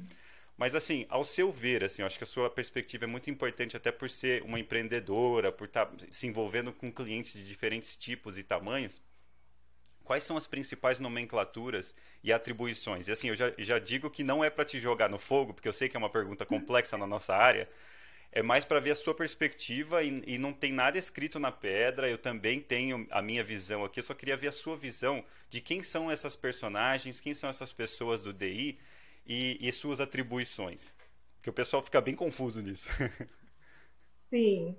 Mas 0.57 0.73
assim, 0.73 1.05
ao 1.07 1.23
seu 1.23 1.51
ver, 1.51 1.83
assim, 1.83 2.01
eu 2.01 2.07
acho 2.07 2.17
que 2.17 2.23
a 2.23 2.27
sua 2.27 2.49
perspectiva 2.49 3.03
é 3.03 3.07
muito 3.07 3.29
importante 3.29 3.77
até 3.77 3.91
por 3.91 4.09
ser 4.09 4.41
uma 4.41 4.59
empreendedora, 4.59 5.51
por 5.51 5.67
estar 5.67 5.85
tá 5.85 6.05
se 6.09 6.25
envolvendo 6.25 6.73
com 6.73 6.91
clientes 6.91 7.33
de 7.33 7.47
diferentes 7.47 7.95
tipos 7.95 8.39
e 8.39 8.43
tamanhos. 8.43 8.99
Quais 10.03 10.23
são 10.23 10.35
as 10.35 10.47
principais 10.47 10.99
nomenclaturas 10.99 11.93
e 12.23 12.33
atribuições? 12.33 13.07
E 13.07 13.11
assim, 13.11 13.27
eu 13.27 13.35
já, 13.35 13.53
já 13.57 13.77
digo 13.77 14.09
que 14.09 14.23
não 14.23 14.43
é 14.43 14.49
para 14.49 14.65
te 14.65 14.79
jogar 14.79 15.09
no 15.09 15.19
fogo, 15.19 15.53
porque 15.53 15.67
eu 15.67 15.73
sei 15.73 15.89
que 15.89 15.95
é 15.95 15.99
uma 15.99 16.09
pergunta 16.09 16.45
complexa 16.45 16.97
na 16.97 17.05
nossa 17.05 17.35
área. 17.35 17.69
É 18.31 18.41
mais 18.41 18.65
para 18.65 18.79
ver 18.79 18.91
a 18.91 18.95
sua 18.95 19.15
perspectiva 19.15 20.03
e, 20.03 20.23
e, 20.27 20.37
não 20.37 20.53
tem 20.53 20.71
nada 20.71 20.97
escrito 20.97 21.39
na 21.39 21.51
pedra. 21.51 22.09
Eu 22.09 22.17
também 22.17 22.61
tenho 22.61 23.07
a 23.09 23.21
minha 23.21 23.43
visão 23.43 23.83
aqui. 23.83 23.99
Eu 23.99 24.03
só 24.03 24.13
queria 24.13 24.37
ver 24.37 24.49
a 24.49 24.51
sua 24.51 24.75
visão 24.75 25.23
de 25.49 25.61
quem 25.61 25.81
são 25.81 26.11
essas 26.11 26.35
personagens, 26.35 27.19
quem 27.19 27.33
são 27.33 27.49
essas 27.49 27.71
pessoas 27.71 28.21
do 28.21 28.33
DI 28.33 28.77
e, 29.25 29.57
e 29.59 29.71
suas 29.71 29.99
atribuições. 29.99 30.93
Que 31.41 31.49
o 31.49 31.53
pessoal 31.53 31.81
fica 31.81 32.01
bem 32.01 32.15
confuso 32.15 32.61
nisso. 32.61 32.89
Sim. 34.29 34.77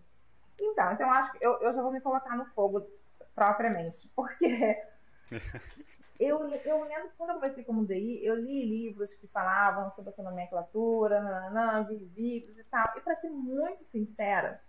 Então, 0.61 0.92
então 0.92 1.11
acho 1.11 1.32
que 1.32 1.44
eu, 1.44 1.53
eu 1.62 1.72
já 1.72 1.82
vou 1.82 1.92
me 1.92 2.01
colocar 2.01 2.36
no 2.36 2.44
fogo 2.46 2.86
propriamente, 3.34 4.09
porque 4.14 4.76
eu, 6.19 6.49
eu 6.49 6.83
lembro, 6.85 7.12
quando 7.16 7.31
eu 7.31 7.35
comecei 7.37 7.62
como 7.62 7.87
DI, 7.87 8.25
eu 8.25 8.35
li 8.35 8.64
livros 8.64 9.14
que 9.14 9.29
falavam 9.29 9.89
sobre 9.89 10.11
essa 10.11 10.23
nomenclatura, 10.23 11.21
nananã, 11.21 11.85
vi 11.85 11.97
vídeos 11.97 12.59
e 12.59 12.64
tal. 12.64 12.93
E 12.97 13.01
para 13.01 13.14
ser 13.14 13.31
muito 13.31 13.85
sincera, 13.85 14.61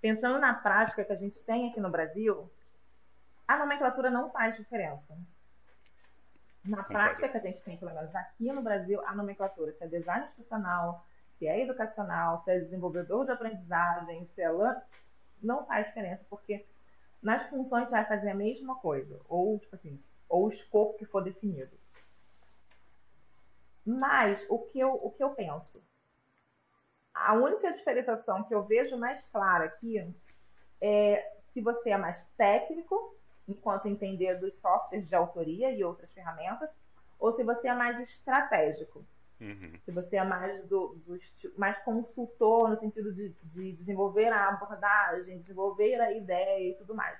pensando 0.00 0.38
na 0.38 0.54
prática 0.54 1.04
que 1.04 1.12
a 1.12 1.16
gente 1.16 1.44
tem 1.44 1.68
aqui 1.70 1.78
no 1.78 1.90
Brasil, 1.90 2.50
a 3.46 3.58
nomenclatura 3.58 4.10
não 4.10 4.30
faz 4.30 4.56
diferença. 4.56 5.16
Na 6.64 6.82
prática 6.82 7.28
que 7.28 7.36
a 7.36 7.40
gente 7.40 7.62
tem, 7.62 7.76
pelo 7.76 7.94
menos 7.94 8.14
aqui 8.14 8.50
no 8.50 8.62
Brasil, 8.62 9.00
a 9.06 9.14
nomenclatura, 9.14 9.72
se 9.72 9.84
é 9.84 9.86
design 9.86 10.24
institucional, 10.24 11.04
se 11.30 11.46
é 11.46 11.62
educacional, 11.62 12.38
se 12.38 12.50
é 12.50 12.58
desenvolvedor 12.60 13.26
de 13.26 13.32
aprendizagem, 13.32 14.24
se 14.24 14.42
é 14.42 14.50
não 15.42 15.64
faz 15.66 15.86
diferença, 15.86 16.24
porque 16.28 16.66
nas 17.22 17.46
funções 17.48 17.84
você 17.84 17.90
vai 17.90 18.04
fazer 18.06 18.30
a 18.30 18.34
mesma 18.34 18.76
coisa, 18.76 19.20
ou 19.28 19.58
tipo 19.58 19.74
assim, 19.74 20.02
ou 20.28 20.44
o 20.44 20.48
escopo 20.48 20.98
que 20.98 21.04
for 21.04 21.22
definido. 21.22 21.76
Mas 23.84 24.44
o 24.48 24.58
que 24.58 24.78
eu, 24.78 24.92
o 24.92 25.10
que 25.10 25.22
eu 25.22 25.30
penso? 25.30 25.82
A 27.14 27.32
única 27.32 27.72
diferenciação 27.72 28.44
que 28.44 28.54
eu 28.54 28.62
vejo 28.62 28.96
mais 28.98 29.24
clara 29.24 29.64
aqui 29.64 30.14
é 30.80 31.32
se 31.48 31.60
você 31.60 31.90
é 31.90 31.96
mais 31.96 32.24
técnico, 32.36 33.16
enquanto 33.48 33.88
entender 33.88 34.34
dos 34.38 34.54
softwares 34.56 35.08
de 35.08 35.14
autoria 35.14 35.72
e 35.72 35.82
outras 35.82 36.12
ferramentas, 36.12 36.68
ou 37.18 37.32
se 37.32 37.42
você 37.42 37.68
é 37.68 37.74
mais 37.74 37.98
estratégico. 37.98 39.04
Uhum. 39.40 39.72
Se 39.84 39.92
você 39.92 40.16
é 40.16 40.24
mais 40.24 40.64
do, 40.66 40.96
do, 41.06 41.16
mais 41.56 41.78
consultor 41.78 42.68
no 42.68 42.76
sentido 42.76 43.12
de, 43.12 43.30
de 43.30 43.72
desenvolver 43.72 44.32
a 44.32 44.48
abordagem, 44.48 45.38
desenvolver 45.38 46.00
a 46.00 46.12
ideia 46.12 46.70
e 46.70 46.74
tudo 46.74 46.94
mais. 46.94 47.18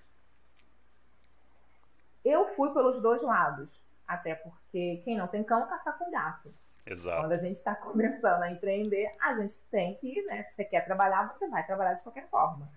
Eu 2.28 2.54
fui 2.54 2.72
pelos 2.72 3.00
dois 3.00 3.22
lados, 3.22 3.80
até 4.06 4.34
porque 4.34 5.00
quem 5.04 5.16
não 5.16 5.26
tem 5.26 5.42
cão 5.42 5.66
caça 5.66 5.92
com 5.92 6.10
gato. 6.10 6.52
Exato. 6.86 7.22
Quando 7.22 7.32
a 7.32 7.36
gente 7.36 7.56
está 7.56 7.74
começando 7.74 8.42
a 8.42 8.50
empreender, 8.50 9.10
a 9.20 9.34
gente 9.34 9.58
tem 9.70 9.94
que, 9.96 10.22
né, 10.22 10.42
se 10.44 10.54
você 10.54 10.64
quer 10.64 10.84
trabalhar, 10.84 11.32
você 11.32 11.46
vai 11.48 11.64
trabalhar 11.66 11.94
de 11.94 12.02
qualquer 12.02 12.28
forma. 12.28 12.68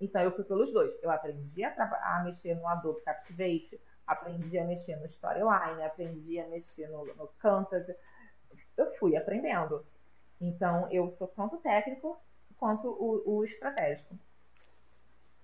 Então 0.00 0.22
eu 0.22 0.30
fui 0.32 0.44
pelos 0.44 0.72
dois. 0.72 0.92
Eu 1.02 1.10
aprendi 1.10 1.64
a, 1.64 1.72
a 2.16 2.22
mexer 2.24 2.54
no 2.54 2.66
Adobe 2.66 3.00
Captivate, 3.02 3.80
aprendi 4.06 4.58
a 4.58 4.64
mexer 4.64 4.96
no 4.96 5.06
Storyline, 5.06 5.82
aprendi 5.82 6.38
a 6.38 6.46
mexer 6.48 6.88
no, 6.88 7.06
no 7.14 7.28
Canvas 7.38 7.88
eu 8.76 8.94
fui 8.96 9.16
aprendendo. 9.16 9.84
Então, 10.40 10.86
eu 10.90 11.10
sou 11.12 11.26
tanto 11.28 11.56
técnico 11.58 12.18
quanto 12.58 12.88
o, 12.88 13.38
o 13.38 13.44
estratégico. 13.44 14.18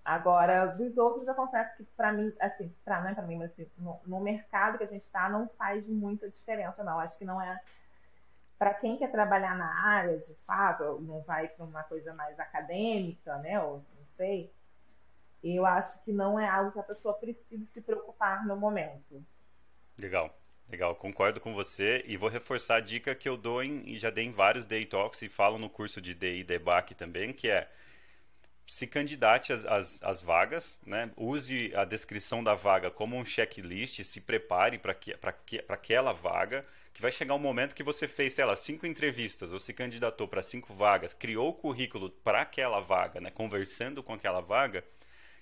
Agora, 0.04 0.66
dos 0.66 0.96
outros, 0.98 1.28
eu 1.28 1.34
confesso 1.34 1.76
que 1.76 1.84
para 1.96 2.12
mim, 2.12 2.32
assim, 2.40 2.74
para 2.84 3.00
não 3.00 3.10
é 3.10 3.14
para 3.14 3.26
mim, 3.26 3.36
mas 3.36 3.52
assim, 3.52 3.70
no, 3.78 4.00
no, 4.04 4.20
mercado 4.20 4.76
que 4.76 4.84
a 4.84 4.88
gente 4.88 5.02
está, 5.02 5.28
não 5.28 5.48
faz 5.56 5.86
muita 5.86 6.28
diferença, 6.28 6.82
não. 6.82 6.98
Acho 6.98 7.16
que 7.16 7.24
não 7.24 7.40
é 7.40 7.60
para 8.58 8.74
quem 8.74 8.96
quer 8.96 9.10
trabalhar 9.10 9.56
na 9.56 9.72
área, 9.84 10.18
de 10.18 10.34
fato, 10.46 11.00
não 11.00 11.20
vai 11.22 11.48
para 11.48 11.64
uma 11.64 11.82
coisa 11.84 12.14
mais 12.14 12.38
acadêmica, 12.38 13.36
né? 13.38 13.60
Ou 13.60 13.76
não 13.76 14.06
sei. 14.16 14.52
Eu 15.42 15.66
acho 15.66 16.00
que 16.04 16.12
não 16.12 16.38
é 16.38 16.48
algo 16.48 16.72
que 16.72 16.78
a 16.78 16.84
pessoa 16.84 17.14
precisa 17.14 17.64
se 17.64 17.80
preocupar 17.80 18.46
no 18.46 18.56
momento. 18.56 19.24
Legal. 19.98 20.36
Legal, 20.68 20.94
concordo 20.94 21.40
com 21.40 21.52
você 21.52 22.02
e 22.06 22.16
vou 22.16 22.30
reforçar 22.30 22.76
a 22.76 22.80
dica 22.80 23.14
que 23.14 23.28
eu 23.28 23.36
dou 23.36 23.62
em, 23.62 23.82
e 23.86 23.98
já 23.98 24.10
dei 24.10 24.24
em 24.24 24.32
vários 24.32 24.64
Day 24.64 24.86
Talks 24.86 25.20
e 25.22 25.28
falo 25.28 25.58
no 25.58 25.68
curso 25.68 26.00
de 26.00 26.14
DI 26.14 26.44
Debac 26.44 26.94
também, 26.94 27.32
que 27.32 27.50
é 27.50 27.68
se 28.66 28.86
candidate 28.86 29.52
às, 29.52 29.64
às, 29.64 30.02
às, 30.02 30.22
vagas, 30.22 30.78
né? 30.86 31.10
use 31.16 31.72
a 31.74 31.84
descrição 31.84 32.42
da 32.42 32.54
vaga 32.54 32.90
como 32.90 33.16
um 33.16 33.24
checklist, 33.24 34.02
se 34.02 34.20
prepare 34.20 34.78
para 34.78 34.94
que, 34.94 35.14
aquela 35.68 36.12
vaga, 36.12 36.64
que 36.92 37.02
vai 37.02 37.10
chegar 37.10 37.34
um 37.34 37.38
momento 37.38 37.74
que 37.74 37.82
você 37.82 38.06
fez, 38.06 38.34
sei 38.34 38.44
lá, 38.44 38.54
cinco 38.54 38.86
entrevistas 38.86 39.52
ou 39.52 39.58
se 39.58 39.72
candidatou 39.72 40.28
para 40.28 40.42
cinco 40.42 40.72
vagas, 40.74 41.12
criou 41.12 41.48
o 41.48 41.54
currículo 41.54 42.10
para 42.10 42.42
aquela 42.42 42.80
vaga, 42.80 43.20
né? 43.20 43.30
conversando 43.30 44.02
com 44.02 44.14
aquela 44.14 44.40
vaga, 44.40 44.84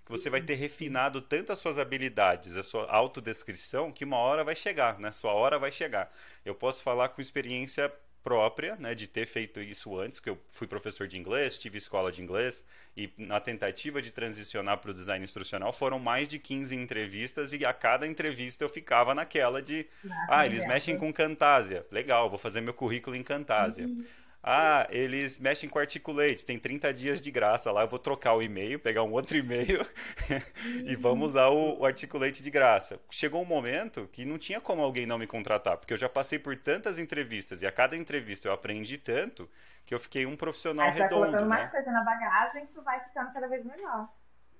que 0.04 0.10
você 0.10 0.28
vai 0.28 0.42
ter 0.42 0.54
refinado 0.54 1.20
tanto 1.20 1.52
as 1.52 1.58
suas 1.58 1.78
habilidades, 1.78 2.56
a 2.56 2.62
sua 2.62 2.90
autodescrição, 2.90 3.92
que 3.92 4.04
uma 4.04 4.16
hora 4.16 4.42
vai 4.42 4.56
chegar, 4.56 4.98
né? 4.98 5.12
Sua 5.12 5.32
hora 5.32 5.56
vai 5.56 5.70
chegar. 5.70 6.12
Eu 6.44 6.54
posso 6.54 6.82
falar 6.82 7.10
com 7.10 7.20
experiência 7.20 7.92
própria, 8.22 8.76
né, 8.76 8.94
de 8.94 9.06
ter 9.06 9.26
feito 9.26 9.60
isso 9.60 9.98
antes, 9.98 10.20
que 10.20 10.28
eu 10.28 10.38
fui 10.50 10.66
professor 10.66 11.06
de 11.06 11.18
inglês, 11.18 11.58
tive 11.58 11.78
escola 11.78 12.12
de 12.12 12.22
inglês, 12.22 12.62
e 12.96 13.10
na 13.16 13.40
tentativa 13.40 14.02
de 14.02 14.10
transicionar 14.10 14.78
para 14.78 14.90
o 14.90 14.94
design 14.94 15.24
instrucional 15.24 15.72
foram 15.72 15.98
mais 15.98 16.28
de 16.28 16.38
15 16.38 16.74
entrevistas 16.74 17.52
e 17.52 17.64
a 17.64 17.72
cada 17.72 18.06
entrevista 18.06 18.64
eu 18.64 18.68
ficava 18.68 19.14
naquela 19.14 19.62
de, 19.62 19.86
ah, 20.28 20.44
eles 20.44 20.66
mexem 20.66 20.96
com 20.98 21.12
Camtasia, 21.12 21.86
legal, 21.90 22.28
vou 22.28 22.38
fazer 22.38 22.60
meu 22.60 22.74
currículo 22.74 23.16
em 23.16 23.22
Camtasia. 23.22 23.86
Uhum. 23.86 24.04
Ah, 24.42 24.86
eles 24.88 25.38
mexem 25.38 25.68
com 25.68 25.78
Articulate, 25.78 26.46
tem 26.46 26.58
30 26.58 26.94
dias 26.94 27.20
de 27.20 27.30
graça 27.30 27.70
lá, 27.70 27.82
eu 27.82 27.88
vou 27.88 27.98
trocar 27.98 28.32
o 28.34 28.42
e-mail, 28.42 28.80
pegar 28.80 29.02
um 29.02 29.12
outro 29.12 29.36
e-mail 29.36 29.86
e 30.86 30.96
vamos 30.96 31.28
usar 31.28 31.48
o, 31.48 31.80
o, 31.80 31.84
Articulate 31.84 32.42
de 32.42 32.50
graça. 32.50 32.98
Chegou 33.10 33.42
um 33.42 33.44
momento 33.44 34.08
que 34.10 34.24
não 34.24 34.38
tinha 34.38 34.58
como 34.58 34.80
alguém 34.80 35.04
não 35.04 35.18
me 35.18 35.26
contratar, 35.26 35.76
porque 35.76 35.92
eu 35.92 35.98
já 35.98 36.08
passei 36.08 36.38
por 36.38 36.56
tantas 36.56 36.98
entrevistas 36.98 37.60
e 37.60 37.66
a 37.66 37.72
cada 37.72 37.94
entrevista 37.94 38.48
eu 38.48 38.52
aprendi 38.52 38.96
tanto 38.96 39.46
que 39.84 39.94
eu 39.94 40.00
fiquei 40.00 40.24
um 40.24 40.36
profissional 40.36 40.86
Aí 40.86 40.92
redondo. 40.92 41.20
Vai 41.20 41.30
colocando 41.30 41.42
né? 41.42 41.48
mais 41.48 41.70
coisa 41.70 41.90
na 41.90 42.02
bagagem 42.02 42.66
tu 42.68 42.80
vai 42.80 42.98
ficando 43.04 43.32
cada 43.34 43.46
vez 43.46 43.62
melhor. 43.62 44.08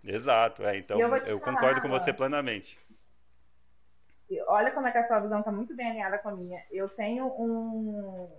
Exato, 0.05 0.62
é, 0.62 0.76
então 0.76 1.01
eu, 1.01 1.16
eu 1.16 1.41
concordo 1.41 1.81
com 1.81 1.89
você 1.89 2.12
plenamente. 2.12 2.78
olha 4.47 4.70
como 4.72 4.87
é 4.87 4.93
que 4.93 4.99
a 4.99 5.07
sua 5.07 5.20
visão 5.20 5.39
está 5.39 5.51
muito 5.51 5.74
bem 5.74 5.89
alinhada 5.89 6.18
com 6.18 6.28
a 6.28 6.37
minha. 6.37 6.62
Eu 6.70 6.87
tenho 6.91 7.26
um. 7.26 8.31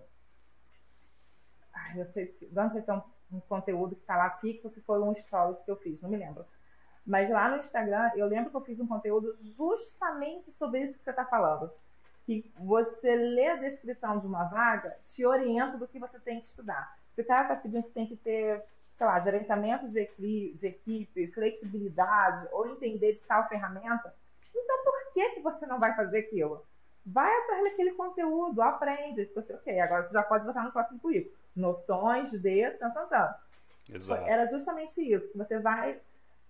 Eu 1.95 2.05
sei 2.07 2.27
se, 2.27 2.49
não 2.51 2.69
sei 2.71 2.81
se 2.81 2.89
é 2.89 2.93
um, 2.93 3.01
um 3.33 3.39
conteúdo 3.41 3.95
que 3.95 4.01
está 4.01 4.15
lá 4.17 4.29
fixo 4.31 4.67
ou 4.67 4.71
se 4.71 4.81
foi 4.81 4.99
um 5.01 5.15
stories 5.15 5.61
que 5.61 5.71
eu 5.71 5.75
fiz, 5.75 6.01
não 6.01 6.09
me 6.09 6.17
lembro. 6.17 6.45
Mas 7.05 7.29
lá 7.29 7.49
no 7.49 7.57
Instagram, 7.57 8.11
eu 8.15 8.27
lembro 8.27 8.51
que 8.51 8.55
eu 8.55 8.61
fiz 8.61 8.79
um 8.79 8.87
conteúdo 8.87 9.35
justamente 9.57 10.51
sobre 10.51 10.81
isso 10.81 10.97
que 10.97 11.03
você 11.03 11.09
está 11.09 11.25
falando. 11.25 11.71
Que 12.25 12.49
você 12.59 13.15
lê 13.15 13.47
a 13.47 13.55
descrição 13.55 14.19
de 14.19 14.27
uma 14.27 14.43
vaga, 14.43 14.95
te 15.03 15.25
orienta 15.25 15.77
do 15.77 15.87
que 15.87 15.97
você 15.97 16.19
tem 16.19 16.39
que 16.39 16.45
estudar. 16.45 16.95
Se 17.15 17.21
o 17.21 17.25
cara 17.25 17.43
está 17.43 17.55
pedindo, 17.55 17.83
você 17.83 17.89
tem 17.89 18.05
que 18.05 18.15
ter, 18.15 18.63
sei 18.97 19.07
lá, 19.07 19.19
gerenciamento 19.19 19.87
de 19.87 19.99
equipe, 19.99 21.27
flexibilidade, 21.33 22.47
ou 22.51 22.67
entender 22.67 23.13
de 23.13 23.21
tal 23.21 23.47
ferramenta, 23.49 24.13
então 24.55 24.83
por 24.83 25.13
que, 25.13 25.29
que 25.31 25.41
você 25.41 25.65
não 25.65 25.79
vai 25.79 25.95
fazer 25.95 26.19
aquilo? 26.19 26.63
Vai 27.05 27.33
atrás 27.39 27.63
daquele 27.63 27.93
conteúdo, 27.93 28.61
aprende. 28.61 29.25
Você, 29.33 29.53
ok, 29.53 29.79
agora 29.79 30.03
você 30.03 30.13
já 30.13 30.23
pode 30.23 30.45
botar 30.45 30.63
no 30.63 30.71
próximo 30.71 30.99
currículo. 30.99 31.35
Noções 31.55 32.31
de 32.31 32.39
tanto, 32.79 32.93
tanto, 32.93 33.09
tanto. 33.09 33.39
Exato. 33.93 34.23
Era 34.27 34.45
justamente 34.45 35.01
isso, 35.01 35.29
que 35.31 35.37
você 35.37 35.59
vai 35.59 35.99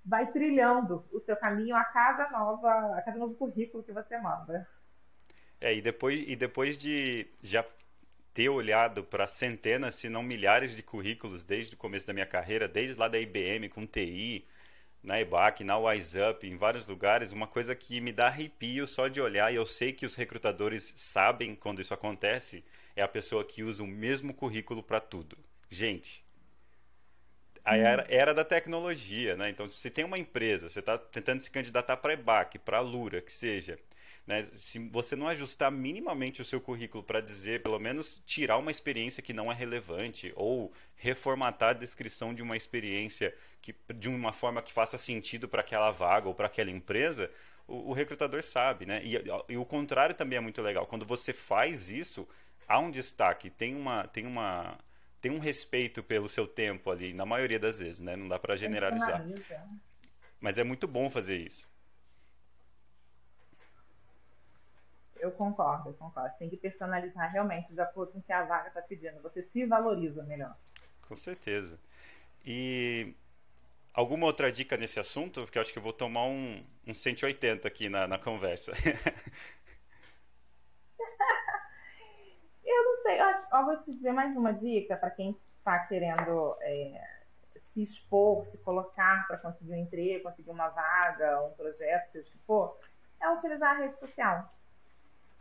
vai 0.03 0.31
trilhando 0.31 1.05
o 1.11 1.19
seu 1.19 1.35
caminho 1.35 1.75
a 1.75 1.83
cada 1.83 2.29
nova, 2.31 2.97
a 2.97 3.01
cada 3.03 3.17
novo 3.17 3.35
currículo 3.35 3.83
que 3.83 3.91
você 3.91 4.17
manda. 4.17 4.67
É, 5.59 5.75
e 5.75 5.81
depois, 5.81 6.23
e 6.27 6.35
depois 6.35 6.77
de 6.77 7.27
já 7.41 7.63
ter 8.33 8.49
olhado 8.49 9.03
para 9.03 9.27
centenas, 9.27 9.95
se 9.95 10.09
não 10.09 10.23
milhares 10.23 10.75
de 10.75 10.81
currículos 10.81 11.43
desde 11.43 11.75
o 11.75 11.77
começo 11.77 12.07
da 12.07 12.13
minha 12.13 12.25
carreira, 12.25 12.67
desde 12.67 12.99
lá 12.99 13.07
da 13.07 13.19
IBM 13.19 13.69
com 13.69 13.85
TI, 13.85 14.47
na 15.03 15.19
EBAC, 15.19 15.63
na 15.63 15.77
WiseUp, 15.77 16.47
em 16.47 16.57
vários 16.57 16.87
lugares, 16.87 17.31
uma 17.31 17.47
coisa 17.47 17.75
que 17.75 17.99
me 17.99 18.11
dá 18.11 18.27
arrepio 18.27 18.87
só 18.87 19.07
de 19.07 19.19
olhar, 19.19 19.51
e 19.51 19.55
eu 19.55 19.65
sei 19.65 19.91
que 19.91 20.05
os 20.05 20.15
recrutadores 20.15 20.93
sabem 20.95 21.55
quando 21.55 21.81
isso 21.81 21.93
acontece, 21.93 22.63
é 22.95 23.01
a 23.01 23.07
pessoa 23.07 23.43
que 23.43 23.63
usa 23.63 23.83
o 23.83 23.87
mesmo 23.87 24.33
currículo 24.33 24.83
para 24.83 24.99
tudo. 24.99 25.37
Gente, 25.69 26.23
a 27.63 27.77
era, 27.77 28.05
era 28.09 28.33
da 28.33 28.43
tecnologia, 28.43 29.35
né? 29.35 29.49
Então, 29.49 29.67
se 29.67 29.77
você 29.77 29.89
tem 29.89 30.03
uma 30.03 30.17
empresa, 30.17 30.69
você 30.69 30.79
está 30.79 30.97
tentando 30.97 31.39
se 31.39 31.49
candidatar 31.49 31.97
para 31.97 32.13
EBAC, 32.13 32.59
para 32.59 32.77
a 32.77 32.81
Lura, 32.81 33.21
que 33.21 33.31
seja, 33.31 33.77
né? 34.25 34.47
Se 34.55 34.79
você 34.79 35.15
não 35.15 35.27
ajustar 35.27 35.71
minimamente 35.71 36.41
o 36.41 36.45
seu 36.45 36.59
currículo 36.59 37.03
para 37.03 37.21
dizer, 37.21 37.61
pelo 37.61 37.79
menos 37.79 38.21
tirar 38.25 38.57
uma 38.57 38.71
experiência 38.71 39.21
que 39.21 39.33
não 39.33 39.51
é 39.51 39.55
relevante 39.55 40.31
ou 40.35 40.71
reformatar 40.95 41.69
a 41.69 41.73
descrição 41.73 42.33
de 42.33 42.41
uma 42.41 42.57
experiência 42.57 43.35
que, 43.61 43.75
de 43.95 44.09
uma 44.09 44.33
forma 44.33 44.61
que 44.61 44.73
faça 44.73 44.97
sentido 44.97 45.47
para 45.47 45.61
aquela 45.61 45.91
vaga 45.91 46.27
ou 46.27 46.35
para 46.35 46.47
aquela 46.47 46.71
empresa, 46.71 47.31
o, 47.67 47.89
o, 47.89 47.93
recrutador 47.93 48.43
sabe, 48.43 48.85
né? 48.85 49.01
E, 49.03 49.15
e, 49.49 49.57
o 49.57 49.65
contrário 49.65 50.15
também 50.15 50.37
é 50.37 50.41
muito 50.41 50.61
legal. 50.61 50.85
Quando 50.85 51.05
você 51.05 51.31
faz 51.31 51.89
isso, 51.89 52.27
há 52.71 52.79
um 52.79 52.89
destaque, 52.89 53.49
tem 53.49 53.75
uma, 53.75 54.07
tem 54.07 54.25
uma 54.25 54.77
tem 55.19 55.31
um 55.31 55.39
respeito 55.39 56.01
pelo 56.01 56.27
seu 56.27 56.47
tempo 56.47 56.89
ali, 56.89 57.13
na 57.13 57.25
maioria 57.25 57.59
das 57.59 57.77
vezes, 57.79 57.99
né? 57.99 58.15
Não 58.15 58.27
dá 58.27 58.39
para 58.39 58.55
generalizar. 58.55 59.23
Mas 60.39 60.57
é 60.57 60.63
muito 60.63 60.87
bom 60.87 61.09
fazer 61.11 61.37
isso. 61.37 61.69
Eu 65.19 65.31
concordo, 65.31 65.89
eu 65.89 65.93
concordo. 65.93 66.31
Você 66.31 66.39
tem 66.39 66.49
que 66.49 66.57
personalizar 66.57 67.31
realmente 67.31 67.71
de 67.71 67.79
acordo 67.79 68.13
com 68.13 68.19
o 68.19 68.23
que 68.23 68.33
a 68.33 68.43
vaga 68.43 68.69
está 68.69 68.81
pedindo. 68.81 69.21
Você 69.21 69.43
se 69.43 69.63
valoriza 69.67 70.23
melhor. 70.23 70.57
Com 71.07 71.15
certeza. 71.15 71.79
E 72.43 73.13
alguma 73.93 74.25
outra 74.25 74.51
dica 74.51 74.75
nesse 74.75 74.99
assunto? 74.99 75.41
Porque 75.43 75.59
eu 75.59 75.61
acho 75.61 75.71
que 75.71 75.77
eu 75.77 75.83
vou 75.83 75.93
tomar 75.93 76.23
um, 76.23 76.65
um 76.87 76.93
180 76.95 77.67
aqui 77.67 77.87
na, 77.87 78.07
na 78.07 78.17
conversa. 78.17 78.71
eu, 83.17 83.25
acho, 83.25 83.55
eu 83.55 83.65
vou 83.65 83.77
te 83.77 83.91
dizer 83.91 84.11
mais 84.11 84.35
uma 84.35 84.53
dica 84.53 84.95
para 84.95 85.09
quem 85.11 85.37
está 85.57 85.79
querendo 85.79 86.55
é, 86.61 87.21
se 87.55 87.81
expor, 87.81 88.45
se 88.45 88.57
colocar 88.59 89.27
para 89.27 89.37
conseguir 89.37 89.73
um 89.73 89.77
emprego, 89.77 90.23
conseguir 90.23 90.49
uma 90.49 90.69
vaga, 90.69 91.43
um 91.43 91.51
projeto, 91.51 92.11
seja 92.11 92.27
o 92.27 92.31
que 92.31 92.37
for, 92.39 92.77
é 93.19 93.29
utilizar 93.29 93.75
a 93.75 93.79
rede 93.79 93.95
social. 93.95 94.53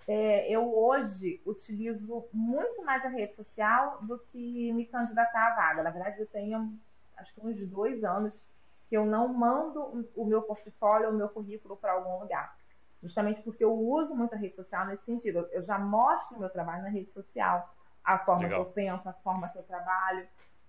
É, 0.06 0.50
eu 0.50 0.76
hoje 0.76 1.40
utilizo 1.46 2.26
muito 2.32 2.82
mais 2.84 3.04
a 3.04 3.08
rede 3.08 3.32
social 3.32 3.98
do 4.02 4.18
que 4.18 4.72
me 4.72 4.86
candidatar 4.86 5.52
à 5.52 5.54
vaga. 5.54 5.82
Na 5.82 5.90
verdade, 5.90 6.20
eu 6.20 6.26
tenho 6.26 6.78
acho 7.16 7.34
que 7.34 7.46
uns 7.46 7.60
dois 7.66 8.02
anos 8.02 8.40
que 8.88 8.96
eu 8.96 9.04
não 9.04 9.28
mando 9.28 10.08
o 10.16 10.24
meu 10.24 10.42
portfólio, 10.42 11.10
o 11.10 11.12
meu 11.12 11.28
currículo 11.28 11.76
para 11.76 11.92
algum 11.92 12.18
lugar 12.18 12.59
justamente 13.02 13.42
porque 13.42 13.64
eu 13.64 13.72
uso 13.72 14.14
muito 14.14 14.34
a 14.34 14.38
rede 14.38 14.54
social 14.54 14.86
nesse 14.86 15.04
sentido. 15.04 15.48
Eu 15.52 15.62
já 15.62 15.78
mostro 15.78 16.36
o 16.36 16.40
meu 16.40 16.50
trabalho 16.50 16.82
na 16.82 16.90
rede 16.90 17.10
social, 17.10 17.74
a 18.04 18.18
forma 18.18 18.42
Legal. 18.42 18.64
que 18.64 18.68
eu 18.68 18.72
penso, 18.72 19.08
a 19.08 19.12
forma 19.12 19.48
que 19.48 19.58
eu 19.58 19.62
trabalho. 19.62 20.26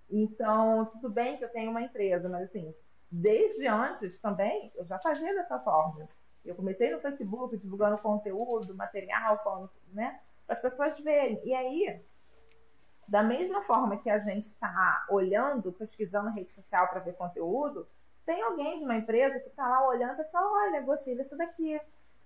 Então, 0.10 0.86
tudo 0.86 1.10
bem 1.10 1.38
que 1.38 1.44
eu 1.44 1.50
tenho 1.50 1.72
uma 1.72 1.82
empresa, 1.82 2.28
mas 2.28 2.44
assim, 2.44 2.74
desde 3.10 3.68
antes 3.68 4.18
também, 4.20 4.72
eu 4.76 4.86
já 4.86 5.00
fazia 5.00 5.34
dessa 5.34 5.60
forma. 5.60 6.08
Eu 6.44 6.56
comecei 6.56 6.92
no 6.92 7.00
Facebook 7.00 7.58
divulgando 7.58 7.98
conteúdo, 7.98 8.76
material, 8.76 9.42
né, 9.94 10.20
para 10.46 10.56
as 10.56 10.62
pessoas 10.62 11.00
verem. 11.00 11.40
E 11.46 11.54
aí, 11.54 12.02
da 13.08 13.22
mesma 13.22 13.62
forma 13.64 13.98
que 13.98 14.10
a 14.10 14.18
gente 14.18 14.46
está 14.46 15.06
olhando, 15.10 15.72
pesquisando 15.72 16.26
na 16.26 16.32
rede 16.32 16.52
social 16.52 16.88
para 16.88 17.00
ver 17.00 17.14
conteúdo, 17.14 17.88
tem 18.26 18.42
alguém 18.42 18.80
de 18.80 18.86
uma 18.86 18.96
empresa 18.96 19.40
que 19.40 19.50
está 19.50 19.68
lá 19.68 19.88
olhando 19.88 20.22
e 20.22 20.26
fala, 20.26 20.68
olha, 20.68 20.82
gostei 20.82 21.16
disso 21.16 21.36
daqui 21.38 21.80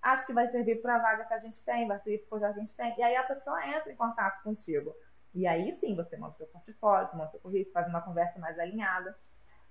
acho 0.06 0.26
que 0.28 0.34
vai 0.34 0.48
servir 0.48 0.82
para 0.82 0.96
a 0.96 1.00
vaga 1.00 1.26
que 1.26 1.34
a 1.34 1.40
gente 1.40 1.62
tem, 1.64 1.88
vai 1.88 2.00
servir 2.00 2.20
para 2.20 2.26
o 2.26 2.30
projeto 2.30 2.54
que 2.54 2.60
a 2.60 2.62
gente 2.62 2.76
tem. 2.76 2.96
E 3.00 3.04
aí 3.04 3.16
a 3.16 3.24
pessoa 3.24 3.68
entra 3.68 3.92
em 3.92 3.96
contato 3.96 4.44
contigo. 4.44 4.96
E 5.34 5.48
aí 5.48 5.72
sim 5.72 5.96
você 5.96 6.16
monta 6.16 6.36
o 6.36 6.38
seu 6.38 6.48
portfólio, 6.48 7.10
monta 7.16 7.38
o 7.38 7.40
currículo, 7.40 7.74
faz 7.74 7.88
uma 7.88 8.02
conversa 8.02 8.40
mais 8.40 8.60
alinhada. 8.60 9.18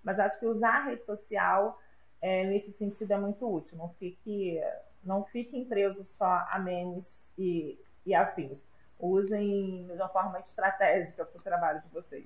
Mas 0.03 0.19
acho 0.19 0.39
que 0.41 0.47
usar 0.47 0.75
a 0.75 0.85
rede 0.87 1.05
social 1.05 1.81
é, 2.21 2.45
nesse 2.47 2.73
sentido 2.73 3.13
é 3.13 3.17
muito 3.17 3.49
útil. 3.49 3.79
Não 3.79 3.89
fique, 3.91 4.61
não 5.05 5.25
fiquem 5.25 5.65
presos 5.65 6.09
só 6.09 6.45
a 6.51 6.59
memes 6.59 7.33
e, 7.39 7.81
e 8.05 8.13
afins. 8.13 8.69
Usem 8.99 9.87
de 9.87 9.93
uma 9.93 10.09
forma 10.09 10.41
estratégica 10.41 11.25
para 11.25 11.39
o 11.39 11.43
trabalho 11.43 11.81
de 11.81 11.89
vocês. 11.91 12.25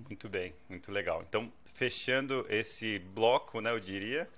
Muito 0.00 0.28
bem, 0.28 0.52
muito 0.68 0.90
legal. 0.90 1.22
Então, 1.22 1.50
fechando 1.72 2.44
esse 2.48 2.98
bloco, 2.98 3.60
né, 3.60 3.70
eu 3.70 3.80
diria, 3.80 4.28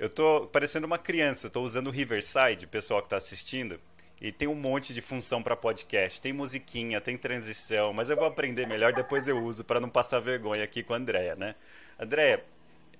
eu 0.00 0.08
tô 0.08 0.48
parecendo 0.50 0.86
uma 0.86 0.96
criança, 0.96 1.50
tô 1.50 1.60
usando 1.60 1.88
o 1.88 1.90
Riverside, 1.90 2.66
pessoal 2.66 3.02
que 3.02 3.06
está 3.06 3.18
assistindo, 3.18 3.78
e 4.18 4.32
tem 4.32 4.48
um 4.48 4.54
monte 4.54 4.94
de 4.94 5.02
função 5.02 5.42
para 5.42 5.54
podcast. 5.54 6.22
Tem 6.22 6.32
musiquinha, 6.32 7.02
tem 7.02 7.18
transição, 7.18 7.92
mas 7.92 8.08
eu 8.08 8.16
vou 8.16 8.24
aprender 8.24 8.66
melhor, 8.66 8.94
depois 8.94 9.28
eu 9.28 9.44
uso 9.44 9.62
para 9.62 9.78
não 9.78 9.90
passar 9.90 10.18
vergonha 10.18 10.64
aqui 10.64 10.82
com 10.82 10.94
a 10.94 10.96
Andrea, 10.96 11.36
né? 11.36 11.54
Andrea, 11.98 12.42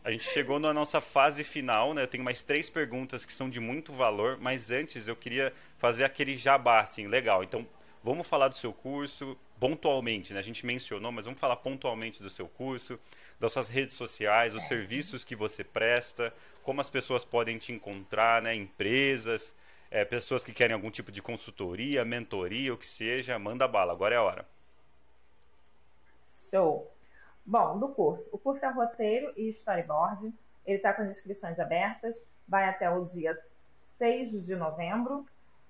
a 0.05 0.13
gente 0.13 0.25
chegou 0.25 0.59
na 0.59 0.75
nossa 0.75 1.01
fase 1.01 1.43
final, 1.43 1.95
né? 1.95 2.03
Eu 2.03 2.07
tenho 2.07 2.23
mais 2.23 2.45
três 2.45 2.69
perguntas 2.69 3.25
que 3.25 3.33
são 3.33 3.49
de 3.49 3.61
muito 3.61 3.95
valor, 3.95 4.37
mas 4.39 4.71
antes 4.71 5.09
eu 5.09 5.17
queria 5.17 5.55
fazer 5.79 6.05
aquele 6.05 6.37
jabá, 6.37 6.81
assim, 6.81 7.07
legal. 7.07 7.43
Então, 7.43 7.67
vamos 8.05 8.29
falar 8.29 8.49
do 8.49 8.57
seu 8.57 8.75
curso 8.75 9.39
pontualmente, 9.59 10.35
né? 10.35 10.41
A 10.41 10.43
gente 10.43 10.67
mencionou, 10.67 11.11
mas 11.11 11.25
vamos 11.25 11.41
falar 11.41 11.57
pontualmente 11.57 12.23
do 12.23 12.29
seu 12.29 12.47
curso 12.47 13.01
das 13.41 13.53
suas 13.53 13.69
redes 13.69 13.95
sociais, 13.95 14.55
os 14.55 14.63
é. 14.65 14.67
serviços 14.67 15.25
que 15.25 15.35
você 15.35 15.65
presta, 15.65 16.33
como 16.63 16.81
as 16.81 16.91
pessoas 16.91 17.25
podem 17.25 17.57
te 17.57 17.73
encontrar, 17.73 18.43
né? 18.43 18.55
Empresas, 18.55 19.57
é, 19.91 20.05
pessoas 20.05 20.45
que 20.45 20.53
querem 20.53 20.75
algum 20.75 20.91
tipo 20.91 21.11
de 21.11 21.23
consultoria, 21.23 22.05
mentoria, 22.05 22.73
o 22.73 22.77
que 22.77 22.87
seja, 22.87 23.39
manda 23.39 23.67
bala, 23.67 23.93
agora 23.93 24.15
é 24.15 24.19
a 24.19 24.23
hora. 24.23 24.47
Show! 26.51 26.95
Bom, 27.45 27.79
do 27.79 27.89
curso. 27.89 28.29
O 28.31 28.39
curso 28.39 28.65
é 28.65 28.69
roteiro 28.69 29.33
e 29.37 29.49
storyboard. 29.49 30.33
Ele 30.67 30.77
está 30.77 30.93
com 30.93 31.03
as 31.03 31.11
inscrições 31.11 31.59
abertas, 31.59 32.15
vai 32.47 32.69
até 32.69 32.91
o 32.91 33.05
dia 33.05 33.35
6 33.99 34.45
de 34.45 34.55
novembro. 34.55 35.27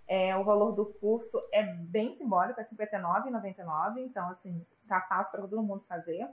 É, 0.08 0.36
o 0.36 0.42
valor 0.42 0.72
do 0.72 0.86
curso 0.86 1.40
é 1.52 1.62
bem 1.62 2.12
simbólico, 2.12 2.60
é 2.60 2.64
R$ 2.64 2.68
59,99, 2.76 3.98
então, 3.98 4.28
assim, 4.28 4.66
tá 4.88 5.00
fácil 5.02 5.30
para 5.30 5.42
todo 5.42 5.62
mundo 5.62 5.84
fazer. 5.88 6.28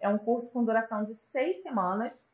É 0.00 0.08
um 0.08 0.18
curso 0.18 0.50
com 0.50 0.64
duração 0.64 1.04
de 1.04 1.14
seis 1.14 1.62
semanas. 1.62 2.24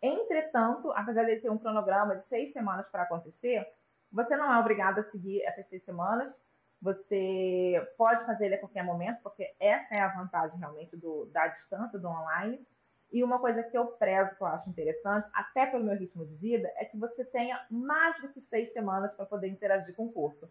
Entretanto, 0.00 0.92
apesar 0.92 1.24
de 1.24 1.36
ter 1.36 1.50
um 1.50 1.58
cronograma 1.58 2.14
de 2.16 2.22
seis 2.22 2.52
semanas 2.52 2.86
para 2.86 3.02
acontecer, 3.02 3.66
você 4.10 4.36
não 4.36 4.52
é 4.52 4.58
obrigado 4.58 5.00
a 5.00 5.02
seguir 5.02 5.42
essas 5.42 5.66
seis 5.66 5.82
semanas. 5.84 6.34
Você 6.80 7.92
pode 7.96 8.24
fazer 8.24 8.46
ele 8.46 8.54
a 8.54 8.60
qualquer 8.60 8.84
momento, 8.84 9.20
porque 9.22 9.52
essa 9.58 9.94
é 9.94 10.00
a 10.00 10.14
vantagem 10.14 10.58
realmente 10.58 10.96
do, 10.96 11.26
da 11.26 11.48
distância 11.48 11.98
do 11.98 12.08
online. 12.08 12.64
E 13.10 13.24
uma 13.24 13.38
coisa 13.38 13.62
que 13.62 13.76
eu 13.76 13.86
prezo, 13.86 14.36
que 14.36 14.42
eu 14.42 14.46
acho 14.46 14.68
interessante, 14.68 15.26
até 15.32 15.66
pelo 15.66 15.84
meu 15.84 15.96
ritmo 15.96 16.26
de 16.26 16.34
vida, 16.36 16.70
é 16.76 16.84
que 16.84 16.96
você 16.96 17.24
tenha 17.24 17.64
mais 17.70 18.20
do 18.20 18.28
que 18.28 18.40
seis 18.40 18.72
semanas 18.72 19.12
para 19.12 19.26
poder 19.26 19.48
interagir 19.48 19.94
com 19.96 20.06
o 20.06 20.12
curso. 20.12 20.48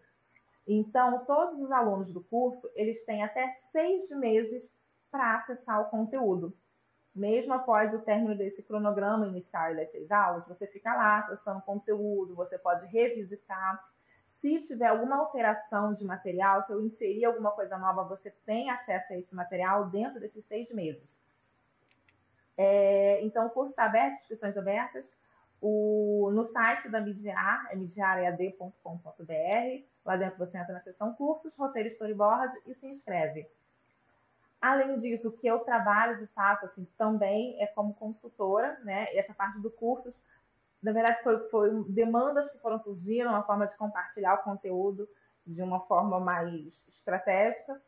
Então, 0.66 1.24
todos 1.24 1.58
os 1.60 1.70
alunos 1.70 2.12
do 2.12 2.22
curso, 2.22 2.70
eles 2.74 3.02
têm 3.04 3.22
até 3.22 3.48
seis 3.72 4.10
meses 4.10 4.70
para 5.10 5.36
acessar 5.36 5.80
o 5.80 5.90
conteúdo. 5.90 6.56
Mesmo 7.14 7.52
após 7.52 7.92
o 7.92 7.98
término 7.98 8.36
desse 8.36 8.62
cronograma 8.62 9.26
inicial 9.26 9.74
das 9.74 9.90
seis 9.90 10.10
aulas, 10.10 10.46
você 10.46 10.66
fica 10.66 10.94
lá 10.94 11.18
acessando 11.18 11.62
conteúdo, 11.62 12.34
você 12.34 12.58
pode 12.58 12.86
revisitar. 12.86 13.82
Se 14.24 14.58
tiver 14.58 14.86
alguma 14.86 15.16
alteração 15.16 15.92
de 15.92 16.04
material, 16.04 16.62
se 16.62 16.72
eu 16.72 16.80
inserir 16.80 17.24
alguma 17.24 17.50
coisa 17.50 17.76
nova, 17.76 18.04
você 18.04 18.30
tem 18.46 18.70
acesso 18.70 19.12
a 19.12 19.18
esse 19.18 19.34
material 19.34 19.90
dentro 19.90 20.20
desses 20.20 20.44
seis 20.44 20.70
meses. 20.70 21.16
É, 22.56 23.24
então, 23.24 23.46
o 23.46 23.50
curso 23.50 23.70
está 23.70 23.84
aberto, 23.84 24.14
inscrições 24.14 24.56
abertas. 24.56 25.10
O, 25.60 26.30
no 26.32 26.44
site 26.44 26.88
da 26.88 27.00
Midiar, 27.00 27.66
é 27.70 27.76
midiaread.com.br. 27.76 29.84
Lá 30.04 30.16
dentro 30.16 30.38
você 30.38 30.56
entra 30.56 30.72
na 30.72 30.80
seção 30.80 31.14
cursos, 31.14 31.56
roteiro 31.56 31.88
storyboard 31.88 32.52
e 32.66 32.74
se 32.74 32.86
inscreve. 32.86 33.48
Além 34.60 34.96
disso, 34.96 35.28
o 35.28 35.32
que 35.32 35.46
eu 35.46 35.60
trabalho 35.60 36.18
de 36.18 36.26
fato 36.28 36.66
assim, 36.66 36.86
também 36.96 37.60
é 37.62 37.66
como 37.66 37.94
consultora, 37.94 38.78
né? 38.82 39.06
Essa 39.16 39.32
parte 39.32 39.60
do 39.60 39.70
cursos, 39.70 40.18
na 40.82 40.92
verdade, 40.92 41.22
foi, 41.22 41.38
foi 41.48 41.84
demandas 41.88 42.50
que 42.50 42.58
foram 42.58 42.76
surgindo, 42.76 43.28
uma 43.28 43.42
forma 43.42 43.66
de 43.66 43.76
compartilhar 43.76 44.34
o 44.34 44.42
conteúdo 44.42 45.08
de 45.46 45.62
uma 45.62 45.80
forma 45.80 46.20
mais 46.20 46.84
estratégica, 46.86 47.80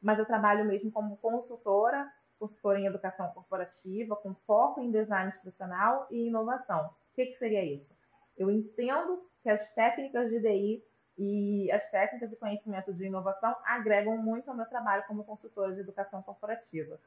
mas 0.00 0.18
eu 0.18 0.24
trabalho 0.24 0.64
mesmo 0.64 0.90
como 0.90 1.16
consultora, 1.16 2.10
consultora 2.38 2.78
em 2.78 2.86
educação 2.86 3.28
corporativa, 3.30 4.16
com 4.16 4.34
foco 4.46 4.80
em 4.80 4.90
design 4.90 5.30
institucional 5.30 6.06
e 6.10 6.28
inovação. 6.28 6.86
O 6.86 7.14
que, 7.14 7.26
que 7.26 7.38
seria 7.38 7.64
isso? 7.64 7.94
Eu 8.36 8.50
entendo 8.50 9.22
que 9.42 9.50
as 9.50 9.72
técnicas 9.74 10.30
de 10.30 10.40
DI 10.40 10.84
e 11.22 11.70
as 11.70 11.84
técnicas 11.90 12.32
e 12.32 12.36
conhecimentos 12.36 12.96
de 12.96 13.04
inovação 13.04 13.54
agregam 13.66 14.16
muito 14.16 14.48
ao 14.48 14.56
meu 14.56 14.64
trabalho 14.64 15.04
como 15.06 15.22
consultora 15.22 15.74
de 15.74 15.80
educação 15.80 16.22
corporativa. 16.22 16.98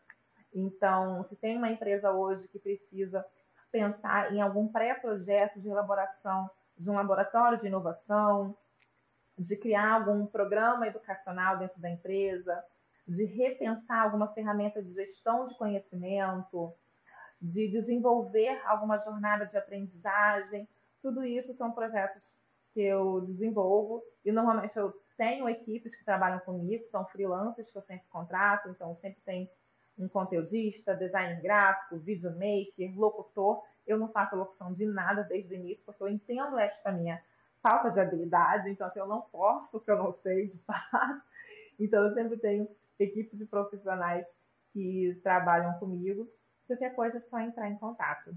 Então, 0.54 1.24
se 1.24 1.36
tem 1.36 1.58
uma 1.58 1.72
empresa 1.72 2.12
hoje 2.12 2.48
que 2.48 2.60
precisa 2.60 3.26
pensar 3.72 4.32
em 4.32 4.40
algum 4.40 4.68
pré-projeto 4.68 5.60
de 5.60 5.68
elaboração 5.68 6.48
de 6.78 6.88
um 6.92 6.94
laboratório 6.94 7.58
de 7.58 7.66
inovação, 7.66 8.56
de 9.36 9.56
criar 9.56 9.94
algum 9.94 10.28
programa 10.28 10.86
educacional 10.86 11.58
dentro 11.58 11.82
da 11.82 11.90
empresa, 11.90 12.64
de 13.08 13.26
repensar 13.26 14.04
alguma 14.04 14.28
ferramenta 14.28 14.80
de 14.80 14.94
gestão 14.94 15.46
de 15.46 15.58
conhecimento, 15.58 16.72
de 17.42 17.68
desenvolver 17.68 18.62
alguma 18.64 18.96
jornada 18.98 19.44
de 19.48 19.58
aprendizagem. 19.58 20.70
Tudo 21.02 21.24
isso 21.24 21.52
são 21.52 21.72
projetos 21.72 22.32
que 22.74 22.82
eu 22.82 23.22
desenvolvo 23.22 24.04
e 24.26 24.32
normalmente 24.32 24.76
eu 24.78 24.94
tenho 25.18 25.48
equipes 25.48 25.96
que 25.96 26.04
trabalham 26.04 26.40
comigo, 26.40 26.84
são 26.84 27.06
freelancers 27.06 27.70
que 27.70 27.78
eu 27.78 27.82
sempre 27.82 28.08
contrato, 28.10 28.70
então 28.70 28.96
sempre 28.96 29.22
tem 29.24 29.50
um 29.98 30.08
conteudista, 30.08 30.96
designer 30.96 31.40
gráfico, 31.42 32.00
videomaker, 32.00 32.98
locutor. 32.98 33.62
Eu 33.86 33.98
não 33.98 34.08
faço 34.08 34.36
locução 34.36 34.72
de 34.72 34.86
nada 34.86 35.24
desde 35.24 35.54
o 35.54 35.58
início, 35.58 35.84
porque 35.86 36.02
eu 36.02 36.10
entendo 36.10 36.58
esta 36.58 36.92
minha 36.92 37.22
falta 37.62 37.92
de 37.92 38.00
habilidade, 38.00 38.70
então 38.70 38.88
assim, 38.88 39.00
eu 39.00 39.08
não 39.08 39.22
posso 39.22 39.80
que 39.80 39.92
eu 39.92 39.98
não 39.98 40.12
sei 40.12 40.48
de 40.48 40.58
fato. 40.60 41.22
Então 41.80 42.04
eu 42.04 42.14
sempre 42.14 42.38
tenho 42.38 42.68
equipes 43.00 43.38
de 43.38 43.46
profissionais 43.46 44.26
que 44.72 45.20
trabalham 45.22 45.74
comigo. 45.80 46.28
Qualquer 46.66 46.96
coisa 46.96 47.18
é 47.18 47.22
só 47.22 47.40
entrar 47.40 47.70
em 47.70 47.78
contato. 47.78 48.36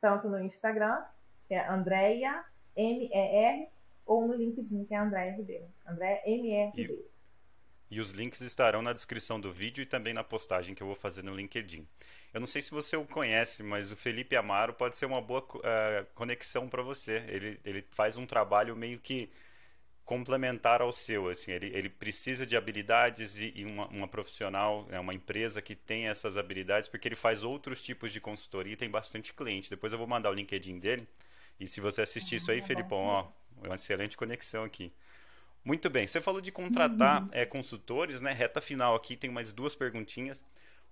Tanto 0.00 0.28
no 0.28 0.40
Instagram, 0.40 1.04
que 1.46 1.54
é 1.54 1.68
Andrea 1.68 2.44
M-E-R, 2.76 3.68
ou 4.06 4.26
no 4.26 4.34
LinkedIn, 4.34 4.84
que 4.84 4.94
é 4.94 4.98
Andréia 4.98 5.32
Ribeiro. 5.32 5.64
Andréia 5.86 6.22
M-E-R 6.26 6.70
Ribeiro. 6.70 7.12
E 7.90 8.00
os 8.00 8.12
links 8.12 8.40
estarão 8.40 8.80
na 8.80 8.94
descrição 8.94 9.38
do 9.38 9.52
vídeo 9.52 9.82
e 9.82 9.86
também 9.86 10.14
na 10.14 10.24
postagem 10.24 10.74
que 10.74 10.82
eu 10.82 10.86
vou 10.86 10.96
fazer 10.96 11.22
no 11.22 11.34
LinkedIn. 11.34 11.86
Eu 12.32 12.40
não 12.40 12.46
sei 12.46 12.62
se 12.62 12.70
você 12.70 12.96
o 12.96 13.04
conhece, 13.04 13.62
mas 13.62 13.92
o 13.92 13.96
Felipe 13.96 14.34
Amaro 14.34 14.72
pode 14.72 14.96
ser 14.96 15.04
uma 15.04 15.20
boa 15.20 15.42
uh, 15.42 16.06
conexão 16.14 16.70
para 16.70 16.82
você. 16.82 17.22
Ele, 17.28 17.60
ele 17.62 17.84
faz 17.90 18.16
um 18.16 18.24
trabalho 18.24 18.74
meio 18.74 18.98
que 18.98 19.28
complementar 20.06 20.80
ao 20.80 20.90
seu. 20.90 21.28
Assim, 21.28 21.52
ele, 21.52 21.66
ele 21.74 21.90
precisa 21.90 22.46
de 22.46 22.56
habilidades 22.56 23.36
e, 23.36 23.52
e 23.54 23.64
uma, 23.66 23.86
uma, 23.88 24.08
profissional, 24.08 24.86
né, 24.86 24.98
uma 24.98 25.12
empresa 25.12 25.60
que 25.60 25.74
tem 25.74 26.08
essas 26.08 26.38
habilidades, 26.38 26.88
porque 26.88 27.06
ele 27.06 27.16
faz 27.16 27.42
outros 27.42 27.82
tipos 27.82 28.10
de 28.10 28.20
consultoria 28.20 28.72
e 28.72 28.76
tem 28.76 28.88
bastante 28.88 29.34
cliente. 29.34 29.68
Depois 29.68 29.92
eu 29.92 29.98
vou 29.98 30.06
mandar 30.06 30.30
o 30.30 30.34
LinkedIn 30.34 30.78
dele. 30.78 31.06
E 31.62 31.66
se 31.68 31.80
você 31.80 32.02
assistir 32.02 32.36
isso 32.36 32.50
aí, 32.50 32.58
ah, 32.58 32.62
Felipão, 32.62 32.98
ó, 32.98 33.28
uma 33.62 33.76
excelente 33.76 34.16
conexão 34.16 34.64
aqui. 34.64 34.92
Muito 35.64 35.88
bem, 35.88 36.08
você 36.08 36.20
falou 36.20 36.40
de 36.40 36.50
contratar 36.50 37.22
uhum. 37.22 37.28
é, 37.30 37.46
consultores, 37.46 38.20
né? 38.20 38.32
Reta 38.32 38.60
final 38.60 38.96
aqui, 38.96 39.16
tem 39.16 39.30
mais 39.30 39.52
duas 39.52 39.76
perguntinhas. 39.76 40.42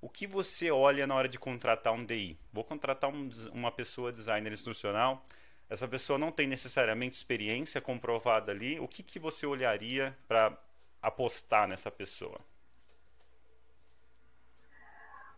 O 0.00 0.08
que 0.08 0.28
você 0.28 0.70
olha 0.70 1.08
na 1.08 1.14
hora 1.16 1.28
de 1.28 1.40
contratar 1.40 1.92
um 1.92 2.04
DI? 2.04 2.38
Vou 2.52 2.62
contratar 2.62 3.10
um, 3.10 3.28
uma 3.52 3.72
pessoa 3.72 4.12
designer 4.12 4.52
instrucional. 4.52 5.26
Essa 5.68 5.88
pessoa 5.88 6.16
não 6.16 6.30
tem 6.30 6.46
necessariamente 6.46 7.16
experiência 7.16 7.80
comprovada 7.80 8.52
ali. 8.52 8.78
O 8.78 8.86
que, 8.86 9.02
que 9.02 9.18
você 9.18 9.46
olharia 9.46 10.16
para 10.28 10.56
apostar 11.02 11.66
nessa 11.66 11.90
pessoa? 11.90 12.40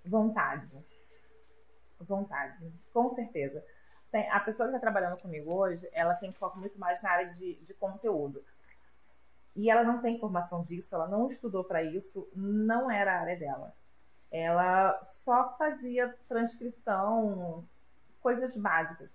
Vontade. 0.05 0.69
Vontade, 2.01 2.71
com 2.93 3.15
certeza 3.15 3.65
tem, 4.13 4.31
a 4.31 4.39
pessoa 4.39 4.69
que 4.69 4.77
está 4.77 4.91
trabalhando 4.91 5.21
comigo 5.21 5.55
hoje, 5.55 5.89
ela 5.93 6.15
tem 6.15 6.31
foco 6.33 6.59
muito 6.59 6.79
mais 6.79 7.01
na 7.03 7.11
área 7.11 7.27
de, 7.27 7.55
de 7.55 7.75
conteúdo. 7.75 8.45
E 9.57 9.71
ela 9.71 9.83
não 9.83 10.01
tem 10.01 10.19
formação 10.19 10.63
disso, 10.63 10.95
ela 10.95 11.09
não 11.09 11.29
estudou 11.29 11.65
para 11.65 11.83
isso, 11.83 12.29
não 12.37 12.91
era 12.91 13.17
a 13.17 13.21
área 13.21 13.39
dela. 13.39 13.75
Ela 14.31 15.03
só 15.03 15.57
fazia 15.57 16.15
transcrição, 16.29 17.67
coisas 18.21 18.57
básicas. 18.57 19.11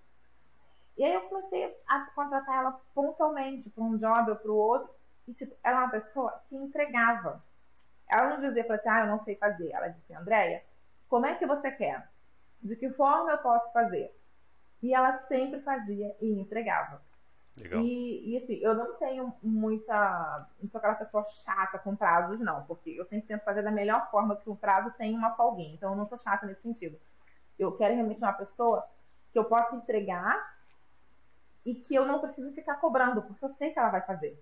E 0.97 1.03
aí 1.03 1.13
eu 1.13 1.21
comecei 1.21 1.75
a 1.87 2.01
contratar 2.15 2.57
ela 2.57 2.81
pontualmente 2.93 3.69
para 3.69 3.83
um 3.83 3.97
job 3.97 4.31
ou 4.31 4.35
para 4.35 4.51
o 4.51 4.55
outro. 4.55 4.89
E, 5.27 5.33
tipo, 5.33 5.55
ela 5.63 5.77
é 5.77 5.83
uma 5.83 5.91
pessoa 5.91 6.41
que 6.49 6.55
entregava. 6.55 7.43
Ela 8.07 8.29
não 8.31 8.41
dizia 8.41 8.63
para 8.63 8.75
assim, 8.75 8.89
ah, 8.89 9.01
eu 9.01 9.07
não 9.07 9.19
sei 9.19 9.35
fazer. 9.35 9.71
Ela 9.71 9.89
dizia, 9.89 10.19
Andréia, 10.19 10.63
como 11.07 11.25
é 11.25 11.35
que 11.35 11.45
você 11.45 11.69
quer? 11.71 12.09
De 12.61 12.75
que 12.75 12.89
forma 12.91 13.31
eu 13.31 13.37
posso 13.39 13.71
fazer? 13.71 14.16
E 14.81 14.93
ela 14.93 15.17
sempre 15.27 15.59
fazia 15.61 16.15
e 16.21 16.39
entregava. 16.39 17.01
Legal. 17.59 17.81
E, 17.81 18.33
e 18.33 18.37
assim, 18.37 18.53
eu 18.61 18.75
não 18.75 18.93
tenho 18.95 19.33
muita. 19.41 20.47
Não 20.59 20.67
sou 20.67 20.77
aquela 20.77 20.95
pessoa 20.95 21.23
chata 21.23 21.79
com 21.79 21.95
prazos, 21.95 22.39
não, 22.39 22.63
porque 22.65 22.91
eu 22.91 23.03
sempre 23.05 23.27
tento 23.27 23.43
fazer 23.43 23.63
da 23.63 23.71
melhor 23.71 24.09
forma 24.11 24.35
que 24.35 24.49
o 24.49 24.55
prazo 24.55 24.91
tem 24.97 25.15
uma 25.15 25.35
folguinha. 25.35 25.73
Então 25.73 25.91
eu 25.91 25.97
não 25.97 26.05
sou 26.05 26.17
chata 26.17 26.45
nesse 26.45 26.61
sentido. 26.61 26.99
Eu 27.57 27.75
quero 27.75 27.95
realmente 27.95 28.19
uma 28.19 28.33
pessoa 28.33 28.87
que 29.31 29.39
eu 29.39 29.45
possa 29.45 29.75
entregar 29.75 30.55
e 31.65 31.73
que 31.73 31.95
eu 31.95 32.05
não 32.05 32.19
preciso 32.19 32.51
ficar 32.53 32.75
cobrando, 32.75 33.23
porque 33.23 33.43
eu 33.43 33.49
sei 33.49 33.71
que 33.71 33.79
ela 33.79 33.89
vai 33.89 34.01
fazer. 34.01 34.39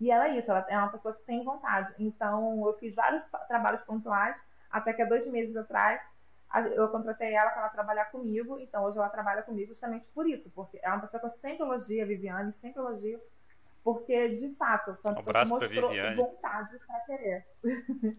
E 0.00 0.10
ela 0.10 0.28
é 0.28 0.38
isso, 0.38 0.50
ela 0.50 0.64
é 0.68 0.78
uma 0.78 0.88
pessoa 0.88 1.14
que 1.14 1.22
tem 1.24 1.44
vontade. 1.44 1.92
Então 1.98 2.66
eu 2.66 2.72
fiz 2.78 2.94
vários 2.94 3.22
trabalhos 3.48 3.82
pontuais, 3.82 4.36
até 4.70 4.94
que 4.94 5.02
há 5.02 5.06
dois 5.06 5.26
meses 5.26 5.54
atrás 5.56 6.00
eu 6.74 6.88
contratei 6.88 7.34
ela 7.34 7.50
para 7.50 7.68
trabalhar 7.68 8.06
comigo, 8.06 8.58
então 8.58 8.84
hoje 8.84 8.98
ela 8.98 9.08
trabalha 9.08 9.42
comigo 9.42 9.68
justamente 9.68 10.06
por 10.14 10.28
isso, 10.28 10.50
porque 10.50 10.78
é 10.82 10.88
uma 10.88 11.00
pessoa 11.00 11.20
que 11.20 11.26
eu 11.26 11.30
sempre 11.30 11.62
elogio, 11.62 12.02
a 12.02 12.06
Viviane, 12.06 12.52
sempre 12.54 12.80
elogio, 12.80 13.20
porque 13.82 14.28
de 14.30 14.54
fato 14.54 14.96
foi 15.02 15.12
uma 15.12 15.22
pessoa 15.22 15.60
que 15.60 15.80
mostrou 15.80 16.16
vontade 16.16 16.78
para 16.86 17.00
querer. 17.00 17.46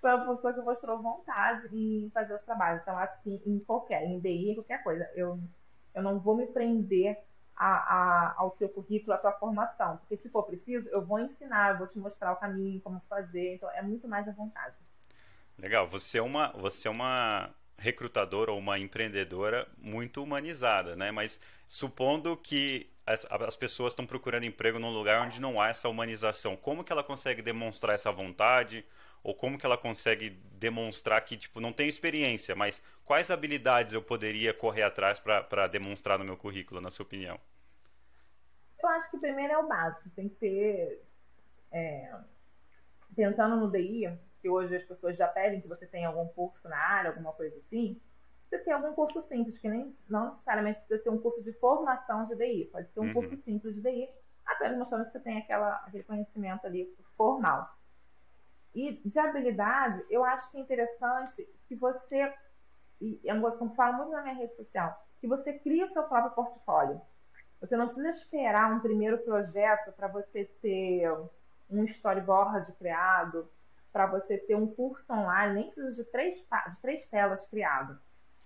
foi 0.00 0.14
uma 0.14 0.34
pessoa 0.34 0.54
que 0.54 0.60
mostrou 0.60 1.02
vontade 1.02 1.68
em 1.72 2.10
fazer 2.10 2.34
os 2.34 2.42
trabalhos. 2.42 2.82
Então 2.82 2.96
acho 2.96 3.20
que 3.22 3.42
em 3.44 3.58
qualquer, 3.60 4.04
em 4.04 4.18
DI, 4.18 4.50
em 4.50 4.54
qualquer 4.54 4.82
coisa, 4.82 5.08
eu, 5.14 5.38
eu 5.94 6.02
não 6.02 6.18
vou 6.18 6.36
me 6.36 6.46
prender 6.46 7.18
a, 7.58 7.66
a, 7.66 8.34
ao 8.38 8.52
teu 8.52 8.68
currículo, 8.68 9.12
à 9.12 9.18
tua 9.18 9.32
formação, 9.32 9.96
porque 9.98 10.16
se 10.16 10.28
for 10.28 10.44
preciso, 10.44 10.88
eu 10.90 11.04
vou 11.04 11.18
ensinar, 11.18 11.72
eu 11.72 11.78
vou 11.78 11.86
te 11.88 11.98
mostrar 11.98 12.32
o 12.32 12.36
caminho, 12.36 12.80
como 12.80 13.00
fazer, 13.08 13.56
então 13.56 13.68
é 13.70 13.82
muito 13.82 14.06
mais 14.06 14.28
a 14.28 14.32
vontade. 14.32 14.78
Legal, 15.58 15.88
você 15.88 16.18
é 16.18 16.22
uma, 16.22 16.48
você 16.52 16.86
é 16.86 16.90
uma 16.90 17.50
recrutadora 17.76 18.52
ou 18.52 18.58
uma 18.58 18.78
empreendedora 18.78 19.66
muito 19.76 20.22
humanizada, 20.22 20.94
né? 20.94 21.10
Mas 21.10 21.40
supondo 21.66 22.36
que 22.36 22.88
as, 23.04 23.26
as 23.30 23.56
pessoas 23.56 23.92
estão 23.92 24.06
procurando 24.06 24.44
emprego 24.44 24.78
num 24.78 24.90
lugar 24.90 25.22
onde 25.24 25.40
não 25.40 25.60
há 25.60 25.68
essa 25.68 25.88
humanização, 25.88 26.56
como 26.56 26.84
que 26.84 26.92
ela 26.92 27.02
consegue 27.02 27.42
demonstrar 27.42 27.94
essa 27.94 28.12
vontade? 28.12 28.84
Ou 29.22 29.34
como 29.34 29.58
que 29.58 29.66
ela 29.66 29.76
consegue 29.76 30.30
demonstrar 30.30 31.20
que, 31.22 31.36
tipo, 31.36 31.60
não 31.60 31.72
tem 31.72 31.88
experiência, 31.88 32.54
mas 32.54 32.80
quais 33.04 33.30
habilidades 33.30 33.92
eu 33.92 34.00
poderia 34.00 34.54
correr 34.54 34.82
atrás 34.82 35.18
para 35.18 35.66
demonstrar 35.66 36.18
no 36.18 36.24
meu 36.24 36.36
currículo, 36.36 36.80
na 36.80 36.88
sua 36.88 37.04
opinião? 37.04 37.38
Eu 38.80 38.88
acho 38.90 39.10
que 39.10 39.18
primeiro 39.18 39.52
é 39.52 39.58
o 39.58 39.66
básico, 39.66 40.08
tem 40.10 40.28
que 40.28 40.36
ter... 40.36 41.02
É, 41.72 42.14
pensando 43.16 43.56
no 43.56 43.70
DI, 43.70 44.08
que 44.40 44.48
hoje 44.48 44.76
as 44.76 44.84
pessoas 44.84 45.16
já 45.16 45.26
pedem 45.28 45.60
que 45.60 45.68
você 45.68 45.86
tenha 45.86 46.08
algum 46.08 46.26
curso 46.28 46.68
na 46.68 46.78
área, 46.78 47.10
alguma 47.10 47.32
coisa 47.32 47.56
assim, 47.56 48.00
você 48.48 48.58
tem 48.58 48.72
algum 48.72 48.94
curso 48.94 49.20
simples, 49.22 49.58
que 49.58 49.68
nem 49.68 49.92
não 50.08 50.30
necessariamente 50.30 50.78
precisa 50.80 51.02
ser 51.02 51.10
um 51.10 51.20
curso 51.20 51.42
de 51.42 51.52
formação 51.54 52.26
de 52.26 52.34
DI, 52.34 52.70
pode 52.72 52.88
ser 52.90 53.00
um 53.00 53.04
uhum. 53.04 53.12
curso 53.14 53.36
simples 53.42 53.74
de 53.74 53.82
DI, 53.82 54.08
apenas 54.46 54.78
mostrando 54.78 55.04
que 55.04 55.12
você 55.12 55.20
tem 55.20 55.38
aquela, 55.38 55.74
aquele 55.86 56.04
conhecimento 56.04 56.66
ali 56.66 56.90
formal. 57.16 57.68
E 58.74 58.92
de 59.04 59.18
habilidade, 59.18 60.02
eu 60.08 60.24
acho 60.24 60.50
que 60.50 60.56
é 60.56 60.60
interessante 60.60 61.46
que 61.66 61.74
você, 61.74 62.32
e 63.00 63.20
é 63.24 63.32
uma 63.32 63.42
coisa 63.42 63.58
que 63.58 63.64
eu 63.64 63.70
falo 63.70 63.98
muito 63.98 64.12
na 64.12 64.22
minha 64.22 64.34
rede 64.34 64.54
social, 64.54 65.06
que 65.20 65.26
você 65.26 65.52
crie 65.52 65.82
o 65.82 65.88
seu 65.88 66.04
próprio 66.04 66.32
portfólio. 66.32 67.00
Você 67.60 67.76
não 67.76 67.86
precisa 67.86 68.08
esperar 68.08 68.72
um 68.72 68.80
primeiro 68.80 69.18
projeto 69.18 69.92
para 69.92 70.08
você 70.08 70.44
ter 70.62 71.10
um 71.68 71.82
storyboard 71.84 72.72
criado, 72.74 73.50
para 73.92 74.06
você 74.06 74.38
ter 74.38 74.54
um 74.54 74.66
curso 74.66 75.12
online, 75.12 75.54
nem 75.54 75.64
precisa 75.64 76.02
de 76.02 76.10
três, 76.10 76.34
de 76.34 76.80
três 76.80 77.06
telas 77.06 77.44
criado. 77.46 77.98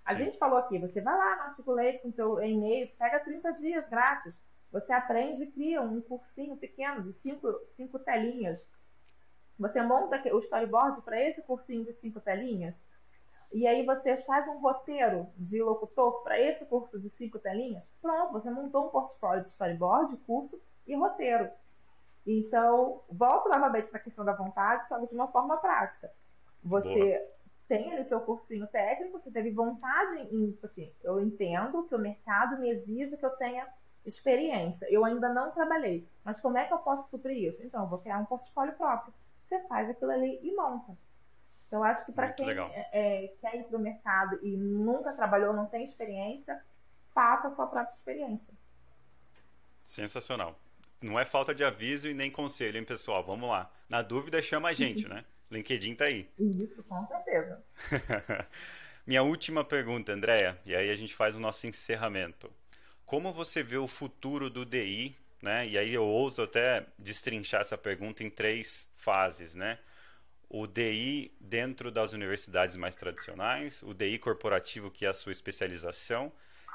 A 0.05 0.15
Sim. 0.15 0.25
gente 0.25 0.39
falou 0.39 0.59
aqui, 0.59 0.79
você 0.79 1.01
vai 1.01 1.17
lá, 1.17 1.37
matriculei 1.37 1.99
com 1.99 2.09
o 2.09 2.13
seu 2.13 2.43
e-mail, 2.43 2.91
pega 2.99 3.21
30 3.21 3.53
dias 3.53 3.89
grátis. 3.89 4.35
Você 4.73 4.93
aprende 4.93 5.45
e 5.45 5.51
cria 5.51 5.83
um 5.83 6.01
cursinho 6.01 6.57
pequeno 6.57 7.03
de 7.03 7.13
cinco, 7.13 7.53
cinco 7.67 7.99
telinhas. 7.99 8.67
Você 9.59 9.83
monta 9.83 10.21
o 10.35 10.39
storyboard 10.39 11.03
para 11.03 11.21
esse 11.21 11.43
cursinho 11.43 11.85
de 11.85 11.93
cinco 11.93 12.21
telinhas. 12.21 12.81
E 13.53 13.67
aí 13.67 13.85
você 13.85 14.17
faz 14.17 14.49
um 14.49 14.59
roteiro 14.59 15.29
de 15.37 15.63
locutor 15.63 16.23
para 16.23 16.41
esse 16.41 16.65
curso 16.65 16.99
de 16.99 17.11
cinco 17.11 17.39
telinhas. 17.39 17.87
Pronto, 18.01 18.33
você 18.33 18.51
montou 18.51 18.87
um 18.87 18.89
portfólio 18.89 19.43
de 19.43 19.51
storyboard, 19.51 20.17
curso 20.27 20.61
e 20.87 20.97
roteiro. 20.97 21.51
Então, 22.27 23.03
volto 23.11 23.49
novamente 23.49 23.89
para 23.89 23.99
a 23.99 24.03
questão 24.03 24.25
da 24.25 24.33
vontade, 24.33 24.87
só 24.87 24.99
de 24.99 25.15
uma 25.15 25.29
forma 25.29 25.57
prática. 25.57 26.13
Você 26.63 27.19
Boa. 27.19 27.29
tem 27.69 27.93
ali 27.93 28.05
seu 28.05 28.21
cursinho 28.21 28.67
técnico, 28.69 29.19
você 29.19 29.31
teve 29.31 29.51
vontade 29.51 30.21
em, 30.35 30.57
assim, 30.63 30.93
eu 31.03 31.21
entendo 31.21 31.83
que 31.85 31.95
o 31.95 31.99
mercado 31.99 32.59
me 32.59 32.71
exige 32.71 33.17
que 33.17 33.27
eu 33.27 33.31
tenha 33.31 33.67
experiência. 34.07 34.87
Eu 34.91 35.05
ainda 35.05 35.29
não 35.29 35.51
trabalhei, 35.51 36.07
mas 36.25 36.39
como 36.39 36.59
é 36.59 36.65
que 36.65 36.73
eu 36.73 36.79
posso 36.79 37.11
suprir 37.11 37.49
isso? 37.49 37.63
Então, 37.65 37.83
eu 37.83 37.89
vou 37.89 37.99
criar 37.99 38.19
um 38.19 38.25
portfólio 38.25 38.75
próprio. 38.75 39.13
Você 39.47 39.59
faz 39.67 39.91
aquilo 39.91 40.13
ali 40.13 40.39
e 40.43 40.55
monta. 40.55 40.97
Então, 41.67 41.83
acho 41.83 42.05
que 42.05 42.13
para 42.13 42.33
quem 42.33 42.49
é, 42.51 42.89
é, 42.93 43.29
quer 43.41 43.57
ir 43.57 43.65
para 43.65 43.79
o 43.79 43.81
mercado 43.81 44.39
e 44.43 44.57
nunca 44.57 45.13
trabalhou, 45.13 45.55
não 45.55 45.67
tem 45.67 45.83
experiência, 45.83 46.63
faça 47.15 47.49
a 47.49 47.51
sua 47.51 47.67
própria 47.67 47.95
experiência. 47.95 48.53
Sensacional. 49.83 50.55
Não 51.03 51.19
é 51.19 51.25
falta 51.25 51.55
de 51.55 51.65
aviso 51.65 52.09
e 52.09 52.15
nem 52.15 52.31
conselho, 52.31 52.79
hein, 52.79 52.85
pessoal? 52.85 53.25
Vamos 53.25 53.51
lá. 53.51 53.71
Na 53.89 54.03
dúvida, 54.03 54.41
chama 54.41 54.69
a 54.69 54.73
gente, 54.73 55.09
né? 55.09 55.25
LinkedIn 55.51 55.95
tá 55.95 56.05
aí. 56.05 56.29
Isso, 56.39 56.83
com 56.85 57.07
certeza. 57.07 57.63
Minha 59.05 59.23
última 59.23 59.65
pergunta, 59.65 60.13
Andréia, 60.13 60.59
e 60.65 60.75
aí 60.75 60.89
a 60.89 60.95
gente 60.95 61.13
faz 61.13 61.35
o 61.35 61.41
nosso 61.41 61.67
encerramento. 61.67 62.51
Como 63.05 63.33
você 63.33 63.63
vê 63.63 63.77
o 63.77 63.89
futuro 63.89 64.49
do 64.49 64.65
DI, 64.65 65.17
né? 65.43 65.67
E 65.67 65.77
aí 65.77 65.93
eu 65.93 66.05
ouso 66.05 66.41
até 66.41 66.87
destrinchar 66.97 67.63
essa 67.63 67.77
pergunta 67.77 68.23
em 68.23 68.31
três 68.31 68.89
fases, 68.97 69.55
né? 69.55 69.79
O 70.49 70.67
DI 70.67 71.33
dentro 71.41 71.91
das 71.91 72.13
universidades 72.13 72.77
mais 72.77 72.95
tradicionais, 72.95 73.83
o 73.83 73.93
DI 73.93 74.19
corporativo, 74.19 74.91
que 74.91 75.05
é 75.05 75.09
a 75.09 75.15
sua 75.15 75.33
especialização, 75.33 76.33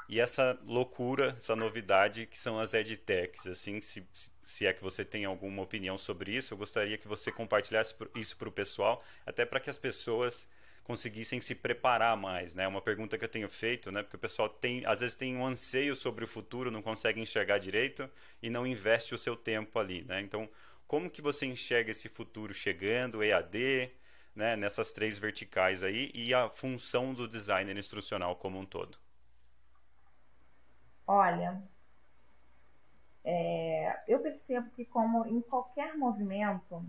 e 0.08 0.20
essa 0.20 0.58
loucura, 0.64 1.34
essa 1.36 1.54
novidade 1.54 2.26
que 2.26 2.38
são 2.38 2.58
as 2.58 2.72
edtechs, 2.72 3.46
assim, 3.46 3.80
se, 3.80 4.06
se 4.46 4.66
é 4.66 4.72
que 4.72 4.82
você 4.82 5.04
tem 5.04 5.26
alguma 5.26 5.62
opinião 5.62 5.98
sobre 5.98 6.34
isso, 6.34 6.54
eu 6.54 6.58
gostaria 6.58 6.96
que 6.96 7.06
você 7.06 7.30
compartilhasse 7.30 7.94
isso 8.16 8.36
para 8.36 8.48
o 8.48 8.52
pessoal, 8.52 9.04
até 9.26 9.44
para 9.44 9.60
que 9.60 9.68
as 9.68 9.76
pessoas 9.76 10.48
conseguissem 10.82 11.38
se 11.42 11.54
preparar 11.54 12.16
mais, 12.16 12.54
né? 12.54 12.66
Uma 12.66 12.80
pergunta 12.80 13.18
que 13.18 13.24
eu 13.24 13.28
tenho 13.28 13.50
feito, 13.50 13.92
né? 13.92 14.02
Porque 14.02 14.16
o 14.16 14.18
pessoal 14.18 14.48
tem, 14.48 14.86
às 14.86 15.00
vezes 15.00 15.14
tem 15.14 15.36
um 15.36 15.46
anseio 15.46 15.94
sobre 15.94 16.24
o 16.24 16.26
futuro, 16.26 16.70
não 16.70 16.80
consegue 16.80 17.20
enxergar 17.20 17.58
direito 17.58 18.08
e 18.42 18.48
não 18.48 18.66
investe 18.66 19.14
o 19.14 19.18
seu 19.18 19.36
tempo 19.36 19.78
ali, 19.78 20.02
né? 20.04 20.22
Então, 20.22 20.48
como 20.86 21.10
que 21.10 21.20
você 21.20 21.44
enxerga 21.44 21.90
esse 21.90 22.08
futuro 22.08 22.54
chegando, 22.54 23.22
EAD, 23.22 23.90
né? 24.34 24.56
Nessas 24.56 24.90
três 24.90 25.18
verticais 25.18 25.82
aí 25.82 26.10
e 26.14 26.32
a 26.32 26.48
função 26.48 27.12
do 27.12 27.28
designer 27.28 27.76
instrucional 27.76 28.34
como 28.36 28.58
um 28.58 28.64
todo? 28.64 28.96
Olha, 31.10 31.62
é, 33.24 34.04
eu 34.06 34.20
percebo 34.20 34.70
que, 34.72 34.84
como 34.84 35.24
em 35.26 35.40
qualquer 35.40 35.96
movimento, 35.96 36.84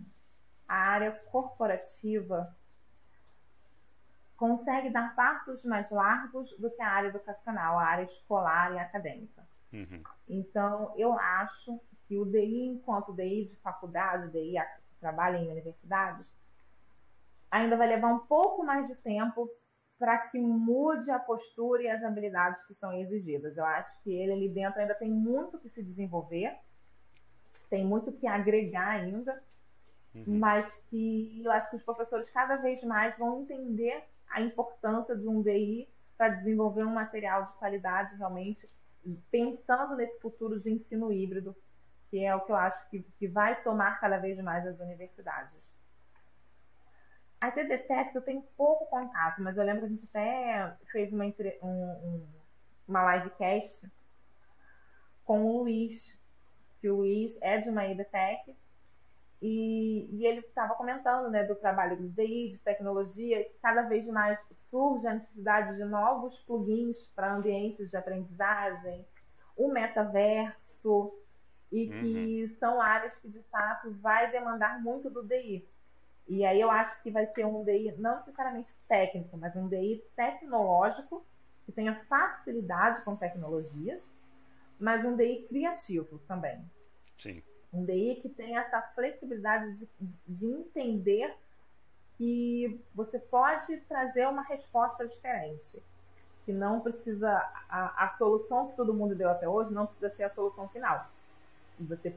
a 0.68 0.76
área 0.76 1.12
corporativa 1.32 2.54
consegue 4.36 4.90
dar 4.90 5.16
passos 5.16 5.64
mais 5.64 5.90
largos 5.90 6.52
do 6.58 6.70
que 6.70 6.82
a 6.82 6.90
área 6.90 7.08
educacional, 7.08 7.80
a 7.80 7.86
área 7.86 8.04
escolar 8.04 8.74
e 8.74 8.80
acadêmica. 8.80 9.48
Uhum. 9.72 10.04
Então, 10.28 10.94
eu 10.98 11.14
acho 11.14 11.80
que 12.06 12.18
o 12.18 12.26
DI, 12.26 12.66
enquanto 12.66 13.14
DI 13.14 13.46
de 13.46 13.56
faculdade, 13.58 14.28
o 14.28 14.32
DI 14.32 14.54
que 14.54 15.00
trabalha 15.00 15.38
em 15.38 15.50
universidades, 15.50 16.30
ainda 17.50 17.78
vai 17.78 17.88
levar 17.88 18.14
um 18.14 18.20
pouco 18.20 18.66
mais 18.66 18.86
de 18.86 18.96
tempo 18.96 19.50
para 20.00 20.18
que 20.18 20.40
mude 20.40 21.12
a 21.12 21.20
postura 21.20 21.84
e 21.84 21.90
as 21.90 22.02
habilidades 22.02 22.66
que 22.66 22.74
são 22.74 22.94
exigidas. 22.94 23.58
Eu 23.58 23.66
acho 23.66 23.92
que 24.02 24.12
ele 24.12 24.32
ali 24.32 24.50
dentro 24.50 24.80
ainda 24.80 24.96
tem 24.96 25.12
muito 25.12 25.60
que 25.60 25.68
se 25.68 25.84
desenvolver, 25.84 26.58
tem 27.70 27.86
muito 27.86 28.14
que 28.14 28.26
agregar 28.26 28.92
ainda, 28.92 29.44
uhum. 30.16 30.24
mas 30.26 30.74
que 30.90 31.44
eu 31.44 31.52
acho 31.52 31.70
que 31.70 31.76
os 31.76 31.84
professores 31.84 32.30
cada 32.30 32.56
vez 32.56 32.82
mais 32.82 33.16
vão 33.18 33.42
entender 33.42 34.06
a 34.30 34.42
importância 34.42 35.16
de 35.16 35.28
um 35.28 35.42
DI 35.42 35.90
para 36.18 36.30
desenvolver 36.30 36.86
um 36.86 36.94
material 36.94 37.44
de 37.44 37.52
qualidade 37.54 38.16
realmente, 38.16 38.70
pensando 39.30 39.98
nesse 39.98 40.18
futuro 40.22 40.58
de 40.58 40.72
ensino 40.72 41.12
híbrido, 41.12 41.56
que 42.10 42.24
é 42.24 42.34
o 42.34 42.42
que 42.42 42.52
eu 42.52 42.56
acho 42.56 42.90
que, 42.90 43.02
que 43.18 43.28
vai 43.28 43.62
tomar 43.64 44.00
cada 44.00 44.18
vez 44.18 44.38
mais 44.40 44.66
as 44.66 44.80
universidades. 44.80 45.69
A 47.42 47.52
CDTEX 47.52 48.16
eu 48.16 48.22
tenho 48.22 48.42
pouco 48.58 48.86
contato, 48.88 49.42
mas 49.42 49.58
eu 49.58 49.64
lembro 49.64 49.82
que 49.82 49.86
a 49.86 49.90
gente 49.90 50.08
até 50.10 50.76
fez 50.92 51.14
uma, 51.14 51.26
um, 51.26 51.32
um, 51.64 52.28
uma 52.88 53.16
livecast 53.16 53.90
com 55.24 55.46
o 55.46 55.60
Luiz, 55.60 56.18
que 56.82 56.90
o 56.90 56.98
Luiz 56.98 57.38
é 57.42 57.58
de 57.58 57.70
uma 57.70 57.86
EDTEC, 57.86 58.56
e, 59.42 60.10
e 60.12 60.26
ele 60.26 60.42
estava 60.42 60.76
comentando 60.76 61.30
né, 61.30 61.46
do 61.46 61.56
trabalho 61.56 61.96
de 61.96 62.10
DI, 62.10 62.50
de 62.52 62.60
tecnologia, 62.60 63.44
que 63.46 63.58
cada 63.62 63.84
vez 63.84 64.06
mais 64.08 64.38
surge 64.52 65.08
a 65.08 65.14
necessidade 65.14 65.78
de 65.78 65.86
novos 65.86 66.38
plugins 66.40 67.06
para 67.16 67.34
ambientes 67.34 67.90
de 67.90 67.96
aprendizagem, 67.96 69.06
o 69.56 69.70
metaverso, 69.70 71.14
e 71.72 71.88
que 71.88 72.44
uhum. 72.44 72.58
são 72.58 72.82
áreas 72.82 73.16
que 73.18 73.30
de 73.30 73.42
fato 73.44 73.92
vai 74.02 74.32
demandar 74.32 74.82
muito 74.82 75.10
do 75.10 75.24
DI. 75.24 75.66
E 76.30 76.46
aí 76.46 76.62
eu 76.62 76.70
acho 76.70 77.02
que 77.02 77.10
vai 77.10 77.26
ser 77.26 77.44
um 77.44 77.64
DI 77.64 77.92
não 77.98 78.18
necessariamente 78.18 78.72
técnico, 78.88 79.36
mas 79.36 79.56
um 79.56 79.68
DI 79.68 80.04
tecnológico, 80.16 81.26
que 81.66 81.72
tenha 81.72 81.96
facilidade 82.06 83.02
com 83.02 83.16
tecnologias, 83.16 84.08
mas 84.80 85.04
um 85.04 85.16
DI 85.16 85.48
criativo 85.50 86.20
também. 86.28 86.64
Sim. 87.18 87.42
Um 87.74 87.84
DI 87.84 88.20
que 88.22 88.30
tenha 88.30 88.60
essa 88.60 88.80
flexibilidade 88.94 89.74
de, 89.74 89.90
de 90.28 90.46
entender 90.46 91.36
que 92.16 92.80
você 92.94 93.18
pode 93.18 93.78
trazer 93.82 94.28
uma 94.28 94.44
resposta 94.44 95.08
diferente. 95.08 95.82
Que 96.46 96.52
não 96.52 96.80
precisa. 96.80 97.32
A, 97.68 98.06
a 98.06 98.10
solução 98.10 98.68
que 98.68 98.76
todo 98.76 98.94
mundo 98.94 99.16
deu 99.16 99.30
até 99.30 99.50
hoje 99.50 99.74
não 99.74 99.88
precisa 99.88 100.16
ser 100.16 100.24
a 100.24 100.30
solução 100.30 100.70
final. 100.70 101.10
E 101.80 101.84
você 101.84 102.16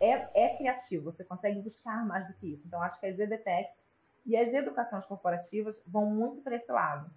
é, 0.00 0.28
é 0.34 0.56
criativo, 0.56 1.12
você 1.12 1.22
consegue 1.22 1.60
buscar 1.60 2.04
mais 2.06 2.26
do 2.26 2.34
que 2.34 2.52
isso. 2.52 2.66
Então, 2.66 2.82
acho 2.82 2.98
que 2.98 3.06
as 3.06 3.18
EDTECs 3.18 3.78
e 4.24 4.36
as 4.36 4.52
educações 4.52 5.04
corporativas 5.04 5.80
vão 5.86 6.06
muito 6.06 6.40
para 6.42 6.56
esse 6.56 6.70
lado. 6.72 7.10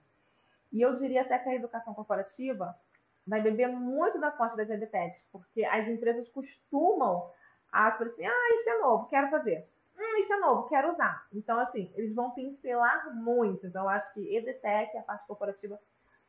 E 0.72 0.82
eu 0.82 0.92
diria 0.94 1.22
até 1.22 1.40
que 1.40 1.50
a 1.50 1.56
educação 1.56 1.94
corporativa 1.94 2.78
vai 3.26 3.42
beber 3.42 3.68
muito 3.70 4.20
da 4.20 4.32
fonte 4.32 4.58
das 4.58 4.70
EDTECs, 4.70 5.24
porque 5.32 5.64
as 5.64 5.88
empresas 5.88 6.28
costumam 6.30 7.30
a 7.72 7.92
falar 7.92 8.10
assim, 8.10 8.26
ah, 8.26 8.54
isso 8.54 8.70
é 8.70 8.80
novo, 8.80 9.08
quero 9.08 9.30
fazer. 9.30 9.68
Hum, 9.98 10.20
isso 10.20 10.34
é 10.34 10.38
novo, 10.38 10.68
quero 10.68 10.92
usar. 10.92 11.26
Então, 11.32 11.60
assim, 11.60 11.92
eles 11.96 12.14
vão 12.14 12.32
pincelar 12.32 13.16
muito. 13.16 13.66
Então, 13.66 13.88
acho 13.88 14.12
que 14.14 14.36
EDTEC, 14.36 14.98
a 14.98 15.04
parte 15.04 15.26
corporativa, 15.26 15.80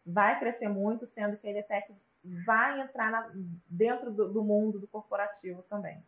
vai 0.07 0.39
crescer 0.39 0.69
muito, 0.69 1.07
sendo 1.07 1.37
que 1.37 1.49
a 1.49 1.51
EDTEC 1.51 1.95
vai 2.47 2.81
entrar 2.81 3.11
na, 3.11 3.31
dentro 3.69 4.11
do, 4.11 4.33
do 4.33 4.43
mundo 4.43 4.79
do 4.79 4.87
corporativo 4.87 5.63
também. 5.63 6.03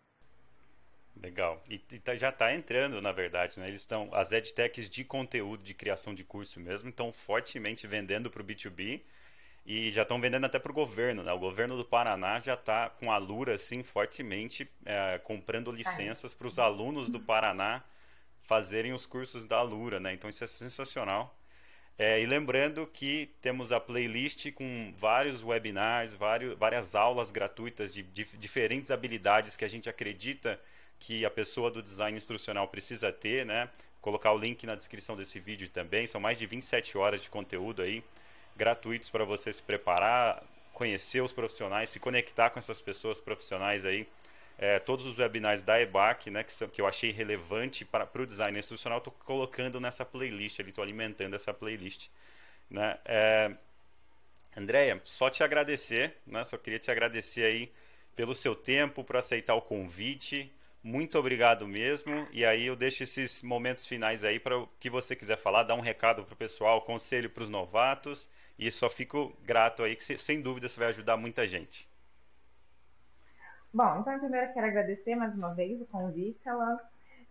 Legal. 1.22 1.62
E, 1.68 1.80
e 1.92 1.98
tá, 1.98 2.14
já 2.14 2.28
está 2.28 2.54
entrando, 2.54 3.00
na 3.00 3.12
verdade, 3.12 3.58
né? 3.58 3.68
Eles 3.68 3.80
estão, 3.80 4.08
as 4.12 4.32
edtechs 4.32 4.88
de 4.88 5.04
conteúdo, 5.04 5.62
de 5.62 5.74
criação 5.74 6.14
de 6.14 6.22
curso 6.22 6.60
mesmo, 6.60 6.90
estão 6.90 7.12
fortemente 7.12 7.86
vendendo 7.86 8.30
para 8.30 8.42
o 8.42 8.44
B2B 8.44 9.00
e 9.64 9.90
já 9.90 10.02
estão 10.02 10.20
vendendo 10.20 10.44
até 10.44 10.58
para 10.58 10.70
o 10.70 10.74
governo, 10.74 11.22
né? 11.22 11.32
O 11.32 11.38
governo 11.38 11.76
do 11.76 11.84
Paraná 11.84 12.38
já 12.38 12.54
está 12.54 12.90
com 12.90 13.10
a 13.10 13.16
Lura, 13.16 13.54
assim, 13.54 13.82
fortemente 13.82 14.70
é, 14.84 15.18
comprando 15.24 15.72
licenças 15.72 16.34
para 16.34 16.46
os 16.46 16.58
alunos 16.58 17.08
do 17.08 17.18
Paraná 17.18 17.82
fazerem 18.42 18.92
os 18.92 19.06
cursos 19.06 19.44
da 19.44 19.60
Lura, 19.62 19.98
né? 19.98 20.12
Então 20.12 20.30
isso 20.30 20.44
é 20.44 20.46
sensacional. 20.46 21.36
É, 21.98 22.20
e 22.20 22.26
lembrando 22.26 22.86
que 22.86 23.34
temos 23.40 23.72
a 23.72 23.80
playlist 23.80 24.52
com 24.52 24.92
vários 24.98 25.42
webinars, 25.42 26.14
vários, 26.14 26.56
várias 26.58 26.94
aulas 26.94 27.30
gratuitas 27.30 27.92
de, 27.92 28.02
de 28.02 28.24
diferentes 28.36 28.90
habilidades 28.90 29.56
que 29.56 29.64
a 29.64 29.68
gente 29.68 29.88
acredita 29.88 30.60
que 30.98 31.24
a 31.24 31.30
pessoa 31.30 31.70
do 31.70 31.82
design 31.82 32.16
instrucional 32.16 32.68
precisa 32.68 33.12
ter, 33.12 33.44
né? 33.44 33.68
Colocar 34.00 34.32
o 34.32 34.38
link 34.38 34.66
na 34.66 34.74
descrição 34.74 35.16
desse 35.16 35.38
vídeo 35.40 35.68
também. 35.68 36.06
São 36.06 36.20
mais 36.20 36.38
de 36.38 36.46
27 36.46 36.96
horas 36.96 37.22
de 37.22 37.28
conteúdo 37.28 37.82
aí 37.82 38.02
gratuitos 38.56 39.10
para 39.10 39.24
você 39.24 39.52
se 39.52 39.62
preparar 39.62 40.42
conhecer 40.76 41.22
os 41.22 41.32
profissionais, 41.32 41.88
se 41.88 41.98
conectar 41.98 42.50
com 42.50 42.58
essas 42.58 42.82
pessoas 42.82 43.18
profissionais 43.18 43.86
aí. 43.86 44.06
É, 44.58 44.78
todos 44.78 45.06
os 45.06 45.18
webinars 45.18 45.62
da 45.62 45.80
EBAC, 45.80 46.30
né, 46.30 46.44
que, 46.44 46.52
são, 46.52 46.68
que 46.68 46.82
eu 46.82 46.86
achei 46.86 47.10
relevante 47.10 47.82
para 47.82 48.06
o 48.14 48.26
design 48.26 48.58
institucional, 48.58 48.98
estou 48.98 49.12
colocando 49.24 49.80
nessa 49.80 50.04
playlist 50.04 50.60
ali, 50.60 50.68
estou 50.68 50.84
alimentando 50.84 51.34
essa 51.34 51.54
playlist. 51.54 52.08
Né? 52.68 52.98
É, 53.06 53.52
Andréia, 54.54 55.00
só 55.02 55.30
te 55.30 55.42
agradecer, 55.42 56.14
né, 56.26 56.44
só 56.44 56.58
queria 56.58 56.78
te 56.78 56.90
agradecer 56.90 57.44
aí 57.44 57.72
pelo 58.14 58.34
seu 58.34 58.54
tempo, 58.54 59.02
por 59.02 59.16
aceitar 59.16 59.54
o 59.54 59.62
convite. 59.62 60.52
Muito 60.86 61.18
obrigado 61.18 61.66
mesmo. 61.66 62.28
E 62.30 62.46
aí 62.46 62.64
eu 62.64 62.76
deixo 62.76 63.02
esses 63.02 63.42
momentos 63.42 63.84
finais 63.84 64.22
aí 64.22 64.38
para 64.38 64.56
o 64.56 64.68
que 64.78 64.88
você 64.88 65.16
quiser 65.16 65.36
falar, 65.36 65.64
dar 65.64 65.74
um 65.74 65.80
recado 65.80 66.24
para 66.24 66.32
o 66.32 66.36
pessoal, 66.36 66.80
conselho 66.82 67.28
para 67.28 67.42
os 67.42 67.50
novatos. 67.50 68.30
E 68.56 68.70
só 68.70 68.88
fico 68.88 69.36
grato 69.42 69.82
aí, 69.82 69.96
que 69.96 70.16
sem 70.16 70.40
dúvida 70.40 70.68
você 70.68 70.78
vai 70.78 70.90
ajudar 70.90 71.16
muita 71.16 71.44
gente. 71.44 71.90
Bom, 73.74 73.98
então 73.98 74.16
primeiro 74.20 74.46
eu 74.46 74.52
quero 74.52 74.66
agradecer 74.68 75.16
mais 75.16 75.34
uma 75.34 75.52
vez 75.52 75.80
o 75.80 75.86
convite, 75.86 76.48
Alan. 76.48 76.78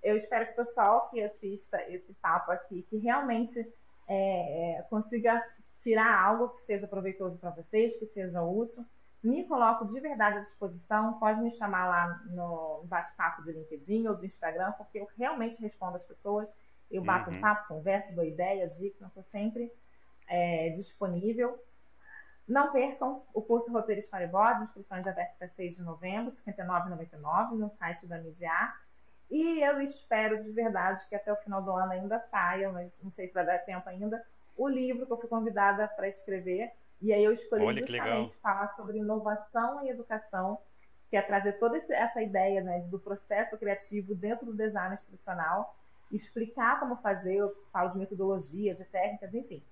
Eu 0.03 0.18
espero 0.18 0.47
que 0.47 0.51
o 0.51 0.56
pessoal 0.58 1.10
que 1.10 1.24
assista 1.24 1.82
esse 1.89 2.14
papo 2.16 2.51
aqui, 2.51 2.86
que 2.89 2.97
realmente 2.97 3.58
é, 4.06 4.80
é 4.80 4.82
consiga 4.89 5.41
tirar 5.78 6.14
algo 6.14 6.49
que 6.49 6.62
seja 6.64 6.88
proveitoso 6.88 7.38
para 7.38 7.51
vocês, 7.51 7.95
que 7.95 8.06
seja 8.06 8.41
útil. 8.43 8.86
Me 9.26 9.44
coloco 9.46 9.86
de 9.86 10.00
verdade 10.00 10.38
à 10.38 10.42
disposição. 10.42 11.14
Pode 11.14 11.42
me 11.42 11.50
chamar 11.50 11.88
lá 11.88 12.22
no 12.28 12.84
bate-papo 12.86 13.42
do 13.42 13.52
LinkedIn 13.52 14.08
ou 14.08 14.16
do 14.16 14.24
Instagram, 14.24 14.72
porque 14.74 15.00
eu 15.00 15.08
realmente 15.18 15.60
respondo 15.60 15.98
as 15.98 16.04
pessoas. 16.04 16.48
Eu 16.92 17.04
bato 17.04 17.32
uhum. 17.32 17.38
um 17.38 17.42
papo, 17.42 17.68
converso, 17.68 18.14
dou 18.14 18.24
ideia, 18.24 18.68
dica, 18.68 19.04
estou 19.08 19.24
sempre 19.24 19.74
é, 20.28 20.70
disponível. 20.78 21.60
Não 22.48 22.72
percam 22.72 23.24
o 23.34 23.42
curso 23.42 23.72
Roteiro 23.72 24.00
Storyboard, 24.02 24.66
inscrições 24.66 25.08
abertas 25.08 25.36
para 25.40 25.48
6 25.48 25.78
de 25.78 25.82
novembro, 25.82 26.32
R$ 26.46 26.54
59,99 26.54 27.52
no 27.54 27.70
site 27.72 28.06
da 28.06 28.20
Midiar. 28.20 28.80
E 29.32 29.60
eu 29.60 29.82
espero 29.82 30.44
de 30.44 30.52
verdade 30.52 31.04
que 31.10 31.16
até 31.16 31.34
o 31.34 31.38
final 31.38 31.64
do 31.64 31.72
ano 31.72 31.94
ainda 31.94 32.20
saia, 32.20 32.72
mas 32.72 32.96
não 33.02 33.10
sei 33.10 33.28
se 33.28 33.34
vai 33.34 33.44
dar 33.44 33.58
tempo 33.58 33.90
ainda, 33.90 34.24
o 34.56 34.68
livro 34.68 35.08
que 35.08 35.12
eu 35.12 35.18
fui 35.18 35.28
convidada 35.28 35.88
para 35.88 36.08
escrever. 36.08 36.72
E 37.02 37.14
aí 37.14 37.24
eu 37.24 37.34
escolhi 37.34 37.64
Olha, 37.64 37.80
justamente 37.80 38.38
falar 38.41 38.68
sobre 38.70 38.98
inovação 38.98 39.86
e 39.86 39.89
educação, 39.89 40.60
que 41.10 41.18
é 41.18 41.22
trazer 41.22 41.54
toda 41.54 41.78
essa 41.78 42.22
ideia 42.22 42.62
né, 42.62 42.80
do 42.89 43.00
processo 43.00 43.58
criativo 43.58 44.16
dentro 44.16 44.46
do 44.46 44.54
design 44.54 44.96
institucional, 44.96 45.76
explicar 46.12 46.80
como 46.80 46.98
fazer, 46.98 47.36
eu 47.36 47.56
falo 47.72 47.91
de 47.91 48.00
metodologias, 48.00 48.78
de 48.78 48.86
técnicas, 48.86 49.34
enfim. 49.34 49.64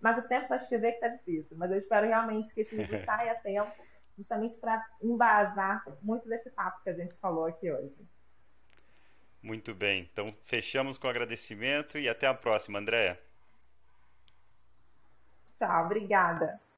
Mas 0.00 0.18
o 0.18 0.22
tempo 0.22 0.48
para 0.48 0.56
escrever 0.56 0.92
que 0.92 1.04
está 1.04 1.08
difícil. 1.08 1.56
Mas 1.56 1.70
eu 1.70 1.78
espero 1.78 2.06
realmente 2.06 2.52
que 2.52 2.62
esse 2.62 2.74
livro 2.74 3.02
saia 3.06 3.32
a 3.32 3.36
tempo, 3.36 3.72
justamente 4.16 4.54
para 4.56 4.84
embasar 5.00 5.84
muito 6.02 6.28
desse 6.28 6.50
papo 6.50 6.82
que 6.82 6.90
a 6.90 6.94
gente 6.94 7.14
falou 7.14 7.46
aqui 7.46 7.70
hoje. 7.70 7.96
Muito 9.42 9.74
bem. 9.74 10.08
Então, 10.12 10.34
fechamos 10.44 10.98
com 10.98 11.08
agradecimento 11.08 11.98
e 11.98 12.08
até 12.08 12.26
a 12.26 12.34
próxima, 12.34 12.78
Andréa. 12.78 13.18
Tchau, 15.62 15.84
obrigada. 15.86 16.62